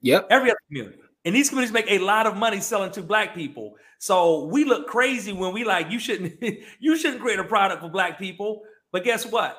Yep. 0.00 0.26
Every 0.30 0.50
other 0.50 0.60
community. 0.66 0.98
And 1.24 1.34
these 1.34 1.48
communities 1.48 1.72
make 1.72 1.90
a 1.90 1.98
lot 1.98 2.26
of 2.26 2.36
money 2.36 2.60
selling 2.60 2.92
to 2.92 3.02
black 3.02 3.34
people. 3.34 3.74
So 3.98 4.44
we 4.44 4.64
look 4.64 4.86
crazy 4.86 5.32
when 5.32 5.52
we 5.52 5.64
like 5.64 5.90
you 5.90 5.98
shouldn't 5.98 6.42
you 6.80 6.96
shouldn't 6.96 7.20
create 7.20 7.38
a 7.38 7.44
product 7.44 7.82
for 7.82 7.88
black 7.88 8.18
people. 8.18 8.62
But 8.92 9.04
guess 9.04 9.26
what? 9.26 9.58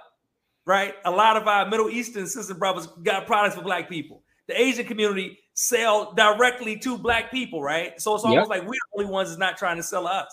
Right? 0.65 0.93
A 1.05 1.11
lot 1.11 1.37
of 1.37 1.47
our 1.47 1.67
Middle 1.67 1.89
Eastern 1.89 2.27
sister 2.27 2.53
brothers 2.53 2.87
got 3.03 3.27
products 3.27 3.55
for 3.55 3.61
black 3.61 3.89
people. 3.89 4.23
The 4.47 4.59
Asian 4.59 4.85
community 4.85 5.37
sell 5.53 6.13
directly 6.13 6.77
to 6.79 6.97
black 6.97 7.31
people, 7.31 7.61
right? 7.61 7.99
So 8.01 8.15
it's 8.15 8.23
almost 8.23 8.49
yep. 8.49 8.49
like 8.49 8.61
we're 8.61 8.73
the 8.73 8.99
only 8.99 9.11
ones 9.11 9.29
that's 9.29 9.39
not 9.39 9.57
trying 9.57 9.77
to 9.77 9.83
sell 9.83 10.07
us. 10.07 10.27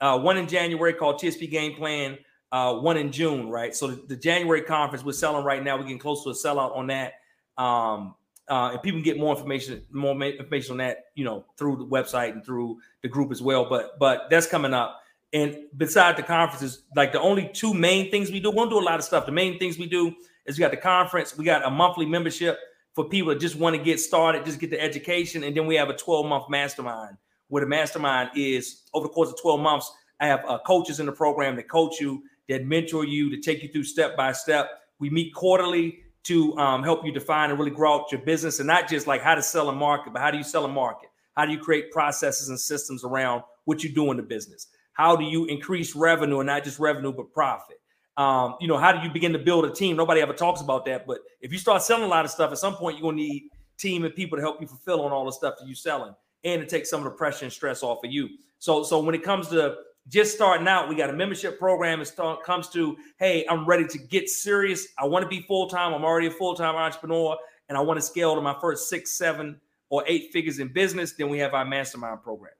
Uh, 0.00 0.18
one 0.18 0.36
in 0.36 0.48
January 0.48 0.92
called 0.92 1.20
TSP 1.20 1.48
Game 1.48 1.76
Plan. 1.76 2.18
Uh, 2.50 2.74
one 2.74 2.96
in 2.96 3.12
June, 3.12 3.48
right? 3.48 3.72
So 3.72 3.86
the, 3.86 4.02
the, 4.08 4.16
January 4.16 4.62
conference 4.62 5.04
we're 5.04 5.12
selling 5.12 5.44
right 5.44 5.62
now. 5.62 5.76
We're 5.76 5.84
getting 5.84 6.00
close 6.00 6.24
to 6.24 6.30
a 6.30 6.32
sellout 6.32 6.76
on 6.76 6.88
that. 6.88 7.12
Um, 7.56 8.16
uh, 8.50 8.70
and 8.72 8.82
people 8.82 8.98
can 8.98 9.04
get 9.04 9.16
more 9.16 9.32
information, 9.32 9.84
more 9.92 10.20
information 10.20 10.72
on 10.72 10.78
that, 10.78 11.04
you 11.14 11.24
know, 11.24 11.44
through 11.56 11.76
the 11.76 11.86
website 11.86 12.32
and 12.32 12.44
through 12.44 12.78
the 13.02 13.08
group 13.08 13.30
as 13.30 13.40
well. 13.40 13.68
But 13.70 13.96
but 14.00 14.28
that's 14.28 14.48
coming 14.48 14.74
up. 14.74 15.00
And 15.32 15.56
beside 15.76 16.16
the 16.16 16.24
conferences, 16.24 16.82
like 16.96 17.12
the 17.12 17.20
only 17.20 17.48
two 17.54 17.72
main 17.72 18.10
things 18.10 18.32
we 18.32 18.40
do, 18.40 18.50
we 18.50 18.56
don't 18.56 18.70
do 18.70 18.80
a 18.80 18.80
lot 18.80 18.98
of 18.98 19.04
stuff. 19.04 19.24
The 19.24 19.30
main 19.30 19.60
things 19.60 19.78
we 19.78 19.86
do 19.86 20.16
is 20.46 20.58
we 20.58 20.62
got 20.62 20.70
the 20.70 20.76
conference, 20.76 21.36
we 21.36 21.44
got 21.44 21.66
a 21.66 21.70
monthly 21.70 22.06
membership 22.06 22.58
for 22.94 23.08
people 23.08 23.30
that 23.30 23.40
just 23.40 23.56
want 23.56 23.76
to 23.76 23.82
get 23.82 24.00
started, 24.00 24.44
just 24.44 24.60
get 24.60 24.70
the 24.70 24.80
education, 24.80 25.44
and 25.44 25.56
then 25.56 25.66
we 25.66 25.74
have 25.76 25.88
a 25.88 25.96
12 25.96 26.26
month 26.26 26.44
mastermind 26.50 27.16
where 27.48 27.62
the 27.62 27.68
mastermind 27.68 28.30
is 28.34 28.82
over 28.94 29.06
the 29.06 29.12
course 29.12 29.28
of 29.28 29.40
12 29.40 29.60
months. 29.60 29.92
I 30.20 30.26
have 30.26 30.44
uh, 30.48 30.58
coaches 30.66 31.00
in 31.00 31.06
the 31.06 31.12
program 31.12 31.56
that 31.56 31.68
coach 31.68 32.00
you, 32.00 32.22
that 32.48 32.64
mentor 32.64 33.04
you, 33.04 33.30
to 33.30 33.40
take 33.40 33.62
you 33.62 33.68
through 33.70 33.84
step 33.84 34.16
by 34.16 34.32
step. 34.32 34.70
We 34.98 35.10
meet 35.10 35.34
quarterly 35.34 35.98
to 36.24 36.56
um, 36.56 36.82
help 36.82 37.04
you 37.04 37.12
define 37.12 37.50
and 37.50 37.58
really 37.58 37.72
grow 37.72 37.94
out 37.94 38.12
your 38.12 38.22
business, 38.22 38.58
and 38.60 38.66
not 38.66 38.88
just 38.88 39.06
like 39.06 39.22
how 39.22 39.34
to 39.34 39.42
sell 39.42 39.68
a 39.68 39.74
market, 39.74 40.12
but 40.12 40.22
how 40.22 40.30
do 40.30 40.38
you 40.38 40.44
sell 40.44 40.64
a 40.64 40.68
market? 40.68 41.10
How 41.36 41.44
do 41.44 41.52
you 41.52 41.58
create 41.58 41.90
processes 41.90 42.48
and 42.48 42.58
systems 42.58 43.04
around 43.04 43.42
what 43.64 43.82
you 43.82 43.92
do 43.92 44.10
in 44.10 44.16
the 44.16 44.22
business? 44.22 44.68
How 44.92 45.16
do 45.16 45.24
you 45.24 45.46
increase 45.46 45.96
revenue 45.96 46.40
and 46.40 46.46
not 46.46 46.64
just 46.64 46.78
revenue 46.78 47.12
but 47.12 47.32
profit? 47.32 47.81
Um, 48.22 48.54
you 48.60 48.68
know, 48.68 48.78
how 48.78 48.92
do 48.92 49.04
you 49.04 49.12
begin 49.12 49.32
to 49.32 49.38
build 49.38 49.64
a 49.64 49.70
team? 49.70 49.96
Nobody 49.96 50.20
ever 50.20 50.32
talks 50.32 50.60
about 50.60 50.84
that. 50.86 51.06
But 51.06 51.18
if 51.40 51.52
you 51.52 51.58
start 51.58 51.82
selling 51.82 52.04
a 52.04 52.08
lot 52.08 52.24
of 52.24 52.30
stuff, 52.30 52.52
at 52.52 52.58
some 52.58 52.74
point 52.76 52.96
you're 52.96 53.10
gonna 53.10 53.16
need 53.16 53.48
team 53.78 54.04
and 54.04 54.14
people 54.14 54.38
to 54.38 54.42
help 54.42 54.60
you 54.60 54.66
fulfill 54.68 55.02
on 55.02 55.12
all 55.12 55.24
the 55.24 55.32
stuff 55.32 55.54
that 55.58 55.66
you're 55.66 55.74
selling 55.74 56.14
and 56.44 56.60
to 56.60 56.66
take 56.66 56.86
some 56.86 57.00
of 57.00 57.04
the 57.04 57.10
pressure 57.10 57.44
and 57.44 57.52
stress 57.52 57.82
off 57.82 58.04
of 58.04 58.12
you. 58.12 58.28
So, 58.58 58.84
so 58.84 59.00
when 59.00 59.14
it 59.14 59.24
comes 59.24 59.48
to 59.48 59.76
just 60.08 60.34
starting 60.34 60.68
out, 60.68 60.88
we 60.88 60.94
got 60.94 61.10
a 61.10 61.12
membership 61.12 61.58
program. 61.58 62.00
It 62.00 62.06
start, 62.06 62.44
comes 62.44 62.68
to, 62.70 62.96
hey, 63.18 63.44
I'm 63.48 63.66
ready 63.66 63.86
to 63.86 63.98
get 63.98 64.28
serious. 64.28 64.86
I 64.98 65.06
want 65.06 65.24
to 65.24 65.28
be 65.28 65.42
full 65.42 65.68
time. 65.68 65.92
I'm 65.92 66.04
already 66.04 66.28
a 66.28 66.30
full 66.30 66.54
time 66.54 66.76
entrepreneur, 66.76 67.36
and 67.68 67.78
I 67.78 67.80
want 67.80 67.98
to 67.98 68.02
scale 68.02 68.34
to 68.34 68.40
my 68.40 68.56
first 68.60 68.88
six, 68.88 69.12
seven, 69.12 69.60
or 69.90 70.04
eight 70.06 70.32
figures 70.32 70.58
in 70.58 70.68
business. 70.72 71.12
Then 71.12 71.28
we 71.28 71.38
have 71.38 71.54
our 71.54 71.64
mastermind 71.64 72.22
program. 72.22 72.52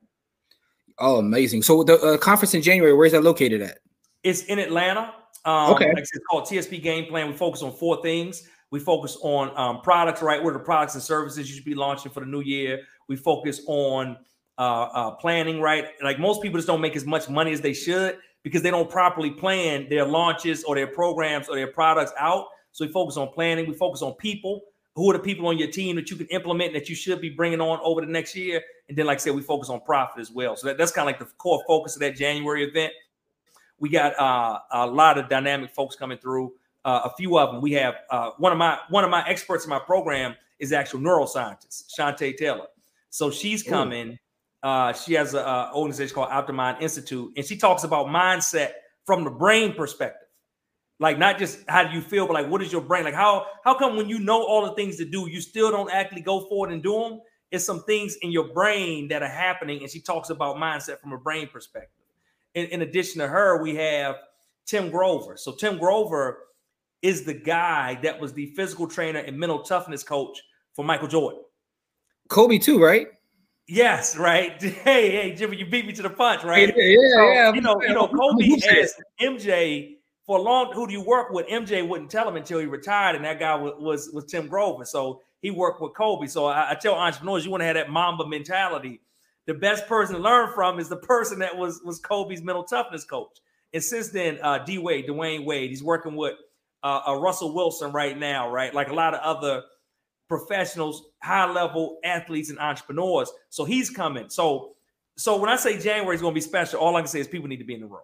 Oh, 0.98 1.18
amazing! 1.18 1.62
So 1.62 1.82
the 1.82 1.94
uh, 1.94 2.18
conference 2.18 2.54
in 2.54 2.62
January, 2.62 2.94
where's 2.94 3.12
that 3.12 3.24
located 3.24 3.62
at? 3.62 3.78
It's 4.22 4.44
in 4.44 4.58
Atlanta. 4.58 5.12
Um, 5.44 5.74
okay. 5.74 5.88
Like 5.88 5.98
it's 5.98 6.18
called 6.30 6.44
TSP 6.44 6.82
Game 6.82 7.06
Plan. 7.06 7.28
We 7.28 7.36
focus 7.36 7.62
on 7.62 7.72
four 7.72 8.00
things. 8.02 8.48
We 8.70 8.80
focus 8.80 9.18
on 9.22 9.56
um, 9.56 9.82
products, 9.82 10.22
right? 10.22 10.42
What 10.42 10.50
are 10.50 10.58
the 10.58 10.64
products 10.64 10.94
and 10.94 11.02
services 11.02 11.48
you 11.48 11.54
should 11.54 11.64
be 11.64 11.74
launching 11.74 12.10
for 12.10 12.20
the 12.20 12.26
new 12.26 12.40
year? 12.40 12.80
We 13.08 13.16
focus 13.16 13.60
on 13.66 14.16
uh, 14.58 14.60
uh, 14.62 15.10
planning, 15.12 15.60
right? 15.60 15.88
Like 16.02 16.18
most 16.18 16.40
people 16.42 16.58
just 16.58 16.68
don't 16.68 16.80
make 16.80 16.96
as 16.96 17.04
much 17.04 17.28
money 17.28 17.52
as 17.52 17.60
they 17.60 17.74
should 17.74 18.18
because 18.42 18.62
they 18.62 18.70
don't 18.70 18.90
properly 18.90 19.30
plan 19.30 19.88
their 19.88 20.06
launches 20.06 20.64
or 20.64 20.74
their 20.74 20.86
programs 20.86 21.48
or 21.48 21.56
their 21.56 21.66
products 21.66 22.12
out. 22.18 22.46
So 22.72 22.86
we 22.86 22.92
focus 22.92 23.16
on 23.16 23.28
planning. 23.28 23.68
We 23.68 23.74
focus 23.74 24.02
on 24.02 24.14
people. 24.14 24.62
Who 24.94 25.10
are 25.10 25.14
the 25.14 25.22
people 25.22 25.46
on 25.46 25.58
your 25.58 25.70
team 25.70 25.96
that 25.96 26.10
you 26.10 26.16
can 26.16 26.26
implement 26.26 26.74
that 26.74 26.88
you 26.88 26.94
should 26.94 27.20
be 27.20 27.30
bringing 27.30 27.60
on 27.60 27.78
over 27.82 28.02
the 28.02 28.06
next 28.06 28.36
year? 28.36 28.62
And 28.88 28.96
then, 28.96 29.06
like 29.06 29.18
I 29.18 29.20
said, 29.20 29.34
we 29.34 29.42
focus 29.42 29.70
on 29.70 29.80
profit 29.80 30.20
as 30.20 30.30
well. 30.30 30.54
So 30.54 30.66
that, 30.66 30.76
that's 30.76 30.92
kind 30.92 31.08
of 31.08 31.12
like 31.12 31.18
the 31.18 31.34
core 31.36 31.62
focus 31.66 31.94
of 31.96 32.00
that 32.00 32.14
January 32.14 32.64
event. 32.64 32.92
We 33.82 33.88
got 33.88 34.16
uh, 34.16 34.60
a 34.70 34.86
lot 34.86 35.18
of 35.18 35.28
dynamic 35.28 35.74
folks 35.74 35.96
coming 35.96 36.16
through. 36.16 36.52
Uh, 36.84 37.00
a 37.04 37.10
few 37.16 37.36
of 37.36 37.50
them. 37.50 37.60
We 37.60 37.72
have 37.72 37.96
uh, 38.10 38.30
one 38.38 38.52
of 38.52 38.58
my 38.58 38.78
one 38.90 39.02
of 39.02 39.10
my 39.10 39.28
experts 39.28 39.64
in 39.64 39.70
my 39.70 39.80
program 39.80 40.36
is 40.60 40.72
actual 40.72 41.00
neuroscientist, 41.00 41.86
Shantae 41.98 42.36
Taylor. 42.36 42.68
So 43.10 43.32
she's 43.32 43.64
coming. 43.64 44.18
Uh, 44.62 44.92
she 44.92 45.14
has 45.14 45.34
an 45.34 45.44
organization 45.74 46.14
called 46.14 46.28
Optimind 46.28 46.80
Institute, 46.80 47.32
and 47.36 47.44
she 47.44 47.56
talks 47.56 47.82
about 47.82 48.06
mindset 48.06 48.70
from 49.04 49.24
the 49.24 49.30
brain 49.30 49.74
perspective. 49.74 50.28
Like 51.00 51.18
not 51.18 51.36
just 51.36 51.58
how 51.68 51.82
do 51.82 51.92
you 51.92 52.00
feel, 52.00 52.28
but 52.28 52.34
like 52.34 52.48
what 52.48 52.62
is 52.62 52.70
your 52.70 52.82
brain 52.82 53.02
like? 53.02 53.14
How 53.14 53.46
how 53.64 53.76
come 53.76 53.96
when 53.96 54.08
you 54.08 54.20
know 54.20 54.44
all 54.44 54.64
the 54.64 54.74
things 54.74 54.96
to 54.98 55.04
do, 55.04 55.28
you 55.28 55.40
still 55.40 55.72
don't 55.72 55.90
actually 55.90 56.22
go 56.22 56.46
forward 56.48 56.70
and 56.70 56.84
do 56.84 56.92
them? 57.00 57.20
It's 57.50 57.64
some 57.64 57.82
things 57.82 58.16
in 58.22 58.30
your 58.30 58.54
brain 58.54 59.08
that 59.08 59.24
are 59.24 59.28
happening, 59.28 59.80
and 59.80 59.90
she 59.90 60.00
talks 60.00 60.30
about 60.30 60.54
mindset 60.56 61.00
from 61.00 61.12
a 61.12 61.18
brain 61.18 61.48
perspective 61.48 62.01
in, 62.54 62.66
in 62.66 62.82
addition 62.82 63.20
to 63.20 63.28
her, 63.28 63.62
we 63.62 63.74
have 63.76 64.16
Tim 64.66 64.90
Grover. 64.90 65.36
So 65.36 65.52
Tim 65.52 65.78
Grover 65.78 66.38
is 67.02 67.24
the 67.24 67.34
guy 67.34 67.98
that 68.02 68.20
was 68.20 68.32
the 68.32 68.46
physical 68.54 68.86
trainer 68.86 69.20
and 69.20 69.38
mental 69.38 69.62
toughness 69.62 70.02
coach 70.02 70.40
for 70.74 70.84
Michael 70.84 71.08
Jordan. 71.08 71.40
Kobe 72.28 72.58
too, 72.58 72.82
right? 72.82 73.08
Yes, 73.68 74.16
right. 74.16 74.62
Hey, 74.62 75.10
hey, 75.10 75.34
Jimmy, 75.34 75.56
you 75.56 75.66
beat 75.66 75.86
me 75.86 75.92
to 75.92 76.02
the 76.02 76.10
punch, 76.10 76.44
right? 76.44 76.72
Yeah, 76.76 76.84
yeah. 76.84 77.08
So, 77.14 77.32
yeah 77.32 77.52
you 77.52 77.60
know, 77.60 77.82
you 77.82 77.94
know, 77.94 78.08
Kobe 78.08 78.48
asked 78.80 79.02
MJ 79.20 79.96
for 80.26 80.38
a 80.38 80.42
long. 80.42 80.72
Who 80.72 80.86
do 80.86 80.92
you 80.92 81.02
work 81.02 81.30
with? 81.30 81.46
MJ 81.48 81.86
wouldn't 81.86 82.10
tell 82.10 82.28
him 82.28 82.36
until 82.36 82.58
he 82.58 82.66
retired, 82.66 83.16
and 83.16 83.24
that 83.24 83.38
guy 83.38 83.54
was 83.54 83.74
was, 83.78 84.10
was 84.12 84.24
Tim 84.26 84.46
Grover. 84.48 84.84
So 84.84 85.20
he 85.40 85.50
worked 85.50 85.80
with 85.80 85.94
Kobe. 85.94 86.26
So 86.26 86.46
I, 86.46 86.70
I 86.70 86.74
tell 86.74 86.94
entrepreneurs, 86.94 87.44
you 87.44 87.50
want 87.50 87.60
to 87.62 87.66
have 87.66 87.76
that 87.76 87.90
Mamba 87.90 88.26
mentality 88.26 89.00
the 89.46 89.54
best 89.54 89.86
person 89.86 90.16
to 90.16 90.20
learn 90.20 90.52
from 90.54 90.78
is 90.78 90.88
the 90.88 90.96
person 90.96 91.38
that 91.40 91.56
was 91.56 91.80
was 91.84 91.98
Kobe's 91.98 92.42
mental 92.42 92.64
toughness 92.64 93.04
coach. 93.04 93.38
And 93.72 93.82
since 93.82 94.08
then, 94.08 94.38
uh, 94.42 94.58
D 94.58 94.78
Wade, 94.78 95.06
Dwyane 95.08 95.44
Wade, 95.44 95.70
he's 95.70 95.82
working 95.82 96.14
with 96.14 96.34
uh, 96.82 97.00
uh, 97.08 97.14
Russell 97.16 97.54
Wilson 97.54 97.92
right 97.92 98.18
now, 98.18 98.50
right? 98.50 98.74
Like 98.74 98.88
a 98.88 98.94
lot 98.94 99.14
of 99.14 99.20
other 99.20 99.62
professionals, 100.28 101.06
high 101.22 101.50
level 101.50 101.98
athletes 102.04 102.50
and 102.50 102.58
entrepreneurs. 102.58 103.30
So 103.50 103.64
he's 103.64 103.90
coming. 103.90 104.28
So 104.28 104.74
so 105.16 105.38
when 105.38 105.50
I 105.50 105.56
say 105.56 105.78
January 105.78 106.14
is 106.14 106.22
going 106.22 106.32
to 106.32 106.34
be 106.34 106.40
special, 106.40 106.80
all 106.80 106.96
I 106.96 107.00
can 107.00 107.08
say 107.08 107.20
is 107.20 107.28
people 107.28 107.48
need 107.48 107.58
to 107.58 107.64
be 107.64 107.74
in 107.74 107.80
the 107.80 107.86
room. 107.86 108.00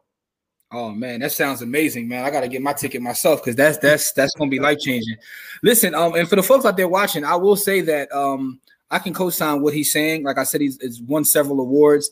Oh 0.70 0.90
man, 0.90 1.20
that 1.20 1.32
sounds 1.32 1.62
amazing, 1.62 2.08
man. 2.08 2.26
I 2.26 2.30
gotta 2.30 2.46
get 2.46 2.60
my 2.60 2.74
ticket 2.74 3.00
myself 3.00 3.42
because 3.42 3.56
that's 3.56 3.78
that's 3.78 4.12
that's 4.12 4.34
gonna 4.34 4.50
be 4.50 4.60
life 4.60 4.76
changing. 4.78 5.16
Listen, 5.62 5.94
um, 5.94 6.14
and 6.14 6.28
for 6.28 6.36
the 6.36 6.42
folks 6.42 6.66
out 6.66 6.76
there 6.76 6.88
watching, 6.88 7.24
I 7.24 7.36
will 7.36 7.56
say 7.56 7.80
that 7.80 8.12
um 8.12 8.60
I 8.90 8.98
can 8.98 9.12
co-sign 9.12 9.60
what 9.60 9.74
he's 9.74 9.92
saying. 9.92 10.24
Like 10.24 10.38
I 10.38 10.44
said, 10.44 10.60
he's, 10.60 10.80
he's 10.80 11.00
won 11.02 11.24
several 11.24 11.60
awards. 11.60 12.10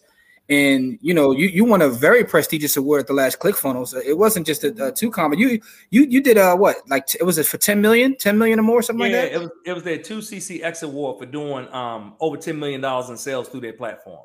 And 0.49 0.99
you 1.03 1.13
know, 1.13 1.33
you, 1.33 1.49
you 1.49 1.65
won 1.65 1.83
a 1.83 1.89
very 1.89 2.23
prestigious 2.23 2.77
award 2.77 3.01
at 3.01 3.09
the 3.09 3.13
last 3.13 3.41
ClickFunnels. 3.41 4.01
It 4.05 4.17
wasn't 4.17 4.47
just 4.47 4.63
a, 4.63 4.87
a 4.87 4.93
two 4.93 5.11
comma. 5.11 5.37
You 5.37 5.61
you 5.91 6.07
you 6.09 6.21
did 6.21 6.39
a 6.39 6.55
what? 6.55 6.77
Like 6.89 7.09
it 7.19 7.25
was 7.25 7.37
it 7.39 7.47
for 7.47 7.59
10 7.59 7.81
million, 7.81 8.17
10 8.17 8.39
million 8.39 8.61
or 8.61 8.63
more, 8.63 8.81
something 8.81 9.11
yeah, 9.11 9.23
like 9.23 9.33
that? 9.33 9.37
It 9.37 9.41
was 9.41 9.51
it 9.65 9.73
was 9.73 9.83
their 9.83 9.99
two 9.99 10.19
CCX 10.19 10.85
award 10.85 11.19
for 11.19 11.27
doing 11.27 11.67
um 11.75 12.15
over 12.21 12.37
10 12.37 12.57
million 12.57 12.81
dollars 12.81 13.11
in 13.11 13.17
sales 13.17 13.49
through 13.49 13.63
their 13.63 13.73
platform. 13.73 14.21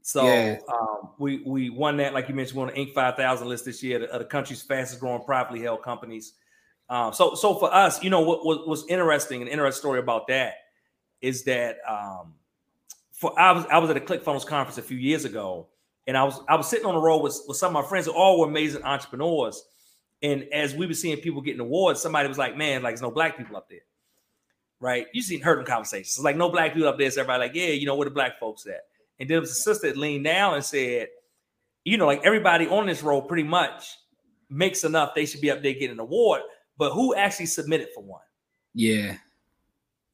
So 0.00 0.24
yeah. 0.24 0.56
um, 0.72 1.10
we 1.18 1.42
we 1.44 1.68
won 1.68 1.98
that, 1.98 2.14
like 2.14 2.30
you 2.30 2.34
mentioned, 2.34 2.56
we 2.56 2.62
on 2.62 2.68
the 2.68 2.86
Inc. 2.86 2.94
5000 2.94 3.46
list 3.46 3.66
this 3.66 3.82
year 3.82 4.02
of 4.04 4.20
the 4.20 4.24
country's 4.24 4.62
fastest 4.62 5.00
growing 5.00 5.22
privately 5.22 5.60
held 5.60 5.82
companies. 5.82 6.32
Um, 6.88 7.12
so 7.12 7.34
so 7.34 7.56
for 7.56 7.74
us, 7.74 8.02
you 8.02 8.08
know 8.08 8.22
what, 8.22 8.46
what 8.46 8.66
was 8.66 8.86
interesting, 8.88 9.42
an 9.42 9.48
interesting 9.48 9.80
story 9.80 9.98
about 9.98 10.28
that 10.28 10.54
is 11.20 11.44
that 11.44 11.78
um, 11.88 12.34
for 13.12 13.38
I 13.38 13.52
was 13.52 13.64
I 13.70 13.78
was 13.78 13.90
at 13.90 13.96
a 13.96 14.00
ClickFunnels 14.00 14.46
conference 14.46 14.78
a 14.78 14.82
few 14.82 14.96
years 14.96 15.24
ago, 15.24 15.68
and 16.06 16.16
I 16.16 16.24
was 16.24 16.40
I 16.48 16.56
was 16.56 16.68
sitting 16.68 16.86
on 16.86 16.94
the 16.94 17.00
road 17.00 17.18
with, 17.18 17.40
with 17.48 17.56
some 17.56 17.74
of 17.74 17.82
my 17.82 17.88
friends 17.88 18.06
who 18.06 18.12
all 18.12 18.40
were 18.40 18.46
amazing 18.46 18.82
entrepreneurs. 18.82 19.64
And 20.20 20.44
as 20.52 20.74
we 20.74 20.86
were 20.86 20.94
seeing 20.94 21.16
people 21.18 21.40
getting 21.40 21.60
awards, 21.60 22.00
somebody 22.00 22.28
was 22.28 22.38
like, 22.38 22.56
"Man, 22.56 22.82
like 22.82 22.92
there's 22.92 23.02
no 23.02 23.10
black 23.10 23.36
people 23.36 23.56
up 23.56 23.68
there." 23.68 23.80
Right? 24.80 25.06
You 25.12 25.22
seen 25.22 25.40
heard 25.40 25.58
in 25.58 25.64
conversations. 25.64 26.14
It's 26.14 26.24
like 26.24 26.36
no 26.36 26.50
black 26.50 26.74
people 26.74 26.88
up 26.88 26.98
there. 26.98 27.10
So 27.10 27.20
everybody 27.20 27.48
like, 27.48 27.54
yeah, 27.54 27.68
you 27.68 27.86
know, 27.86 27.96
where 27.96 28.04
the 28.04 28.14
black 28.14 28.38
folks 28.38 28.64
at? 28.66 28.82
And 29.18 29.28
then 29.28 29.34
there 29.34 29.40
was 29.40 29.50
a 29.50 29.54
sister 29.54 29.88
that 29.88 29.96
leaned 29.96 30.24
down 30.24 30.54
and 30.54 30.64
said, 30.64 31.08
you 31.84 31.96
know, 31.96 32.06
like 32.06 32.24
everybody 32.24 32.68
on 32.68 32.86
this 32.86 33.02
road 33.02 33.22
pretty 33.22 33.42
much 33.42 33.96
makes 34.48 34.84
enough, 34.84 35.14
they 35.14 35.26
should 35.26 35.40
be 35.40 35.50
up 35.50 35.62
there 35.62 35.72
getting 35.72 35.90
an 35.90 35.98
award. 35.98 36.42
But 36.76 36.92
who 36.92 37.14
actually 37.14 37.46
submitted 37.46 37.88
for 37.94 38.04
one? 38.04 38.22
Yeah. 38.74 39.16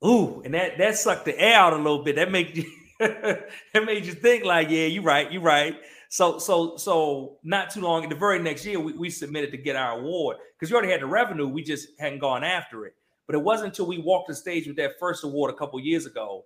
Ooh, 0.04 0.42
and 0.44 0.54
that 0.54 0.78
that 0.78 0.96
sucked 0.96 1.24
the 1.24 1.38
air 1.38 1.56
out 1.58 1.72
a 1.72 1.76
little 1.76 2.04
bit. 2.04 2.16
That 2.16 2.30
made 2.30 2.56
you 2.56 2.64
that 2.98 3.84
made 3.84 4.04
you 4.04 4.12
think 4.12 4.44
like, 4.44 4.68
yeah, 4.70 4.86
you're 4.86 5.02
right, 5.02 5.30
you're 5.32 5.42
right. 5.42 5.76
So 6.10 6.38
so 6.38 6.76
so 6.76 7.38
not 7.42 7.70
too 7.70 7.80
long, 7.80 8.08
the 8.08 8.14
very 8.14 8.38
next 8.38 8.66
year, 8.66 8.78
we, 8.78 8.92
we 8.92 9.10
submitted 9.10 9.50
to 9.52 9.56
get 9.56 9.76
our 9.76 9.98
award 9.98 10.36
because 10.54 10.70
we 10.70 10.76
already 10.76 10.92
had 10.92 11.00
the 11.00 11.06
revenue, 11.06 11.48
we 11.48 11.62
just 11.62 11.88
hadn't 11.98 12.18
gone 12.18 12.44
after 12.44 12.84
it. 12.86 12.94
But 13.26 13.34
it 13.36 13.42
wasn't 13.42 13.68
until 13.68 13.86
we 13.86 13.98
walked 13.98 14.28
the 14.28 14.34
stage 14.34 14.66
with 14.66 14.76
that 14.76 14.92
first 15.00 15.24
award 15.24 15.50
a 15.52 15.56
couple 15.56 15.80
years 15.80 16.04
ago 16.04 16.44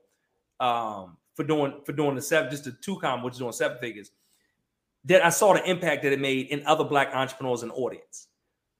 um, 0.60 1.16
for 1.34 1.42
doing 1.42 1.80
for 1.84 1.92
doing 1.92 2.14
the 2.14 2.22
seven, 2.22 2.50
just 2.50 2.64
the 2.64 2.72
two 2.72 2.98
com, 3.00 3.22
which 3.24 3.34
is 3.34 3.38
doing 3.40 3.52
seven 3.52 3.78
figures, 3.78 4.12
that 5.04 5.26
I 5.26 5.30
saw 5.30 5.54
the 5.54 5.68
impact 5.68 6.04
that 6.04 6.12
it 6.12 6.20
made 6.20 6.46
in 6.46 6.64
other 6.64 6.84
black 6.84 7.12
entrepreneurs 7.12 7.64
and 7.64 7.72
audience. 7.72 8.27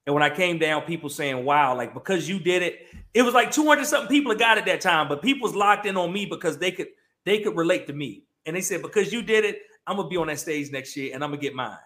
And 0.09 0.15
when 0.15 0.23
I 0.23 0.31
came 0.31 0.57
down, 0.57 0.81
people 0.81 1.07
saying, 1.07 1.45
"Wow, 1.45 1.77
like 1.77 1.93
because 1.93 2.27
you 2.27 2.39
did 2.39 2.63
it." 2.63 2.87
It 3.13 3.21
was 3.21 3.35
like 3.35 3.51
200 3.51 3.85
something 3.85 4.09
people 4.09 4.31
that 4.33 4.39
got 4.39 4.57
it 4.57 4.65
that 4.65 4.81
time, 4.81 5.07
but 5.07 5.21
people 5.21 5.47
was 5.47 5.55
locked 5.55 5.85
in 5.85 5.95
on 5.97 6.11
me 6.11 6.25
because 6.25 6.57
they 6.57 6.71
could 6.71 6.87
they 7.25 7.41
could 7.41 7.55
relate 7.55 7.85
to 7.85 7.93
me. 7.93 8.23
And 8.47 8.55
they 8.55 8.61
said, 8.61 8.81
"Because 8.81 9.13
you 9.13 9.21
did 9.21 9.45
it, 9.45 9.61
I'm 9.85 9.97
gonna 9.97 10.09
be 10.09 10.17
on 10.17 10.25
that 10.25 10.39
stage 10.39 10.71
next 10.71 10.97
year, 10.97 11.11
and 11.13 11.23
I'm 11.23 11.29
gonna 11.29 11.39
get 11.39 11.53
mine." 11.53 11.77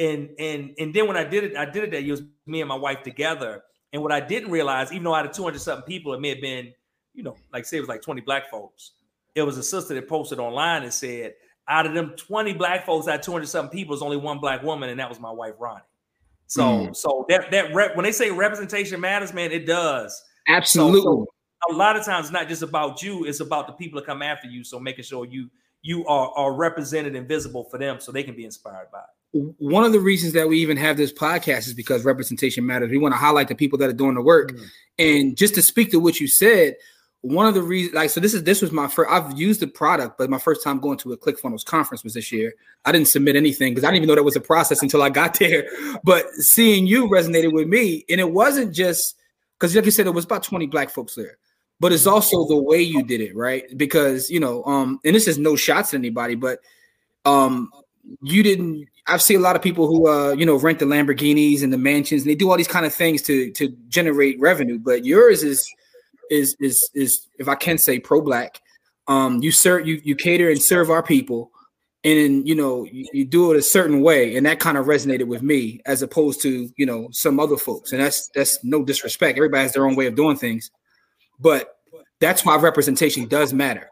And 0.00 0.30
and 0.40 0.74
and 0.80 0.92
then 0.92 1.06
when 1.06 1.16
I 1.16 1.22
did 1.22 1.44
it, 1.44 1.56
I 1.56 1.64
did 1.64 1.84
it 1.84 1.92
that 1.92 2.02
year. 2.02 2.14
It 2.14 2.22
was 2.22 2.28
me 2.44 2.60
and 2.60 2.68
my 2.68 2.74
wife 2.74 3.04
together. 3.04 3.62
And 3.92 4.02
what 4.02 4.10
I 4.10 4.18
didn't 4.18 4.50
realize, 4.50 4.90
even 4.90 5.04
though 5.04 5.14
out 5.14 5.24
of 5.24 5.30
200 5.30 5.60
something 5.60 5.86
people, 5.86 6.12
it 6.12 6.20
may 6.20 6.30
have 6.30 6.40
been, 6.40 6.72
you 7.12 7.22
know, 7.22 7.36
like 7.52 7.66
say 7.66 7.76
it 7.76 7.80
was 7.82 7.88
like 7.88 8.02
20 8.02 8.20
black 8.22 8.50
folks. 8.50 8.94
It 9.36 9.42
was 9.42 9.58
a 9.58 9.62
sister 9.62 9.94
that 9.94 10.08
posted 10.08 10.40
online 10.40 10.82
and 10.82 10.92
said, 10.92 11.34
out 11.68 11.86
of 11.86 11.94
them 11.94 12.14
20 12.16 12.52
black 12.54 12.84
folks, 12.84 13.06
out 13.06 13.22
200 13.22 13.46
something 13.46 13.78
people, 13.78 13.94
there's 13.94 14.02
only 14.02 14.16
one 14.16 14.40
black 14.40 14.64
woman, 14.64 14.90
and 14.90 14.98
that 14.98 15.08
was 15.08 15.20
my 15.20 15.30
wife, 15.30 15.54
Ronnie. 15.60 15.82
So, 16.46 16.62
mm. 16.62 16.96
so 16.96 17.24
that 17.28 17.50
that 17.50 17.74
rep, 17.74 17.96
when 17.96 18.04
they 18.04 18.12
say 18.12 18.30
representation 18.30 19.00
matters, 19.00 19.32
man, 19.32 19.52
it 19.52 19.66
does. 19.66 20.22
Absolutely. 20.48 21.00
So, 21.00 21.26
so 21.68 21.74
a 21.74 21.76
lot 21.76 21.96
of 21.96 22.04
times, 22.04 22.26
it's 22.26 22.32
not 22.32 22.48
just 22.48 22.62
about 22.62 23.02
you; 23.02 23.24
it's 23.24 23.40
about 23.40 23.66
the 23.66 23.72
people 23.72 23.98
that 24.00 24.06
come 24.06 24.22
after 24.22 24.48
you. 24.48 24.64
So, 24.64 24.78
making 24.78 25.04
sure 25.04 25.24
you 25.24 25.50
you 25.82 26.06
are 26.06 26.30
are 26.36 26.52
represented 26.52 27.16
and 27.16 27.26
visible 27.26 27.64
for 27.64 27.78
them, 27.78 28.00
so 28.00 28.12
they 28.12 28.22
can 28.22 28.36
be 28.36 28.44
inspired 28.44 28.88
by 28.92 29.00
it. 29.00 29.54
One 29.58 29.84
of 29.84 29.92
the 29.92 30.00
reasons 30.00 30.32
that 30.34 30.48
we 30.48 30.60
even 30.60 30.76
have 30.76 30.96
this 30.96 31.12
podcast 31.12 31.66
is 31.66 31.74
because 31.74 32.04
representation 32.04 32.64
matters. 32.64 32.90
We 32.90 32.98
want 32.98 33.14
to 33.14 33.18
highlight 33.18 33.48
the 33.48 33.56
people 33.56 33.78
that 33.78 33.88
are 33.88 33.94
doing 33.94 34.14
the 34.14 34.22
work, 34.22 34.52
mm. 34.52 34.66
and 34.98 35.36
just 35.36 35.54
to 35.54 35.62
speak 35.62 35.90
to 35.90 35.98
what 35.98 36.20
you 36.20 36.28
said, 36.28 36.76
one 37.24 37.46
of 37.46 37.54
the 37.54 37.62
reasons 37.62 37.94
like 37.94 38.10
so 38.10 38.20
this 38.20 38.34
is 38.34 38.44
this 38.44 38.60
was 38.60 38.70
my 38.70 38.86
first 38.86 39.10
i've 39.10 39.38
used 39.38 39.60
the 39.60 39.66
product 39.66 40.18
but 40.18 40.28
my 40.28 40.38
first 40.38 40.62
time 40.62 40.78
going 40.78 40.98
to 40.98 41.10
a 41.14 41.16
clickfunnels 41.16 41.64
conference 41.64 42.04
was 42.04 42.12
this 42.12 42.30
year. 42.30 42.52
I 42.84 42.92
didn't 42.92 43.08
submit 43.08 43.34
anything 43.34 43.72
because 43.72 43.82
i 43.82 43.86
didn't 43.88 43.96
even 43.96 44.08
know 44.08 44.14
that 44.16 44.22
was 44.24 44.36
a 44.36 44.42
process 44.42 44.82
until 44.82 45.02
i 45.02 45.08
got 45.08 45.32
there. 45.38 45.66
But 46.04 46.28
seeing 46.34 46.86
you 46.86 47.08
resonated 47.08 47.52
with 47.52 47.66
me 47.66 48.04
and 48.10 48.20
it 48.20 48.30
wasn't 48.30 48.74
just 48.74 49.16
because 49.58 49.74
like 49.74 49.86
you 49.86 49.90
said 49.90 50.06
it 50.06 50.10
was 50.10 50.26
about 50.26 50.42
20 50.42 50.66
black 50.66 50.90
folks 50.90 51.14
there 51.14 51.38
but 51.80 51.92
it's 51.92 52.06
also 52.06 52.46
the 52.46 52.56
way 52.56 52.80
you 52.80 53.02
did 53.02 53.22
it 53.22 53.34
right? 53.34 53.64
Because 53.76 54.30
you 54.30 54.38
know 54.38 54.62
um 54.64 55.00
and 55.02 55.16
this 55.16 55.26
is 55.26 55.38
no 55.38 55.56
shots 55.56 55.94
at 55.94 55.98
anybody 55.98 56.34
but 56.34 56.58
um 57.24 57.70
you 58.20 58.42
didn't 58.42 58.86
i've 59.06 59.22
seen 59.22 59.38
a 59.38 59.42
lot 59.42 59.56
of 59.56 59.62
people 59.62 59.86
who 59.86 60.06
uh 60.08 60.32
you 60.32 60.44
know 60.44 60.56
rent 60.56 60.78
the 60.78 60.84
lamborghinis 60.84 61.62
and 61.62 61.72
the 61.72 61.78
mansions 61.78 62.20
and 62.20 62.30
they 62.30 62.34
do 62.34 62.50
all 62.50 62.58
these 62.58 62.68
kind 62.68 62.84
of 62.84 62.92
things 62.92 63.22
to 63.22 63.50
to 63.52 63.68
generate 63.88 64.38
revenue 64.38 64.78
but 64.78 65.06
yours 65.06 65.42
is 65.42 65.66
is 66.30 66.56
is 66.60 66.88
is 66.94 67.28
if 67.38 67.48
I 67.48 67.54
can 67.54 67.78
say 67.78 67.98
pro 67.98 68.20
black. 68.20 68.60
Um, 69.06 69.42
you 69.42 69.52
serve 69.52 69.86
you 69.86 70.00
you 70.02 70.16
cater 70.16 70.50
and 70.50 70.62
serve 70.62 70.90
our 70.90 71.02
people, 71.02 71.50
and 72.04 72.48
you 72.48 72.54
know 72.54 72.84
you, 72.84 73.06
you 73.12 73.24
do 73.24 73.52
it 73.52 73.58
a 73.58 73.62
certain 73.62 74.00
way, 74.00 74.36
and 74.36 74.46
that 74.46 74.60
kind 74.60 74.78
of 74.78 74.86
resonated 74.86 75.26
with 75.26 75.42
me 75.42 75.80
as 75.84 76.02
opposed 76.02 76.40
to 76.42 76.70
you 76.76 76.86
know 76.86 77.08
some 77.12 77.38
other 77.38 77.56
folks, 77.56 77.92
and 77.92 78.00
that's 78.00 78.28
that's 78.34 78.64
no 78.64 78.82
disrespect. 78.82 79.36
Everybody 79.36 79.62
has 79.62 79.74
their 79.74 79.86
own 79.86 79.94
way 79.94 80.06
of 80.06 80.14
doing 80.14 80.36
things, 80.36 80.70
but 81.38 81.76
that's 82.20 82.44
why 82.44 82.56
representation 82.56 83.28
does 83.28 83.52
matter. 83.52 83.90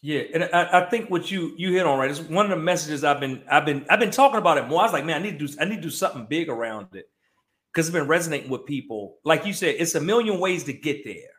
Yeah, 0.00 0.22
and 0.32 0.44
I, 0.44 0.84
I, 0.84 0.90
think 0.90 1.10
what 1.10 1.30
you 1.30 1.54
you 1.58 1.72
hit 1.72 1.84
on 1.84 1.98
right 1.98 2.10
is 2.10 2.22
one 2.22 2.46
of 2.46 2.50
the 2.50 2.62
messages 2.64 3.04
I've 3.04 3.20
been 3.20 3.42
I've 3.50 3.66
been 3.66 3.84
I've 3.90 3.98
been 3.98 4.12
talking 4.12 4.38
about 4.38 4.56
it 4.56 4.68
more. 4.68 4.80
I 4.80 4.84
was 4.84 4.92
like, 4.92 5.04
man, 5.04 5.20
I 5.20 5.22
need 5.22 5.38
to 5.38 5.46
do 5.46 5.54
I 5.60 5.64
need 5.64 5.76
to 5.76 5.82
do 5.82 5.90
something 5.90 6.26
big 6.26 6.48
around 6.48 6.94
it 6.94 7.10
because 7.78 7.90
it's 7.90 7.94
been 7.94 8.08
resonating 8.08 8.50
with 8.50 8.66
people. 8.66 9.18
Like 9.22 9.46
you 9.46 9.52
said, 9.52 9.76
it's 9.78 9.94
a 9.94 10.00
million 10.00 10.40
ways 10.40 10.64
to 10.64 10.72
get 10.72 11.04
there. 11.04 11.30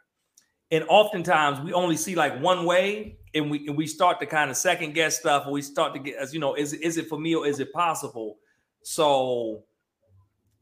And 0.71 0.85
oftentimes 0.87 1.59
we 1.59 1.73
only 1.73 1.97
see 1.97 2.15
like 2.15 2.41
one 2.41 2.65
way 2.65 3.17
and 3.35 3.51
we 3.51 3.67
and 3.67 3.75
we 3.75 3.85
start 3.85 4.21
to 4.21 4.25
kind 4.25 4.49
of 4.49 4.55
second 4.55 4.93
guess 4.93 5.19
stuff 5.19 5.47
or 5.47 5.51
we 5.51 5.61
start 5.61 5.93
to 5.95 5.99
get 5.99 6.15
as 6.15 6.33
you 6.33 6.39
know, 6.39 6.55
is, 6.55 6.71
is 6.71 6.95
it 6.95 7.09
for 7.09 7.19
me 7.19 7.35
or 7.35 7.45
is 7.45 7.59
it 7.59 7.73
possible? 7.73 8.37
So, 8.83 9.65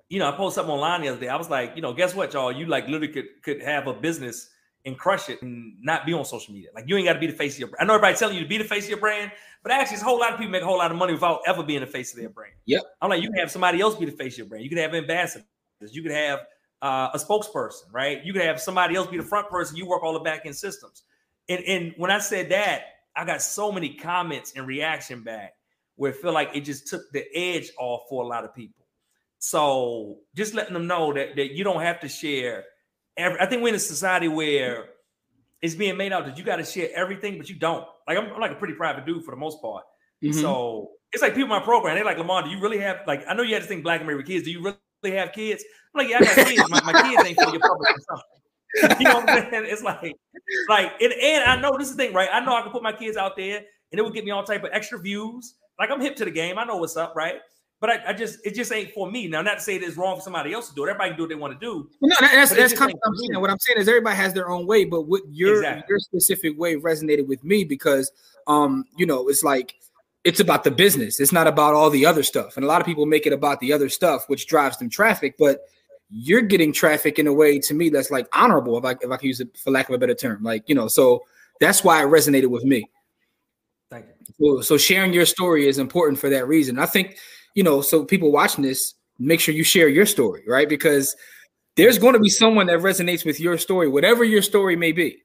you 0.09 0.17
know, 0.17 0.27
I 0.27 0.31
posted 0.31 0.55
something 0.55 0.73
online 0.73 1.01
the 1.01 1.09
other 1.09 1.19
day. 1.19 1.27
I 1.27 1.35
was 1.35 1.51
like, 1.51 1.73
you 1.75 1.83
know, 1.83 1.93
guess 1.93 2.15
what, 2.15 2.33
y'all? 2.33 2.51
You 2.51 2.65
like 2.65 2.87
literally 2.87 3.09
could 3.09 3.27
could 3.43 3.61
have 3.61 3.85
a 3.85 3.93
business 3.93 4.49
and 4.83 4.97
crush 4.97 5.29
it 5.29 5.43
and 5.43 5.75
not 5.83 6.07
be 6.07 6.13
on 6.13 6.25
social 6.25 6.55
media. 6.55 6.69
Like 6.73 6.85
you 6.87 6.97
ain't 6.97 7.05
got 7.05 7.13
to 7.13 7.19
be 7.19 7.27
the 7.27 7.33
face 7.33 7.53
of 7.53 7.59
your 7.59 7.67
brand. 7.67 7.83
I 7.83 7.85
know 7.85 7.93
everybody's 7.93 8.17
telling 8.17 8.35
you 8.35 8.41
to 8.41 8.49
be 8.49 8.57
the 8.57 8.63
face 8.63 8.85
of 8.85 8.89
your 8.89 8.99
brand, 8.99 9.31
but 9.61 9.71
actually, 9.71 9.97
a 9.97 10.03
whole 10.03 10.19
lot 10.19 10.33
of 10.33 10.39
people 10.39 10.51
make 10.51 10.63
a 10.63 10.65
whole 10.65 10.79
lot 10.79 10.89
of 10.89 10.97
money 10.97 11.13
without 11.13 11.41
ever 11.45 11.61
being 11.61 11.81
the 11.81 11.85
face 11.85 12.13
of 12.15 12.19
their 12.19 12.29
brand. 12.29 12.53
Yep. 12.65 12.81
I'm 12.99 13.11
like, 13.11 13.21
you 13.21 13.29
can 13.29 13.37
have 13.37 13.51
somebody 13.51 13.79
else 13.79 13.93
be 13.93 14.05
the 14.05 14.11
face 14.13 14.33
of 14.33 14.39
your 14.39 14.47
brand. 14.47 14.63
You 14.63 14.69
can 14.69 14.79
have 14.79 14.95
ambassadors. 14.95 15.45
You 15.81 16.01
could 16.01 16.11
have 16.11 16.39
uh, 16.81 17.09
a 17.13 17.17
spokesperson, 17.17 17.91
right? 17.91 18.23
You 18.23 18.33
could 18.33 18.43
have 18.43 18.59
somebody 18.59 18.95
else 18.95 19.07
be 19.07 19.17
the 19.17 19.23
front 19.23 19.49
person. 19.49 19.77
You 19.77 19.87
work 19.87 20.03
all 20.03 20.13
the 20.13 20.19
back 20.19 20.45
end 20.45 20.55
systems. 20.55 21.03
And, 21.49 21.63
and 21.63 21.93
when 21.97 22.11
I 22.11 22.19
said 22.19 22.49
that, 22.49 22.83
I 23.15 23.25
got 23.25 23.41
so 23.41 23.71
many 23.71 23.95
comments 23.95 24.53
and 24.55 24.67
reaction 24.67 25.23
back 25.23 25.53
where 25.95 26.11
it 26.11 26.17
feel 26.17 26.33
like 26.33 26.51
it 26.53 26.61
just 26.61 26.87
took 26.87 27.01
the 27.11 27.25
edge 27.35 27.71
off 27.79 28.03
for 28.09 28.23
a 28.23 28.27
lot 28.27 28.43
of 28.43 28.53
people. 28.53 28.85
So 29.39 30.19
just 30.35 30.53
letting 30.53 30.73
them 30.73 30.87
know 30.87 31.13
that, 31.13 31.35
that 31.35 31.51
you 31.53 31.63
don't 31.63 31.81
have 31.81 31.99
to 32.01 32.07
share. 32.07 32.65
Every, 33.17 33.39
I 33.39 33.45
think 33.47 33.63
we're 33.63 33.69
in 33.69 33.75
a 33.75 33.79
society 33.79 34.27
where 34.27 34.89
it's 35.61 35.75
being 35.75 35.97
made 35.97 36.13
out 36.13 36.25
that 36.25 36.37
you 36.37 36.43
got 36.43 36.57
to 36.57 36.63
share 36.63 36.89
everything, 36.95 37.37
but 37.37 37.49
you 37.49 37.55
don't. 37.55 37.85
Like 38.07 38.17
I'm, 38.17 38.31
I'm, 38.31 38.39
like 38.39 38.51
a 38.51 38.55
pretty 38.55 38.75
private 38.75 39.05
dude 39.05 39.23
for 39.23 39.31
the 39.31 39.37
most 39.37 39.61
part. 39.61 39.83
Mm-hmm. 40.23 40.39
So 40.39 40.91
it's 41.11 41.21
like 41.21 41.33
people 41.33 41.55
in 41.55 41.59
my 41.59 41.65
program, 41.65 41.95
they're 41.95 42.05
like 42.05 42.17
Lamar. 42.17 42.43
Do 42.43 42.49
you 42.49 42.59
really 42.59 42.79
have 42.79 43.01
like? 43.07 43.23
I 43.27 43.33
know 43.33 43.43
you 43.43 43.53
had 43.53 43.63
to 43.63 43.67
think 43.67 43.83
black 43.83 43.99
and 43.99 44.07
married 44.07 44.25
kids. 44.25 44.45
Do 44.45 44.51
you 44.51 44.61
really 44.63 44.77
have 45.03 45.31
kids. 45.31 45.63
I'm 45.95 45.99
like, 45.99 46.09
yeah, 46.09 46.17
I 46.19 46.23
got 46.23 46.47
kids. 46.47 46.69
My, 46.69 46.81
my 46.91 47.01
kids 47.01 47.23
ain't 47.25 47.41
for 47.41 47.51
your 47.51 47.61
public 47.61 47.89
consumption. 47.89 48.27
You 48.99 49.05
know 49.05 49.21
what 49.21 49.29
I'm 49.29 49.49
saying? 49.49 49.65
It's 49.69 49.81
like, 49.81 50.13
like, 50.69 50.91
and, 51.01 51.13
and 51.13 51.43
I 51.45 51.59
know 51.59 51.77
this 51.77 51.89
is 51.89 51.95
the 51.95 52.03
thing, 52.03 52.13
right? 52.13 52.29
I 52.31 52.41
know 52.41 52.53
I 52.53 52.61
can 52.61 52.71
put 52.71 52.83
my 52.83 52.91
kids 52.91 53.17
out 53.17 53.35
there 53.35 53.57
and 53.57 53.99
it 53.99 54.03
would 54.03 54.13
get 54.13 54.25
me 54.25 54.31
all 54.31 54.43
type 54.43 54.63
of 54.63 54.69
extra 54.73 54.99
views. 54.99 55.55
Like 55.79 55.89
I'm 55.89 56.01
hip 56.01 56.15
to 56.17 56.25
the 56.25 56.31
game. 56.31 56.59
I 56.59 56.65
know 56.65 56.77
what's 56.77 56.97
up, 56.97 57.15
right? 57.15 57.37
but 57.79 57.89
I, 57.89 57.99
I, 58.07 58.13
just 58.13 58.39
it 58.45 58.55
just 58.55 58.71
ain't 58.71 58.91
for 58.91 59.09
me. 59.09 59.27
Now, 59.27 59.41
not 59.41 59.55
to 59.55 59.61
say 59.61 59.75
it 59.75 59.83
is 59.83 59.97
wrong 59.97 60.15
for 60.15 60.21
somebody 60.21 60.53
else 60.53 60.69
to 60.69 60.75
do 60.75 60.85
it. 60.85 60.89
Everybody 60.89 61.11
can 61.11 61.17
do 61.17 61.23
what 61.23 61.29
they 61.29 61.35
want 61.35 61.59
to 61.59 61.65
do. 61.65 61.89
No, 62.01 62.15
that's 62.19 62.55
that's 62.55 62.73
kind 62.73 62.91
of 62.91 62.97
what 62.99 63.07
I'm 63.07 63.15
saying. 63.17 63.41
What 63.41 63.49
I'm 63.49 63.59
saying 63.59 63.79
is 63.79 63.87
everybody 63.87 64.15
has 64.15 64.33
their 64.33 64.49
own 64.49 64.65
way, 64.65 64.85
but 64.85 65.03
what 65.03 65.21
your 65.29 65.57
exactly. 65.57 65.83
your 65.89 65.99
specific 65.99 66.57
way 66.57 66.75
resonated 66.75 67.27
with 67.27 67.43
me 67.43 67.63
because 67.63 68.11
um, 68.47 68.85
you 68.95 69.05
know, 69.05 69.27
it's 69.27 69.43
like 69.43 69.75
it's 70.27 70.41
about 70.41 70.65
the 70.65 70.71
business. 70.71 71.21
It's 71.21 71.31
not 71.31 71.47
about 71.47 71.73
all 71.73 71.89
the 71.89 72.05
other 72.05 72.21
stuff. 72.21 72.57
And 72.57 72.65
a 72.65 72.67
lot 72.67 72.81
of 72.81 72.85
people 72.85 73.05
make 73.05 73.25
it 73.25 73.31
about 73.31 73.61
the 73.61 73.71
other 73.71 73.87
stuff, 73.87 74.25
which 74.27 74.45
drives 74.45 74.77
them 74.77 74.89
traffic, 74.89 75.35
but 75.39 75.61
you're 76.09 76.41
getting 76.41 76.73
traffic 76.73 77.17
in 77.17 77.27
a 77.27 77.33
way 77.33 77.59
to 77.59 77.73
me 77.73 77.87
that's 77.87 78.11
like 78.11 78.27
honorable, 78.33 78.77
if 78.77 78.83
I 78.83 78.91
if 79.01 79.09
I 79.09 79.15
can 79.15 79.27
use 79.27 79.39
it 79.39 79.57
for 79.57 79.71
lack 79.71 79.87
of 79.87 79.95
a 79.95 79.97
better 79.97 80.13
term. 80.13 80.43
Like, 80.43 80.65
you 80.67 80.75
know, 80.75 80.89
so 80.89 81.23
that's 81.61 81.81
why 81.81 82.03
it 82.03 82.07
resonated 82.07 82.47
with 82.47 82.65
me. 82.65 82.89
Thank 83.89 84.07
you. 84.37 84.57
So, 84.57 84.61
so 84.61 84.77
sharing 84.77 85.13
your 85.13 85.25
story 85.25 85.65
is 85.65 85.77
important 85.77 86.19
for 86.19 86.29
that 86.29 86.45
reason. 86.45 86.77
I 86.77 86.87
think, 86.87 87.17
you 87.55 87.63
know, 87.63 87.79
so 87.79 88.03
people 88.03 88.29
watching 88.29 88.65
this, 88.65 88.95
make 89.19 89.39
sure 89.39 89.55
you 89.55 89.63
share 89.63 89.87
your 89.87 90.05
story, 90.05 90.43
right? 90.45 90.67
Because 90.67 91.15
there's 91.77 91.97
going 91.97 92.15
to 92.15 92.19
be 92.19 92.29
someone 92.29 92.67
that 92.67 92.79
resonates 92.79 93.25
with 93.25 93.39
your 93.39 93.57
story, 93.57 93.87
whatever 93.87 94.25
your 94.25 94.41
story 94.41 94.75
may 94.75 94.91
be. 94.91 95.23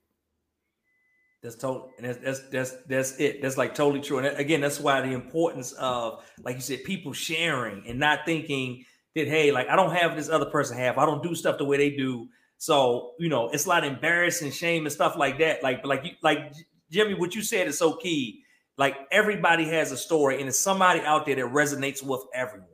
That's 1.42 1.56
total, 1.56 1.90
and 1.98 2.06
that's, 2.06 2.18
that's 2.18 2.40
that's 2.50 2.76
that's 2.86 3.16
it. 3.18 3.42
That's 3.42 3.56
like 3.56 3.74
totally 3.74 4.00
true. 4.00 4.18
And 4.18 4.28
again, 4.38 4.60
that's 4.60 4.78
why 4.78 5.00
the 5.00 5.12
importance 5.12 5.72
of, 5.72 6.24
like 6.44 6.54
you 6.54 6.62
said, 6.62 6.84
people 6.84 7.12
sharing 7.12 7.84
and 7.88 7.98
not 7.98 8.20
thinking 8.24 8.84
that 9.16 9.26
hey, 9.26 9.50
like 9.50 9.68
I 9.68 9.74
don't 9.74 9.92
have 9.92 10.14
this 10.14 10.28
other 10.28 10.46
person 10.46 10.78
have. 10.78 10.98
I 10.98 11.04
don't 11.04 11.22
do 11.22 11.34
stuff 11.34 11.58
the 11.58 11.64
way 11.64 11.76
they 11.76 11.90
do. 11.90 12.28
So 12.58 13.14
you 13.18 13.28
know, 13.28 13.48
it's 13.48 13.66
a 13.66 13.68
lot 13.68 13.84
of 13.84 13.92
embarrassing, 13.92 14.52
shame, 14.52 14.84
and 14.84 14.92
stuff 14.92 15.16
like 15.16 15.40
that. 15.40 15.64
Like, 15.64 15.84
like 15.84 16.04
you, 16.04 16.12
like 16.22 16.52
Jimmy, 16.92 17.14
what 17.14 17.34
you 17.34 17.42
said 17.42 17.66
is 17.66 17.76
so 17.76 17.94
key. 17.94 18.44
Like 18.78 18.96
everybody 19.10 19.64
has 19.68 19.90
a 19.90 19.96
story, 19.96 20.38
and 20.38 20.48
it's 20.48 20.60
somebody 20.60 21.00
out 21.00 21.26
there 21.26 21.34
that 21.34 21.46
resonates 21.46 22.04
with 22.04 22.22
everyone. 22.32 22.68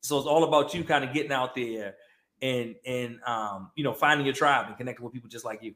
So 0.00 0.16
it's 0.16 0.26
all 0.26 0.44
about 0.44 0.72
you 0.72 0.82
kind 0.82 1.04
of 1.04 1.12
getting 1.12 1.32
out 1.32 1.54
there 1.54 1.96
and 2.40 2.74
and 2.86 3.18
um, 3.26 3.70
you 3.76 3.84
know 3.84 3.92
finding 3.92 4.24
your 4.24 4.34
tribe 4.34 4.66
and 4.68 4.76
connecting 4.78 5.04
with 5.04 5.12
people 5.12 5.28
just 5.28 5.44
like 5.44 5.62
you. 5.62 5.74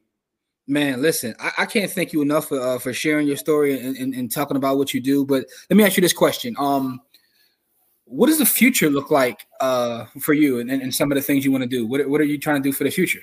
Man, 0.69 1.01
listen, 1.01 1.33
I, 1.39 1.51
I 1.59 1.65
can't 1.65 1.89
thank 1.89 2.13
you 2.13 2.21
enough 2.21 2.49
for, 2.49 2.61
uh, 2.61 2.77
for 2.77 2.93
sharing 2.93 3.27
your 3.27 3.37
story 3.37 3.83
and, 3.83 3.97
and, 3.97 4.13
and, 4.13 4.31
talking 4.31 4.55
about 4.55 4.77
what 4.77 4.93
you 4.93 5.01
do. 5.01 5.25
But 5.25 5.47
let 5.67 5.77
me 5.77 5.83
ask 5.83 5.97
you 5.97 6.01
this 6.01 6.13
question: 6.13 6.55
um, 6.59 7.01
What 8.05 8.27
does 8.27 8.37
the 8.37 8.45
future 8.45 8.87
look 8.91 9.09
like 9.09 9.47
uh, 9.61 10.05
for 10.19 10.33
you 10.33 10.59
and, 10.59 10.69
and, 10.69 10.93
some 10.93 11.11
of 11.11 11.15
the 11.15 11.23
things 11.23 11.43
you 11.43 11.51
want 11.51 11.63
to 11.63 11.67
do? 11.67 11.87
What, 11.87 12.07
what 12.07 12.21
are 12.21 12.25
you 12.25 12.37
trying 12.37 12.61
to 12.61 12.69
do 12.69 12.71
for 12.71 12.83
the 12.83 12.91
future? 12.91 13.21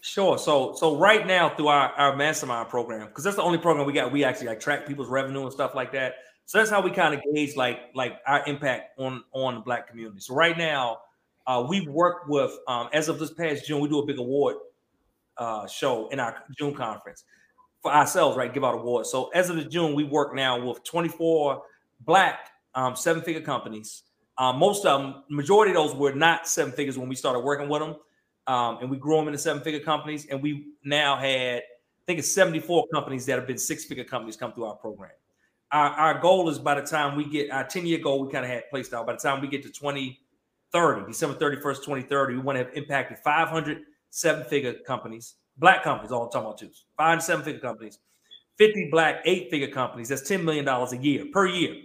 Sure. 0.00 0.36
So 0.38 0.74
so 0.74 0.96
right 0.96 1.24
now 1.24 1.50
through 1.50 1.68
our, 1.68 1.90
our 1.92 2.16
mastermind 2.16 2.68
program, 2.68 3.06
because 3.06 3.22
that's 3.22 3.36
the 3.36 3.42
only 3.42 3.58
program 3.58 3.86
we 3.86 3.92
got, 3.92 4.10
we 4.10 4.24
actually 4.24 4.48
like 4.48 4.58
track 4.58 4.84
people's 4.84 5.08
revenue 5.08 5.42
and 5.42 5.52
stuff 5.52 5.76
like 5.76 5.92
that. 5.92 6.16
So 6.46 6.58
that's 6.58 6.70
how 6.70 6.80
we 6.80 6.90
kind 6.90 7.14
of 7.14 7.22
gauge 7.32 7.54
like 7.54 7.78
like 7.94 8.18
our 8.26 8.42
impact 8.48 8.98
on 8.98 9.22
on 9.30 9.54
the 9.54 9.60
black 9.60 9.86
community. 9.86 10.18
So 10.18 10.34
right 10.34 10.58
now, 10.58 10.98
uh, 11.46 11.64
we 11.68 11.86
work 11.86 12.26
with 12.26 12.58
um, 12.66 12.88
as 12.92 13.08
of 13.08 13.20
this 13.20 13.32
past 13.32 13.68
June, 13.68 13.80
we 13.80 13.88
do 13.88 14.00
a 14.00 14.06
big 14.06 14.18
award 14.18 14.56
uh, 15.38 15.66
show 15.66 16.08
in 16.08 16.20
our 16.20 16.36
June 16.58 16.74
conference 16.74 17.24
for 17.82 17.92
ourselves, 17.92 18.36
right? 18.36 18.52
Give 18.52 18.64
out 18.64 18.74
awards. 18.74 19.10
So 19.10 19.28
as 19.28 19.50
of 19.50 19.56
the 19.56 19.64
June, 19.64 19.94
we 19.94 20.04
work 20.04 20.34
now 20.34 20.64
with 20.64 20.82
24 20.84 21.62
black 22.00 22.50
um, 22.74 22.96
seven 22.96 23.22
figure 23.22 23.40
companies. 23.40 24.02
Um, 24.36 24.58
most 24.58 24.84
of 24.84 25.00
them, 25.00 25.24
majority 25.30 25.72
of 25.72 25.76
those 25.76 25.94
were 25.94 26.12
not 26.12 26.46
seven 26.46 26.72
figures 26.72 26.96
when 26.96 27.08
we 27.08 27.14
started 27.16 27.40
working 27.40 27.68
with 27.68 27.80
them 27.80 27.96
um, 28.48 28.78
and 28.80 28.90
we 28.90 28.96
grew 28.96 29.16
them 29.16 29.28
into 29.28 29.38
seven 29.38 29.62
figure 29.62 29.80
companies. 29.80 30.26
And 30.26 30.42
we 30.42 30.72
now 30.82 31.16
had, 31.16 31.58
I 31.58 32.04
think 32.06 32.18
it's 32.18 32.32
74 32.32 32.86
companies 32.92 33.26
that 33.26 33.38
have 33.38 33.46
been 33.46 33.58
six 33.58 33.84
figure 33.84 34.04
companies 34.04 34.36
come 34.36 34.52
through 34.54 34.64
our 34.64 34.76
program. 34.76 35.10
Our, 35.70 35.90
our 35.90 36.20
goal 36.20 36.48
is 36.48 36.58
by 36.58 36.80
the 36.80 36.86
time 36.86 37.14
we 37.14 37.28
get 37.28 37.50
our 37.50 37.64
10 37.64 37.84
year 37.86 37.98
goal, 37.98 38.24
we 38.24 38.32
kind 38.32 38.44
of 38.44 38.50
had 38.50 38.70
placed 38.70 38.94
out. 38.94 39.06
By 39.06 39.12
the 39.12 39.18
time 39.18 39.42
we 39.42 39.48
get 39.48 39.62
to 39.64 39.68
2030, 39.68 41.06
December 41.06 41.38
31st, 41.38 41.76
2030, 41.76 42.34
we 42.34 42.40
want 42.40 42.58
to 42.58 42.64
have 42.64 42.74
impacted 42.74 43.18
500 43.18 43.82
seven 44.10 44.44
figure 44.44 44.74
companies, 44.86 45.34
black 45.56 45.82
companies, 45.82 46.12
all 46.12 46.24
I'm 46.24 46.30
talking 46.30 46.46
about 46.46 46.58
too, 46.58 46.70
five 46.96 47.22
seven 47.22 47.44
figure 47.44 47.60
companies, 47.60 47.98
50 48.56 48.88
black 48.90 49.22
eight 49.24 49.50
figure 49.50 49.68
companies. 49.68 50.08
That's 50.08 50.28
$10 50.28 50.42
million 50.42 50.66
a 50.68 50.96
year 50.96 51.26
per 51.32 51.46
year. 51.46 51.76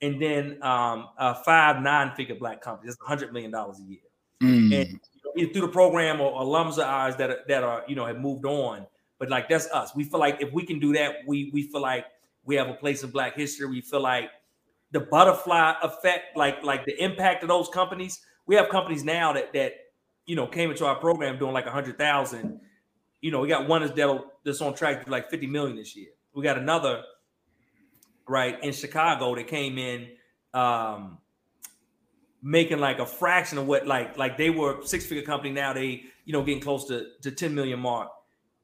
And 0.00 0.20
then 0.20 0.62
um, 0.62 1.08
uh, 1.16 1.34
five 1.34 1.80
nine 1.80 2.12
figure 2.16 2.34
black 2.34 2.60
companies. 2.60 2.96
That's 2.96 3.22
$100 3.22 3.32
million 3.32 3.54
a 3.54 3.72
year. 3.86 4.00
Mm. 4.42 4.80
And 4.80 5.00
either 5.36 5.52
through 5.52 5.62
the 5.62 5.68
program 5.68 6.20
or 6.20 6.40
alums 6.40 6.74
of 6.74 6.80
ours 6.80 7.16
that 7.16 7.30
are, 7.30 7.38
that 7.48 7.62
are 7.62 7.84
you 7.88 7.94
know 7.94 8.04
have 8.06 8.18
moved 8.18 8.44
on. 8.44 8.86
But 9.18 9.30
like 9.30 9.48
that's 9.48 9.66
us. 9.68 9.94
We 9.94 10.04
feel 10.04 10.20
like 10.20 10.40
if 10.40 10.52
we 10.52 10.64
can 10.66 10.80
do 10.80 10.92
that, 10.94 11.16
we 11.26 11.50
we 11.52 11.62
feel 11.62 11.80
like 11.80 12.06
we 12.44 12.56
have 12.56 12.68
a 12.68 12.74
place 12.74 13.02
in 13.02 13.10
Black 13.10 13.36
history. 13.36 13.66
We 13.68 13.80
feel 13.80 14.00
like 14.00 14.30
the 14.90 15.00
butterfly 15.00 15.74
effect, 15.82 16.36
like 16.36 16.62
like 16.64 16.84
the 16.84 17.02
impact 17.02 17.42
of 17.42 17.48
those 17.48 17.68
companies. 17.68 18.20
We 18.46 18.56
have 18.56 18.68
companies 18.68 19.04
now 19.04 19.32
that 19.32 19.52
that 19.52 19.74
you 20.26 20.36
know 20.36 20.46
came 20.46 20.70
into 20.70 20.86
our 20.86 20.96
program 20.96 21.38
doing 21.38 21.52
like 21.52 21.66
a 21.66 21.70
hundred 21.70 21.98
thousand. 21.98 22.60
You 23.20 23.30
know, 23.30 23.40
we 23.40 23.48
got 23.48 23.68
one 23.68 23.82
that's 23.82 24.20
that's 24.44 24.60
on 24.60 24.74
track 24.74 25.04
to 25.04 25.10
like 25.10 25.30
fifty 25.30 25.46
million 25.46 25.76
this 25.76 25.96
year. 25.96 26.10
We 26.34 26.42
got 26.42 26.58
another 26.58 27.02
right 28.26 28.62
in 28.62 28.72
Chicago 28.72 29.34
that 29.34 29.46
came 29.46 29.78
in 29.78 30.08
um, 30.54 31.18
making 32.42 32.78
like 32.78 32.98
a 32.98 33.06
fraction 33.06 33.58
of 33.58 33.66
what 33.66 33.86
like 33.86 34.18
like 34.18 34.36
they 34.36 34.50
were 34.50 34.84
six 34.84 35.06
figure 35.06 35.24
company 35.24 35.50
now 35.50 35.72
they 35.72 36.02
you 36.24 36.32
know 36.32 36.42
getting 36.42 36.62
close 36.62 36.86
to 36.86 37.06
to 37.22 37.30
10 37.30 37.54
million 37.54 37.78
mark 37.78 38.10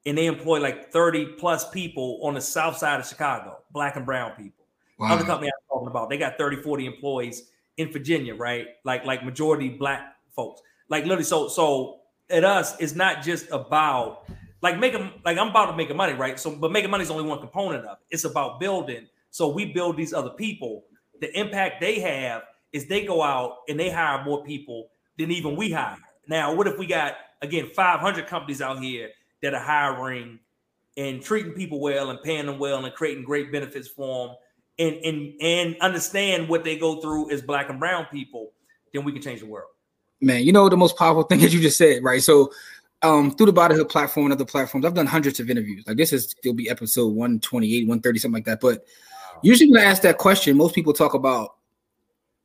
and 0.05 0.17
they 0.17 0.25
employ 0.25 0.59
like 0.59 0.91
30 0.91 1.25
plus 1.37 1.69
people 1.69 2.19
on 2.23 2.33
the 2.33 2.41
south 2.41 2.77
side 2.77 2.99
of 2.99 3.05
chicago 3.05 3.57
black 3.71 3.95
and 3.95 4.05
brown 4.05 4.31
people 4.31 4.65
wow. 4.99 5.13
other 5.13 5.23
company 5.23 5.47
i'm 5.49 5.67
talking 5.69 5.87
about 5.87 6.09
they 6.09 6.17
got 6.17 6.37
30 6.37 6.57
40 6.57 6.85
employees 6.85 7.49
in 7.77 7.89
virginia 7.91 8.35
right 8.35 8.67
like 8.83 9.05
like 9.05 9.23
majority 9.23 9.69
black 9.69 10.15
folks 10.35 10.61
like 10.89 11.03
literally 11.03 11.23
so 11.23 11.47
so 11.47 11.99
at 12.29 12.43
us 12.43 12.75
it's 12.79 12.95
not 12.95 13.23
just 13.23 13.49
about 13.51 14.29
like 14.61 14.77
making 14.79 15.11
like 15.23 15.37
i'm 15.37 15.49
about 15.49 15.67
to 15.67 15.77
make 15.77 15.93
money 15.95 16.13
right 16.13 16.39
so 16.39 16.55
but 16.55 16.71
making 16.71 16.91
money 16.91 17.03
is 17.03 17.11
only 17.11 17.23
one 17.23 17.39
component 17.39 17.85
of 17.85 17.97
it 17.97 18.13
it's 18.15 18.25
about 18.25 18.59
building 18.59 19.07
so 19.31 19.47
we 19.47 19.65
build 19.65 19.97
these 19.97 20.13
other 20.13 20.31
people 20.31 20.83
the 21.21 21.37
impact 21.39 21.81
they 21.81 21.99
have 21.99 22.43
is 22.71 22.87
they 22.87 23.05
go 23.05 23.21
out 23.21 23.57
and 23.67 23.79
they 23.79 23.89
hire 23.89 24.23
more 24.23 24.43
people 24.43 24.89
than 25.17 25.31
even 25.31 25.55
we 25.55 25.71
hire. 25.71 25.97
Now, 26.27 26.53
what 26.53 26.67
if 26.67 26.77
we 26.77 26.85
got 26.85 27.15
again 27.41 27.69
500 27.75 28.27
companies 28.27 28.61
out 28.61 28.79
here 28.79 29.09
that 29.41 29.53
are 29.53 29.63
hiring 29.63 30.39
and 30.97 31.21
treating 31.21 31.53
people 31.53 31.79
well 31.79 32.09
and 32.09 32.21
paying 32.21 32.45
them 32.45 32.59
well 32.59 32.83
and 32.83 32.93
creating 32.93 33.23
great 33.23 33.51
benefits 33.51 33.87
for 33.87 34.27
them 34.27 34.35
and 34.77 34.95
and 35.03 35.33
and 35.41 35.75
understand 35.81 36.47
what 36.47 36.63
they 36.63 36.77
go 36.77 37.01
through 37.01 37.31
as 37.31 37.41
black 37.41 37.69
and 37.69 37.79
brown 37.79 38.05
people, 38.11 38.51
then 38.93 39.03
we 39.03 39.11
can 39.11 39.21
change 39.21 39.41
the 39.41 39.45
world. 39.45 39.69
Man, 40.21 40.43
you 40.43 40.51
know 40.51 40.67
the 40.69 40.77
most 40.77 40.97
powerful 40.97 41.23
thing 41.23 41.39
that 41.41 41.51
you 41.51 41.61
just 41.61 41.77
said, 41.77 42.03
right? 42.03 42.21
So 42.21 42.51
um 43.01 43.31
through 43.31 43.47
the 43.47 43.53
Buy 43.53 43.69
The 43.69 43.75
Hood 43.75 43.89
platform 43.89 44.25
and 44.25 44.33
other 44.33 44.45
platforms, 44.45 44.85
I've 44.85 44.93
done 44.93 45.05
hundreds 45.05 45.39
of 45.39 45.49
interviews. 45.49 45.83
Like 45.87 45.97
this 45.97 46.13
is 46.13 46.29
still 46.29 46.53
be 46.53 46.69
episode 46.69 47.07
128, 47.07 47.87
130, 47.87 48.19
something 48.19 48.33
like 48.33 48.45
that. 48.45 48.59
But 48.59 48.85
usually 49.41 49.71
when 49.71 49.81
I 49.81 49.85
ask 49.85 50.01
that 50.01 50.17
question, 50.17 50.57
most 50.57 50.75
people 50.75 50.93
talk 50.93 51.13
about 51.13 51.55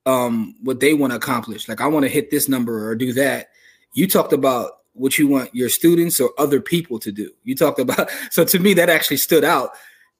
um 0.06 0.54
what 0.62 0.80
they 0.80 0.94
want 0.94 1.12
to 1.12 1.16
accomplish. 1.16 1.68
Like 1.68 1.80
I 1.80 1.86
want 1.86 2.04
to 2.04 2.10
hit 2.10 2.30
this 2.30 2.48
number 2.48 2.88
or 2.88 2.94
do 2.94 3.12
that. 3.14 3.48
You 3.94 4.06
talked 4.06 4.32
about 4.32 4.72
what 4.92 5.18
you 5.18 5.26
want 5.26 5.52
your 5.54 5.68
students 5.68 6.20
or 6.20 6.30
other 6.38 6.60
people 6.60 6.98
to 7.00 7.10
do. 7.10 7.30
You 7.42 7.56
talked 7.56 7.80
about 7.80 8.10
so 8.30 8.44
to 8.44 8.58
me 8.58 8.74
that 8.74 8.88
actually 8.88 9.16
stood 9.16 9.44
out 9.44 9.70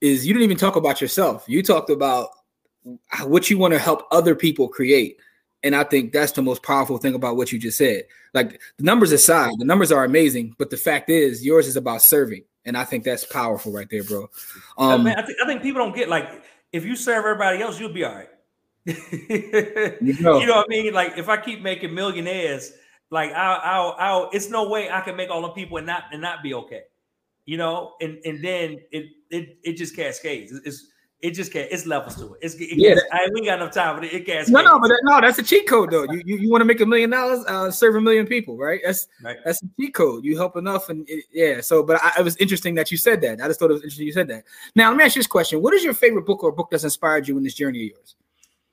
is 0.01 0.27
you 0.27 0.33
didn't 0.35 0.45
even 0.45 0.57
talk 0.57 0.77
about 0.77 1.01
yourself. 1.01 1.45
You 1.47 1.63
talked 1.63 1.91
about 1.91 2.29
what 3.23 3.49
you 3.49 3.57
want 3.57 3.73
to 3.73 3.79
help 3.79 4.03
other 4.11 4.35
people 4.35 4.69
create. 4.69 5.19
And 5.65 5.75
I 5.75 5.83
think 5.83 6.13
that's 6.13 6.33
the 6.33 6.43
most 6.43 6.63
powerful 6.63 6.99
thing 6.99 7.15
about 7.15 7.37
what 7.37 7.51
you 7.51 7.59
just 7.59 7.79
said. 7.79 8.05
Like 8.35 8.61
the 8.77 8.85
numbers 8.85 9.11
aside, 9.11 9.53
the 9.59 9.65
numbers 9.65 9.91
are 9.91 10.05
amazing, 10.05 10.55
but 10.59 10.71
the 10.71 10.77
fact 10.77 11.11
is 11.11 11.45
yours 11.45 11.67
is 11.67 11.77
about 11.77 12.03
serving. 12.03 12.45
And 12.67 12.77
I 12.77 12.85
think 12.85 13.03
that's 13.03 13.25
powerful 13.25 13.73
right 13.73 13.89
there, 13.91 14.05
bro. 14.05 14.29
Um, 14.79 15.05
Man, 15.05 15.19
I, 15.19 15.23
th- 15.23 15.39
I 15.43 15.47
think 15.47 15.63
people 15.63 15.83
don't 15.83 15.97
get 15.97 16.09
like 16.09 16.45
if 16.73 16.85
you 16.85 16.95
serve 16.95 17.25
everybody 17.25 17.63
else, 17.63 17.81
you'll 17.81 17.93
be 17.93 18.05
all 18.05 18.15
right 18.15 18.29
you, 18.87 20.17
know. 20.21 20.39
you 20.41 20.47
know 20.47 20.57
what 20.57 20.67
I 20.67 20.69
mean? 20.69 20.93
Like 20.93 21.17
if 21.17 21.29
I 21.31 21.39
keep 21.39 21.63
making 21.63 21.95
millionaires, 21.95 22.73
like 23.11 23.33
I'll, 23.33 23.61
I'll, 23.63 23.97
I'll, 23.99 24.31
it's 24.33 24.51
no 24.51 24.69
way 24.69 24.91
I 24.91 25.01
can 25.01 25.17
make 25.17 25.31
all 25.31 25.41
the 25.41 25.49
people 25.51 25.79
and 25.79 25.87
not 25.87 26.05
and 26.13 26.21
not 26.21 26.43
be 26.43 26.53
okay. 26.55 26.83
You 27.47 27.57
know, 27.57 27.95
and 28.01 28.19
and 28.25 28.45
then 28.45 28.79
it 28.91 29.07
it 29.31 29.59
it 29.63 29.73
just 29.75 29.97
cascades. 29.97 30.53
It's 30.65 30.87
it 31.21 31.31
just 31.31 31.53
can't. 31.53 31.69
It's 31.71 31.87
levels 31.87 32.17
to 32.17 32.35
it. 32.35 32.41
It's 32.43 32.55
it 32.57 32.77
yeah. 32.77 32.97
I 33.11 33.29
we 33.33 33.47
got 33.47 33.61
enough 33.61 33.73
time, 33.73 33.97
but 33.97 34.05
it, 34.05 34.13
it 34.13 34.27
cascades. 34.27 34.51
No, 34.51 34.63
no, 34.63 34.79
but 34.79 34.89
that, 34.89 35.01
no, 35.05 35.21
that's 35.21 35.39
a 35.39 35.43
cheat 35.43 35.67
code 35.67 35.91
though. 35.91 36.05
You 36.05 36.23
you, 36.25 36.37
you 36.37 36.51
want 36.51 36.61
to 36.61 36.67
make 36.67 36.81
a 36.81 36.87
million 36.87 37.11
dollars, 37.11 37.45
uh, 37.49 37.71
serve 37.71 37.97
a 37.97 38.01
million 38.01 38.27
people, 38.27 38.59
right? 38.59 38.81
That's 38.85 39.07
right. 39.23 39.39
that's 39.45 39.63
a 39.63 39.67
cheat 39.81 39.95
code. 39.95 40.25
You 40.25 40.37
help 40.37 40.57
enough, 40.57 40.91
and 40.91 41.09
it, 41.09 41.25
yeah. 41.33 41.61
So, 41.63 41.83
but 41.83 41.99
I, 42.03 42.13
it 42.19 42.23
was 42.23 42.37
interesting 42.37 42.75
that 42.75 42.91
you 42.91 42.99
said 42.99 43.21
that. 43.23 43.41
I 43.41 43.47
just 43.47 43.59
thought 43.59 43.71
it 43.71 43.75
was 43.75 43.83
interesting 43.83 44.07
you 44.07 44.13
said 44.13 44.29
that. 44.29 44.45
Now, 44.77 44.91
let 44.91 44.99
me 44.99 45.05
ask 45.05 45.17
you 45.17 45.21
this 45.21 45.27
question: 45.27 45.63
What 45.63 45.73
is 45.73 45.83
your 45.83 45.95
favorite 45.95 46.27
book 46.27 46.45
or 46.45 46.53
book 46.53 46.69
that's 46.71 46.85
inspired 46.85 47.27
you 47.27 47.39
in 47.39 47.43
this 47.43 47.55
journey 47.55 47.87
of 47.87 47.97
yours? 47.97 48.17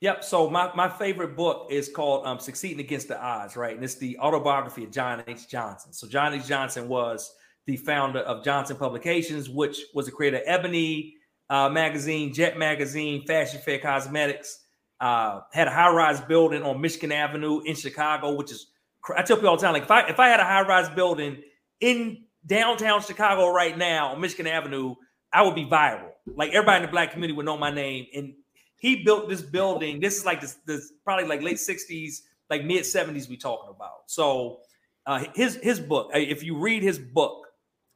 Yep. 0.01 0.23
So 0.23 0.49
my, 0.49 0.71
my 0.75 0.89
favorite 0.89 1.37
book 1.37 1.67
is 1.69 1.87
called 1.87 2.25
um, 2.25 2.39
Succeeding 2.39 2.79
Against 2.79 3.07
the 3.07 3.21
Odds, 3.21 3.55
right? 3.55 3.75
And 3.75 3.83
it's 3.83 3.95
the 3.95 4.17
autobiography 4.17 4.83
of 4.83 4.91
John 4.91 5.23
H. 5.27 5.47
Johnson. 5.47 5.93
So 5.93 6.07
John 6.07 6.33
H. 6.33 6.47
Johnson 6.47 6.87
was 6.87 7.35
the 7.67 7.77
founder 7.77 8.19
of 8.21 8.43
Johnson 8.43 8.77
Publications, 8.77 9.47
which 9.47 9.79
was 9.93 10.07
the 10.07 10.11
creator 10.11 10.37
of 10.37 10.43
Ebony 10.47 11.15
uh, 11.51 11.69
magazine, 11.69 12.33
Jet 12.33 12.57
magazine, 12.57 13.25
Fashion 13.27 13.59
Fair 13.59 13.77
Cosmetics, 13.77 14.59
uh, 15.01 15.41
had 15.51 15.67
a 15.67 15.71
high 15.71 15.91
rise 15.91 16.21
building 16.21 16.63
on 16.63 16.79
Michigan 16.79 17.11
Avenue 17.11 17.59
in 17.65 17.75
Chicago, 17.75 18.35
which 18.35 18.51
is 18.51 18.67
I 19.15 19.21
tell 19.23 19.35
people 19.35 19.49
all 19.49 19.57
the 19.57 19.61
time, 19.61 19.73
like 19.73 19.83
if 19.83 19.91
I 19.91 20.07
if 20.07 20.19
I 20.19 20.29
had 20.29 20.39
a 20.39 20.45
high 20.45 20.61
rise 20.61 20.89
building 20.89 21.41
in 21.81 22.23
downtown 22.45 23.01
Chicago 23.01 23.51
right 23.51 23.77
now 23.77 24.13
on 24.13 24.21
Michigan 24.21 24.47
Avenue, 24.47 24.95
I 25.33 25.41
would 25.41 25.55
be 25.55 25.65
viral. 25.65 26.11
Like 26.25 26.51
everybody 26.53 26.77
in 26.77 26.81
the 26.83 26.91
black 26.91 27.11
community 27.11 27.35
would 27.35 27.45
know 27.45 27.57
my 27.57 27.71
name. 27.71 28.05
And 28.15 28.33
he 28.77 29.03
built 29.03 29.27
this 29.27 29.41
building. 29.41 29.99
This 29.99 30.17
is 30.17 30.25
like 30.25 30.39
this, 30.39 30.57
this 30.65 30.93
probably 31.03 31.25
like 31.25 31.41
late 31.41 31.57
60s, 31.57 32.21
like 32.49 32.63
mid 32.63 32.83
70s 32.83 33.27
we 33.27 33.35
talking 33.35 33.73
about. 33.75 34.03
So 34.07 34.59
uh, 35.05 35.25
his 35.35 35.55
his 35.55 35.81
book, 35.81 36.11
if 36.13 36.43
you 36.43 36.57
read 36.57 36.81
his 36.81 36.97
book, 36.97 37.47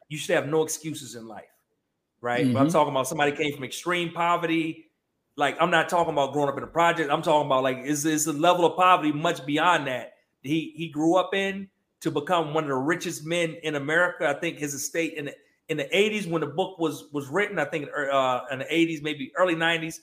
you 0.09 0.17
should 0.17 0.35
have 0.35 0.47
no 0.47 0.63
excuses 0.63 1.15
in 1.15 1.27
life. 1.27 1.45
Right. 2.21 2.45
Mm-hmm. 2.45 2.57
I'm 2.57 2.69
talking 2.69 2.91
about 2.91 3.07
somebody 3.07 3.31
came 3.33 3.53
from 3.53 3.63
extreme 3.63 4.11
poverty. 4.11 4.89
Like 5.37 5.57
I'm 5.59 5.69
not 5.69 5.89
talking 5.89 6.13
about 6.13 6.33
growing 6.33 6.49
up 6.49 6.57
in 6.57 6.63
a 6.63 6.67
project. 6.67 7.11
I'm 7.11 7.21
talking 7.21 7.45
about 7.45 7.63
like 7.63 7.79
is 7.85 8.05
is 8.05 8.25
the 8.25 8.33
level 8.33 8.65
of 8.65 8.77
poverty 8.77 9.11
much 9.11 9.45
beyond 9.45 9.87
that 9.87 10.13
he 10.45 10.73
he 10.75 10.89
grew 10.89 11.15
up 11.15 11.33
in 11.33 11.69
to 12.01 12.11
become 12.11 12.53
one 12.53 12.63
of 12.63 12.69
the 12.69 12.75
richest 12.75 13.25
men 13.25 13.55
in 13.63 13.75
America. 13.75 14.27
I 14.27 14.33
think 14.33 14.57
his 14.57 14.73
estate 14.73 15.13
in 15.13 15.25
the 15.25 15.35
in 15.67 15.77
the 15.77 15.85
80s 15.85 16.29
when 16.29 16.41
the 16.41 16.47
book 16.47 16.77
was 16.77 17.05
was 17.11 17.27
written, 17.27 17.57
I 17.57 17.65
think 17.65 17.89
uh, 17.89 18.41
in 18.51 18.59
the 18.59 18.65
80s, 18.65 19.01
maybe 19.01 19.31
early 19.35 19.55
90s, 19.55 19.99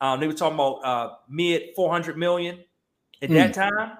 um, 0.00 0.20
they 0.20 0.26
were 0.26 0.32
talking 0.32 0.54
about 0.54 0.84
uh, 0.84 1.14
mid 1.28 1.62
400 1.74 2.16
million 2.16 2.62
at 3.20 3.30
mm. 3.30 3.34
that 3.34 3.54
time. 3.54 3.98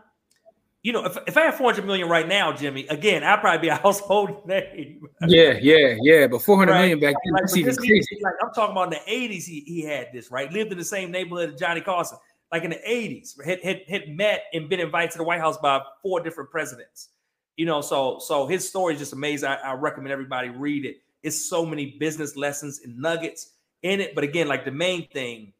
You 0.82 0.94
know, 0.94 1.04
if, 1.04 1.18
if 1.26 1.36
I 1.36 1.42
had 1.42 1.54
400 1.54 1.84
million 1.84 2.08
right 2.08 2.26
now, 2.26 2.52
Jimmy, 2.54 2.86
again, 2.86 3.22
I'd 3.22 3.40
probably 3.40 3.60
be 3.60 3.68
a 3.68 3.74
household 3.82 4.46
name. 4.46 5.02
yeah, 5.26 5.58
yeah, 5.60 5.96
yeah. 6.00 6.26
But 6.26 6.42
400 6.42 6.72
right? 6.72 6.80
million 6.80 7.00
back 7.00 7.14
then, 7.22 7.32
like, 7.34 7.42
that's 7.42 7.56
even 7.56 7.76
crazy. 7.76 8.18
Like, 8.22 8.34
I'm 8.42 8.50
talking 8.52 8.72
about 8.72 8.92
in 8.92 8.98
the 9.04 9.36
80s, 9.36 9.44
he, 9.44 9.60
he 9.66 9.82
had 9.82 10.08
this, 10.12 10.30
right? 10.30 10.50
Lived 10.50 10.72
in 10.72 10.78
the 10.78 10.84
same 10.84 11.10
neighborhood 11.10 11.52
as 11.52 11.60
Johnny 11.60 11.82
Carson, 11.82 12.16
like 12.50 12.64
in 12.64 12.70
the 12.70 12.80
80s, 12.88 13.34
had, 13.44 13.60
had, 13.62 13.82
had 13.88 14.08
met 14.08 14.44
and 14.52 14.68
been 14.68 14.80
invited 14.80 15.10
to 15.12 15.18
the 15.18 15.24
White 15.24 15.40
House 15.40 15.58
by 15.58 15.82
four 16.02 16.20
different 16.20 16.50
presidents. 16.50 17.10
You 17.56 17.66
know, 17.66 17.82
so 17.82 18.18
so 18.18 18.46
his 18.46 18.66
story 18.66 18.94
is 18.94 19.00
just 19.00 19.12
amazing. 19.12 19.50
I, 19.50 19.56
I 19.56 19.72
recommend 19.74 20.12
everybody 20.12 20.48
read 20.48 20.86
it. 20.86 21.02
It's 21.22 21.48
so 21.48 21.66
many 21.66 21.96
business 22.00 22.34
lessons 22.34 22.80
and 22.82 22.96
nuggets 22.96 23.50
in 23.82 24.00
it. 24.00 24.14
But 24.14 24.24
again, 24.24 24.48
like 24.48 24.64
the 24.64 24.70
main 24.70 25.08
thing, 25.08 25.52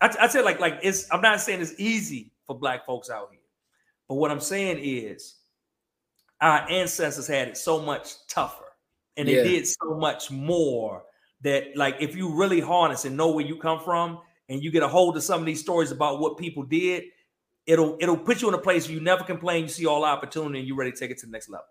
I, 0.00 0.14
I 0.20 0.26
say 0.26 0.42
like 0.42 0.58
like 0.58 0.80
it's. 0.82 1.06
I'm 1.12 1.20
not 1.20 1.40
saying 1.40 1.60
it's 1.60 1.78
easy 1.78 2.32
for 2.46 2.58
black 2.58 2.84
folks 2.84 3.08
out 3.08 3.28
here, 3.30 3.37
but 4.08 4.14
what 4.14 4.30
I'm 4.30 4.40
saying 4.40 4.78
is 4.80 5.36
our 6.40 6.68
ancestors 6.70 7.26
had 7.26 7.48
it 7.48 7.56
so 7.56 7.80
much 7.80 8.26
tougher, 8.28 8.64
and 9.16 9.28
they 9.28 9.36
yeah. 9.36 9.42
did 9.42 9.66
so 9.66 9.96
much 9.96 10.30
more 10.30 11.02
that 11.42 11.76
like 11.76 11.96
if 12.00 12.16
you 12.16 12.34
really 12.34 12.60
harness 12.60 13.04
and 13.04 13.16
know 13.16 13.30
where 13.30 13.44
you 13.44 13.56
come 13.56 13.80
from, 13.80 14.20
and 14.48 14.62
you 14.62 14.70
get 14.70 14.82
a 14.82 14.88
hold 14.88 15.16
of 15.16 15.22
some 15.22 15.40
of 15.40 15.46
these 15.46 15.60
stories 15.60 15.90
about 15.90 16.20
what 16.20 16.38
people 16.38 16.62
did, 16.62 17.04
it'll 17.66 17.96
it'll 18.00 18.16
put 18.16 18.42
you 18.42 18.48
in 18.48 18.54
a 18.54 18.58
place 18.58 18.86
where 18.86 18.94
you 18.94 19.00
never 19.00 19.24
complain. 19.24 19.64
You 19.64 19.68
see 19.68 19.86
all 19.86 20.04
opportunity, 20.04 20.60
and 20.60 20.68
you're 20.68 20.76
ready 20.76 20.92
to 20.92 20.98
take 20.98 21.10
it 21.10 21.18
to 21.18 21.26
the 21.26 21.32
next 21.32 21.48
level. 21.48 21.66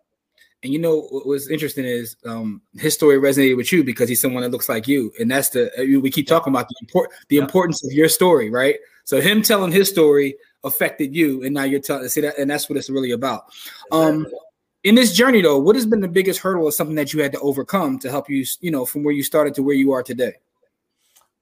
And 0.63 0.73
you 0.73 0.79
know 0.79 1.07
what's 1.11 1.49
interesting 1.49 1.85
is 1.85 2.15
um, 2.25 2.61
his 2.77 2.95
story 2.95 3.17
resonated 3.17 3.57
with 3.57 3.71
you 3.71 3.83
because 3.83 4.09
he's 4.09 4.21
someone 4.21 4.41
that 4.43 4.49
looks 4.49 4.69
like 4.69 4.87
you, 4.87 5.11
and 5.19 5.29
that's 5.29 5.49
the 5.49 5.71
uh, 5.79 5.99
we 5.99 6.09
keep 6.09 6.27
talking 6.27 6.51
about 6.51 6.67
the 6.67 6.75
import 6.81 7.11
the 7.29 7.37
yeah. 7.37 7.43
importance 7.43 7.83
of 7.83 7.91
your 7.91 8.09
story, 8.09 8.49
right? 8.49 8.77
So 9.03 9.21
him 9.21 9.41
telling 9.41 9.71
his 9.71 9.89
story 9.89 10.35
affected 10.63 11.15
you, 11.15 11.43
and 11.43 11.53
now 11.53 11.63
you're 11.63 11.79
telling 11.79 12.07
see 12.09 12.21
that, 12.21 12.37
and 12.37 12.49
that's 12.49 12.69
what 12.69 12.77
it's 12.77 12.89
really 12.89 13.11
about. 13.11 13.45
Um, 13.91 14.27
in 14.83 14.95
this 14.95 15.13
journey, 15.13 15.41
though, 15.41 15.59
what 15.59 15.75
has 15.75 15.85
been 15.85 15.99
the 15.99 16.07
biggest 16.07 16.39
hurdle 16.39 16.63
or 16.63 16.71
something 16.71 16.95
that 16.95 17.13
you 17.13 17.21
had 17.21 17.31
to 17.33 17.39
overcome 17.39 17.99
to 17.99 18.09
help 18.09 18.29
you, 18.29 18.45
you 18.61 18.71
know, 18.71 18.85
from 18.85 19.03
where 19.03 19.13
you 19.13 19.23
started 19.23 19.53
to 19.55 19.63
where 19.63 19.75
you 19.75 19.91
are 19.91 20.03
today? 20.03 20.33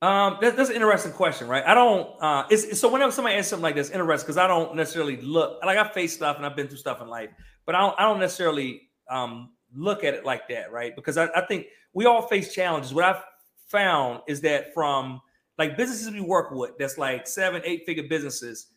Um, 0.02 0.38
that, 0.42 0.58
that's 0.58 0.70
an 0.70 0.76
interesting 0.76 1.12
question, 1.12 1.48
right? 1.48 1.64
I 1.66 1.74
don't. 1.74 2.10
Uh, 2.22 2.46
it's, 2.50 2.80
so 2.80 2.92
whenever 2.92 3.12
somebody 3.12 3.36
asks 3.38 3.50
something 3.50 3.64
like 3.64 3.76
this, 3.76 3.90
interesting 3.90 4.26
because 4.26 4.38
I 4.38 4.48
don't 4.48 4.76
necessarily 4.76 5.18
look 5.18 5.60
like 5.66 5.78
I 5.78 5.88
face 5.90 6.14
stuff 6.14 6.38
and 6.38 6.46
I've 6.46 6.56
been 6.56 6.68
through 6.68 6.78
stuff 6.78 7.02
in 7.02 7.08
life, 7.08 7.30
but 7.66 7.76
I 7.76 7.80
don't. 7.80 8.00
I 8.00 8.04
don't 8.04 8.20
necessarily 8.20 8.90
um, 9.10 9.52
look 9.74 10.04
at 10.04 10.14
it 10.14 10.26
like 10.26 10.48
that, 10.50 10.72
right? 10.72 10.96
Because 10.96 11.18
I, 11.18 11.28
I 11.36 11.46
think 11.46 11.68
we 11.94 12.06
all 12.06 12.24
face 12.24 12.54
challenges. 12.54 12.94
What 12.94 13.06
I've 13.06 13.24
found 13.68 14.22
is 14.28 14.42
that 14.42 14.74
from 14.74 15.22
like 15.58 15.78
businesses 15.78 16.12
we 16.12 16.22
work 16.22 16.52
with, 16.52 16.78
that's 16.78 16.98
like 16.98 17.28
seven, 17.28 17.62
eight 17.66 17.86
figure 17.86 18.04
businesses, 18.08 18.68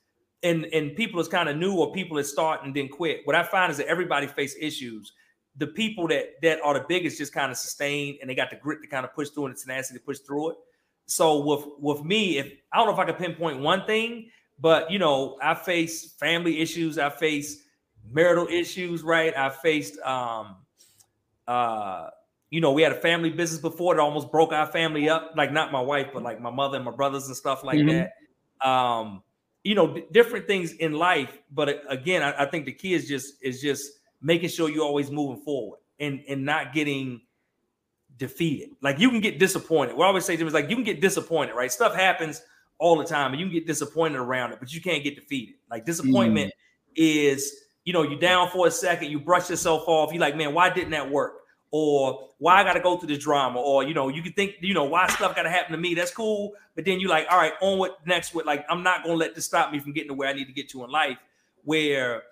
and 0.43 0.67
and 0.67 0.95
people 0.97 1.21
is 1.21 1.29
kind 1.29 1.49
of 1.49 1.57
new 1.57 1.75
or 1.75 1.93
people 1.93 2.17
that 2.17 2.25
start 2.25 2.65
and 2.65 2.75
then 2.75 2.89
quit. 2.89 3.21
What 3.25 3.37
I 3.37 3.43
find 3.43 3.71
is 3.71 3.79
that 3.79 3.87
everybody 3.87 4.27
face 4.27 4.57
issues. 4.61 5.13
The 5.57 5.67
people 5.67 6.09
that 6.09 6.41
that 6.43 6.61
are 6.63 6.75
the 6.75 6.85
biggest 6.89 7.19
just 7.19 7.33
kind 7.33 7.51
of 7.51 7.57
sustain 7.57 8.19
and 8.21 8.31
they 8.31 8.35
got 8.35 8.51
the 8.51 8.57
grit 8.57 8.81
to 8.83 8.89
kind 8.89 9.05
of 9.05 9.15
push 9.15 9.31
through 9.31 9.47
and 9.47 9.57
the 9.57 9.61
tenacity 9.61 9.99
to 9.99 10.05
push 10.05 10.19
through 10.21 10.51
it. 10.51 10.57
So 11.07 11.45
with 11.45 11.67
with 11.79 12.05
me, 12.05 12.39
if 12.39 12.53
I 12.73 12.79
don't 12.79 12.87
know 12.87 12.93
if 12.93 12.99
I 12.99 13.05
can 13.05 13.15
pinpoint 13.15 13.61
one 13.61 13.85
thing, 13.87 14.31
but 14.61 14.91
you 14.91 14.99
know, 14.99 15.39
I 15.43 15.55
face 15.55 16.13
family 16.13 16.61
issues, 16.61 16.99
I 16.99 17.11
face 17.11 17.65
marital 18.11 18.47
issues, 18.47 19.03
right? 19.03 19.37
I 19.37 19.51
faced 19.51 19.99
um 20.01 20.57
uh 21.49 22.11
you 22.51 22.61
know, 22.61 22.73
we 22.73 22.83
had 22.83 22.93
a 22.93 23.01
family 23.01 23.31
business 23.31 23.61
before 23.61 23.95
that 23.95 24.01
almost 24.01 24.31
broke 24.33 24.53
our 24.53 24.67
family 24.67 25.09
up, 25.09 25.33
like 25.37 25.53
not 25.53 25.71
my 25.71 25.81
wife, 25.81 26.09
but 26.15 26.23
like 26.23 26.41
my 26.41 26.51
mother 26.51 26.77
and 26.77 26.85
my 26.85 26.91
brothers 26.91 27.27
and 27.27 27.37
stuff 27.37 27.63
like 27.63 27.79
mm-hmm. 27.79 28.07
that. 28.61 28.67
Um, 28.67 29.23
you 29.65 29.75
know, 29.75 29.95
d- 29.95 30.05
different 30.13 30.47
things 30.47 30.73
in 30.73 30.93
life. 30.93 31.39
But 31.51 31.83
again, 31.89 32.23
I, 32.23 32.43
I, 32.43 32.47
think 32.47 32.65
the 32.65 32.73
key 32.73 32.95
is 32.95 33.09
just 33.09 33.35
is 33.43 33.61
just 33.61 33.91
making 34.21 34.49
sure 34.49 34.69
you're 34.69 34.85
always 34.85 35.11
moving 35.11 35.43
forward 35.43 35.81
and 36.01 36.23
and 36.29 36.45
not 36.45 36.73
getting 36.73 37.23
defeated. 38.17 38.71
Like 38.81 38.99
you 38.99 39.11
can 39.11 39.21
get 39.21 39.39
disappointed. 39.39 39.97
What 39.97 40.05
I 40.05 40.09
always 40.09 40.25
say 40.25 40.35
to 40.35 40.39
them 40.39 40.49
is 40.49 40.55
like 40.55 40.69
you 40.71 40.77
can 40.77 40.85
get 40.85 41.01
disappointed, 41.01 41.55
right? 41.55 41.71
Stuff 41.71 41.95
happens 41.95 42.43
all 42.79 42.97
the 42.97 43.05
time, 43.05 43.33
and 43.33 43.41
you 43.41 43.47
can 43.47 43.55
get 43.55 43.67
disappointed 43.67 44.19
around 44.19 44.53
it, 44.53 44.61
but 44.61 44.73
you 44.73 44.81
can't 44.81 45.03
get 45.03 45.17
defeated. 45.17 45.57
Like 45.71 45.85
disappointment 45.85 46.51
mm. 46.51 46.93
is 46.97 47.65
you 47.89 47.95
know, 47.95 48.03
you're 48.03 48.19
down 48.19 48.51
for 48.51 48.67
a 48.67 48.71
second, 48.71 49.11
you 49.11 49.19
brush 49.19 49.49
yourself 49.49 49.85
off. 49.87 50.13
You're 50.13 50.21
like, 50.21 50.37
man, 50.37 50.53
why 50.53 50.69
didn't 50.69 50.91
that 50.91 51.11
work? 51.11 51.39
Or 51.71 52.29
why 52.39 52.61
I 52.61 52.65
got 52.65 52.75
to 52.75 52.81
go 52.81 52.97
through 52.97 53.09
this 53.09 53.19
drama? 53.19 53.61
Or, 53.61 53.85
you 53.85 53.93
know, 53.93 54.09
you 54.09 54.23
can 54.23 54.33
think, 54.33 54.55
you 54.61 54.75
know, 54.75 54.85
why 54.85 55.07
stuff 55.09 55.37
got 55.37 55.43
to 55.43 55.51
happen 55.51 55.73
to 55.73 55.79
me. 55.79 55.95
That's 55.95 56.11
cool. 56.11 56.55
But 56.75 56.85
then 56.85 56.99
you're 56.99 57.11
like, 57.11 57.27
all 57.31 57.39
right, 57.39 57.53
on 57.61 57.79
with 57.79 57.93
next 58.07 58.35
with 58.35 58.47
like, 58.47 58.65
I'm 58.71 58.83
not 58.83 59.05
to 59.05 59.13
let 59.15 59.35
this 59.35 59.45
stop 59.45 59.71
me 59.73 59.79
from 59.79 59.93
getting 59.93 60.09
to 60.09 60.15
where 60.15 60.29
I 60.29 60.33
need 60.33 60.47
to 60.47 60.53
get 60.53 60.71
to 60.71 60.85
in 60.85 60.91
life. 60.91 61.19
Where, 61.65 62.23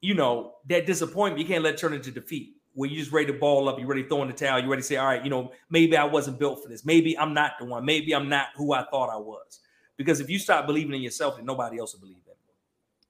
you 0.00 0.14
know, 0.14 0.54
that 0.68 0.84
disappointment, 0.86 1.40
you 1.40 1.46
can't 1.46 1.64
let 1.64 1.74
it 1.74 1.80
turn 1.80 1.94
into 1.94 2.10
defeat 2.10 2.54
where 2.74 2.88
you 2.88 2.96
just 2.96 3.10
ready 3.10 3.26
to 3.26 3.32
ball 3.32 3.68
up, 3.68 3.76
you're 3.78 3.88
ready 3.88 4.04
to 4.04 4.08
throw 4.08 4.22
in 4.22 4.28
the 4.28 4.34
towel, 4.34 4.60
you're 4.60 4.68
ready 4.68 4.82
to 4.82 4.86
say, 4.86 4.96
all 4.96 5.06
right, 5.06 5.24
you 5.24 5.30
know, 5.30 5.50
maybe 5.68 5.96
I 5.96 6.04
wasn't 6.04 6.38
built 6.38 6.62
for 6.62 6.68
this. 6.68 6.84
Maybe 6.84 7.18
I'm 7.18 7.34
not 7.34 7.52
the 7.58 7.64
one. 7.64 7.84
Maybe 7.84 8.14
I'm 8.14 8.28
not 8.28 8.48
who 8.54 8.72
I 8.72 8.84
thought 8.84 9.10
I 9.10 9.16
was. 9.16 9.60
Because 9.96 10.20
if 10.20 10.30
you 10.30 10.38
stop 10.38 10.64
believing 10.64 10.94
in 10.94 11.02
yourself, 11.02 11.36
then 11.36 11.44
nobody 11.44 11.80
else 11.80 11.94
will 11.94 12.00
believe 12.00 12.18
in 12.18 12.28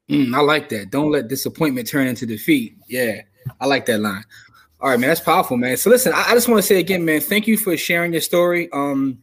Mm, 0.09 0.35
I 0.35 0.41
like 0.41 0.71
that. 0.71 0.91
Don't 0.91 1.11
let 1.11 1.29
disappointment 1.29 1.87
turn 1.87 2.07
into 2.07 2.25
defeat. 2.25 2.79
Yeah, 2.89 3.21
I 3.61 3.67
like 3.67 3.85
that 3.87 4.01
line. 4.01 4.25
All 4.81 4.91
right, 4.91 4.99
man, 4.99 5.09
that's 5.09 5.21
powerful, 5.21 5.57
man. 5.57 5.77
So 5.77 5.91
listen, 5.91 6.13
I, 6.13 6.31
I 6.31 6.35
just 6.35 6.49
want 6.49 6.59
to 6.59 6.67
say 6.67 6.79
again, 6.79 7.05
man, 7.05 7.21
thank 7.21 7.47
you 7.47 7.57
for 7.57 7.77
sharing 7.77 8.13
your 8.13 8.21
story. 8.21 8.69
Um, 8.73 9.19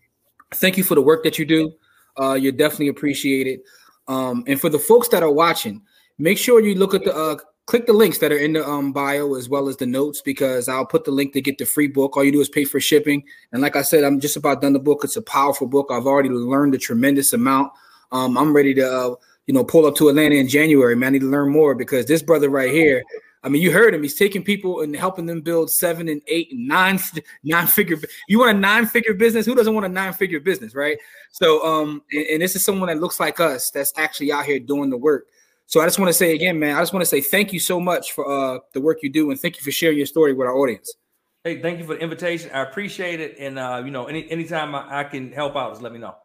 thank 0.55 0.77
you 0.77 0.83
for 0.83 0.95
the 0.95 1.01
work 1.01 1.23
that 1.23 1.39
you 1.39 1.45
do. 1.45 1.73
Uh, 2.19 2.33
you're 2.33 2.51
definitely 2.51 2.89
appreciated. 2.89 3.61
Um, 4.07 4.43
and 4.47 4.59
for 4.59 4.69
the 4.69 4.79
folks 4.79 5.07
that 5.09 5.23
are 5.23 5.31
watching, 5.31 5.81
make 6.17 6.37
sure 6.37 6.59
you 6.59 6.75
look 6.75 6.93
at 6.93 7.03
the 7.03 7.15
uh, 7.15 7.37
click 7.65 7.87
the 7.87 7.93
links 7.93 8.19
that 8.19 8.31
are 8.31 8.37
in 8.37 8.53
the 8.53 8.67
um, 8.67 8.91
bio 8.91 9.33
as 9.35 9.49
well 9.49 9.67
as 9.67 9.77
the 9.77 9.85
notes 9.85 10.21
because 10.21 10.67
I'll 10.69 10.85
put 10.85 11.05
the 11.05 11.11
link 11.11 11.33
to 11.33 11.41
get 11.41 11.57
the 11.57 11.65
free 11.65 11.87
book. 11.87 12.15
All 12.15 12.23
you 12.23 12.31
do 12.31 12.41
is 12.41 12.49
pay 12.49 12.65
for 12.65 12.79
shipping. 12.79 13.23
And 13.51 13.61
like 13.61 13.75
I 13.75 13.81
said, 13.81 14.03
I'm 14.03 14.19
just 14.19 14.37
about 14.37 14.61
done 14.61 14.73
the 14.73 14.79
book. 14.79 15.01
It's 15.03 15.15
a 15.15 15.21
powerful 15.21 15.67
book. 15.67 15.87
I've 15.89 16.05
already 16.05 16.29
learned 16.29 16.75
a 16.75 16.77
tremendous 16.77 17.33
amount. 17.33 17.71
Um, 18.11 18.37
I'm 18.37 18.55
ready 18.55 18.73
to 18.75 18.87
uh, 18.87 19.15
you 19.45 19.53
know, 19.53 19.63
pull 19.63 19.85
up 19.85 19.95
to 19.95 20.09
Atlanta 20.09 20.35
in 20.35 20.47
January, 20.47 20.95
man. 20.95 21.07
I 21.07 21.11
need 21.11 21.19
to 21.19 21.29
learn 21.29 21.51
more 21.51 21.75
because 21.75 22.05
this 22.05 22.23
brother 22.23 22.49
right 22.49 22.71
here, 22.71 23.03
I 23.45 23.49
mean, 23.49 23.61
you 23.61 23.71
heard 23.71 23.93
him. 23.93 24.01
He's 24.01 24.15
taking 24.15 24.43
people 24.43 24.81
and 24.81 24.95
helping 24.95 25.27
them 25.27 25.41
build 25.41 25.69
seven 25.69 26.09
and 26.09 26.19
eight 26.27 26.51
and 26.51 26.67
nine 26.67 26.99
nine 27.43 27.67
figure. 27.67 27.97
You 28.27 28.39
want 28.39 28.57
a 28.57 28.59
nine 28.59 28.87
figure 28.87 29.13
business? 29.13 29.45
Who 29.45 29.53
doesn't 29.53 29.73
want 29.73 29.85
a 29.85 29.89
nine 29.89 30.13
figure 30.13 30.39
business, 30.39 30.73
right? 30.73 30.97
So, 31.31 31.63
um, 31.63 32.01
and, 32.11 32.25
and 32.25 32.41
this 32.41 32.55
is 32.55 32.65
someone 32.65 32.87
that 32.87 32.99
looks 32.99 33.19
like 33.19 33.39
us 33.39 33.69
that's 33.71 33.93
actually 33.97 34.31
out 34.31 34.45
here 34.45 34.59
doing 34.59 34.89
the 34.89 34.97
work. 34.97 35.27
So 35.67 35.79
I 35.79 35.85
just 35.85 35.99
want 35.99 36.09
to 36.09 36.13
say 36.13 36.33
again, 36.33 36.57
man, 36.57 36.75
I 36.75 36.81
just 36.81 36.91
want 36.91 37.01
to 37.01 37.09
say 37.09 37.21
thank 37.21 37.53
you 37.53 37.59
so 37.59 37.79
much 37.79 38.13
for 38.13 38.27
uh, 38.27 38.59
the 38.73 38.81
work 38.81 39.03
you 39.03 39.09
do 39.09 39.29
and 39.29 39.39
thank 39.39 39.57
you 39.57 39.63
for 39.63 39.71
sharing 39.71 39.97
your 39.97 40.07
story 40.07 40.33
with 40.33 40.47
our 40.47 40.55
audience. 40.55 40.95
Hey, 41.43 41.61
thank 41.61 41.77
you 41.77 41.85
for 41.85 41.93
the 41.93 42.01
invitation. 42.01 42.49
I 42.51 42.61
appreciate 42.61 43.19
it. 43.19 43.35
And 43.37 43.59
uh, 43.59 43.83
you 43.85 43.91
know, 43.91 44.05
any 44.05 44.29
anytime 44.31 44.73
I, 44.73 45.01
I 45.01 45.03
can 45.03 45.31
help 45.31 45.55
out, 45.55 45.71
just 45.71 45.83
let 45.83 45.93
me 45.93 45.99
know. 45.99 46.15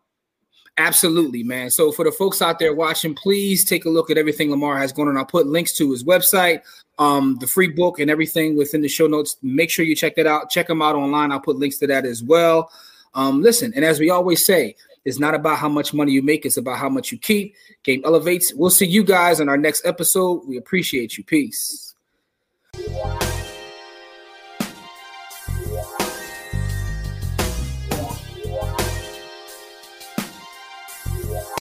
Absolutely, 0.79 1.43
man. 1.43 1.71
So 1.71 1.93
for 1.93 2.07
the 2.07 2.13
folks 2.13 2.41
out 2.41 2.59
there 2.59 2.75
watching, 2.75 3.15
please 3.15 3.65
take 3.65 3.85
a 3.85 3.91
look 3.91 4.11
at 4.11 4.17
everything 4.17 4.51
Lamar 4.51 4.79
has 4.79 4.93
going 4.93 5.09
on. 5.09 5.17
I'll 5.19 5.27
put 5.27 5.47
links 5.47 5.77
to 5.77 5.91
his 5.91 6.05
website, 6.05 6.63
um, 7.01 7.39
the 7.41 7.47
free 7.47 7.69
book, 7.69 7.99
and 7.99 8.11
everything 8.11 8.57
within 8.57 8.83
the 8.83 8.89
show 8.89 9.09
notes. 9.09 9.37
Make 9.43 9.71
sure 9.71 9.85
you 9.85 9.97
check 9.97 10.15
that 10.17 10.27
out. 10.27 10.51
Check 10.51 10.69
them 10.69 10.83
out 10.83 10.95
online. 10.95 11.33
I'll 11.33 11.41
put 11.41 11.57
links 11.57 11.79
to 11.79 11.87
that 11.89 12.05
as 12.05 12.23
well. 12.23 12.71
Um, 13.15 13.43
listen, 13.43 13.73
and 13.75 13.85
as 13.85 13.99
we 13.99 14.11
always 14.11 14.45
say, 14.45 14.77
it's 15.05 15.19
not 15.19 15.35
about 15.35 15.59
how 15.59 15.69
much 15.69 15.95
money 15.95 16.13
you 16.13 16.23
make, 16.23 16.45
it's 16.45 16.59
about 16.59 16.79
how 16.79 16.91
much 16.91 17.11
you 17.11 17.19
keep. 17.19 17.55
Game 17.83 18.03
elevates. 18.05 18.53
We'll 18.55 18.71
see 18.71 18.87
you 18.87 19.03
guys 19.03 19.41
on 19.41 19.49
our 19.49 19.57
next 19.57 19.85
episode. 19.87 20.47
We 20.47 20.59
appreciate 20.59 21.17
you. 21.17 21.25
Peace. 21.25 21.95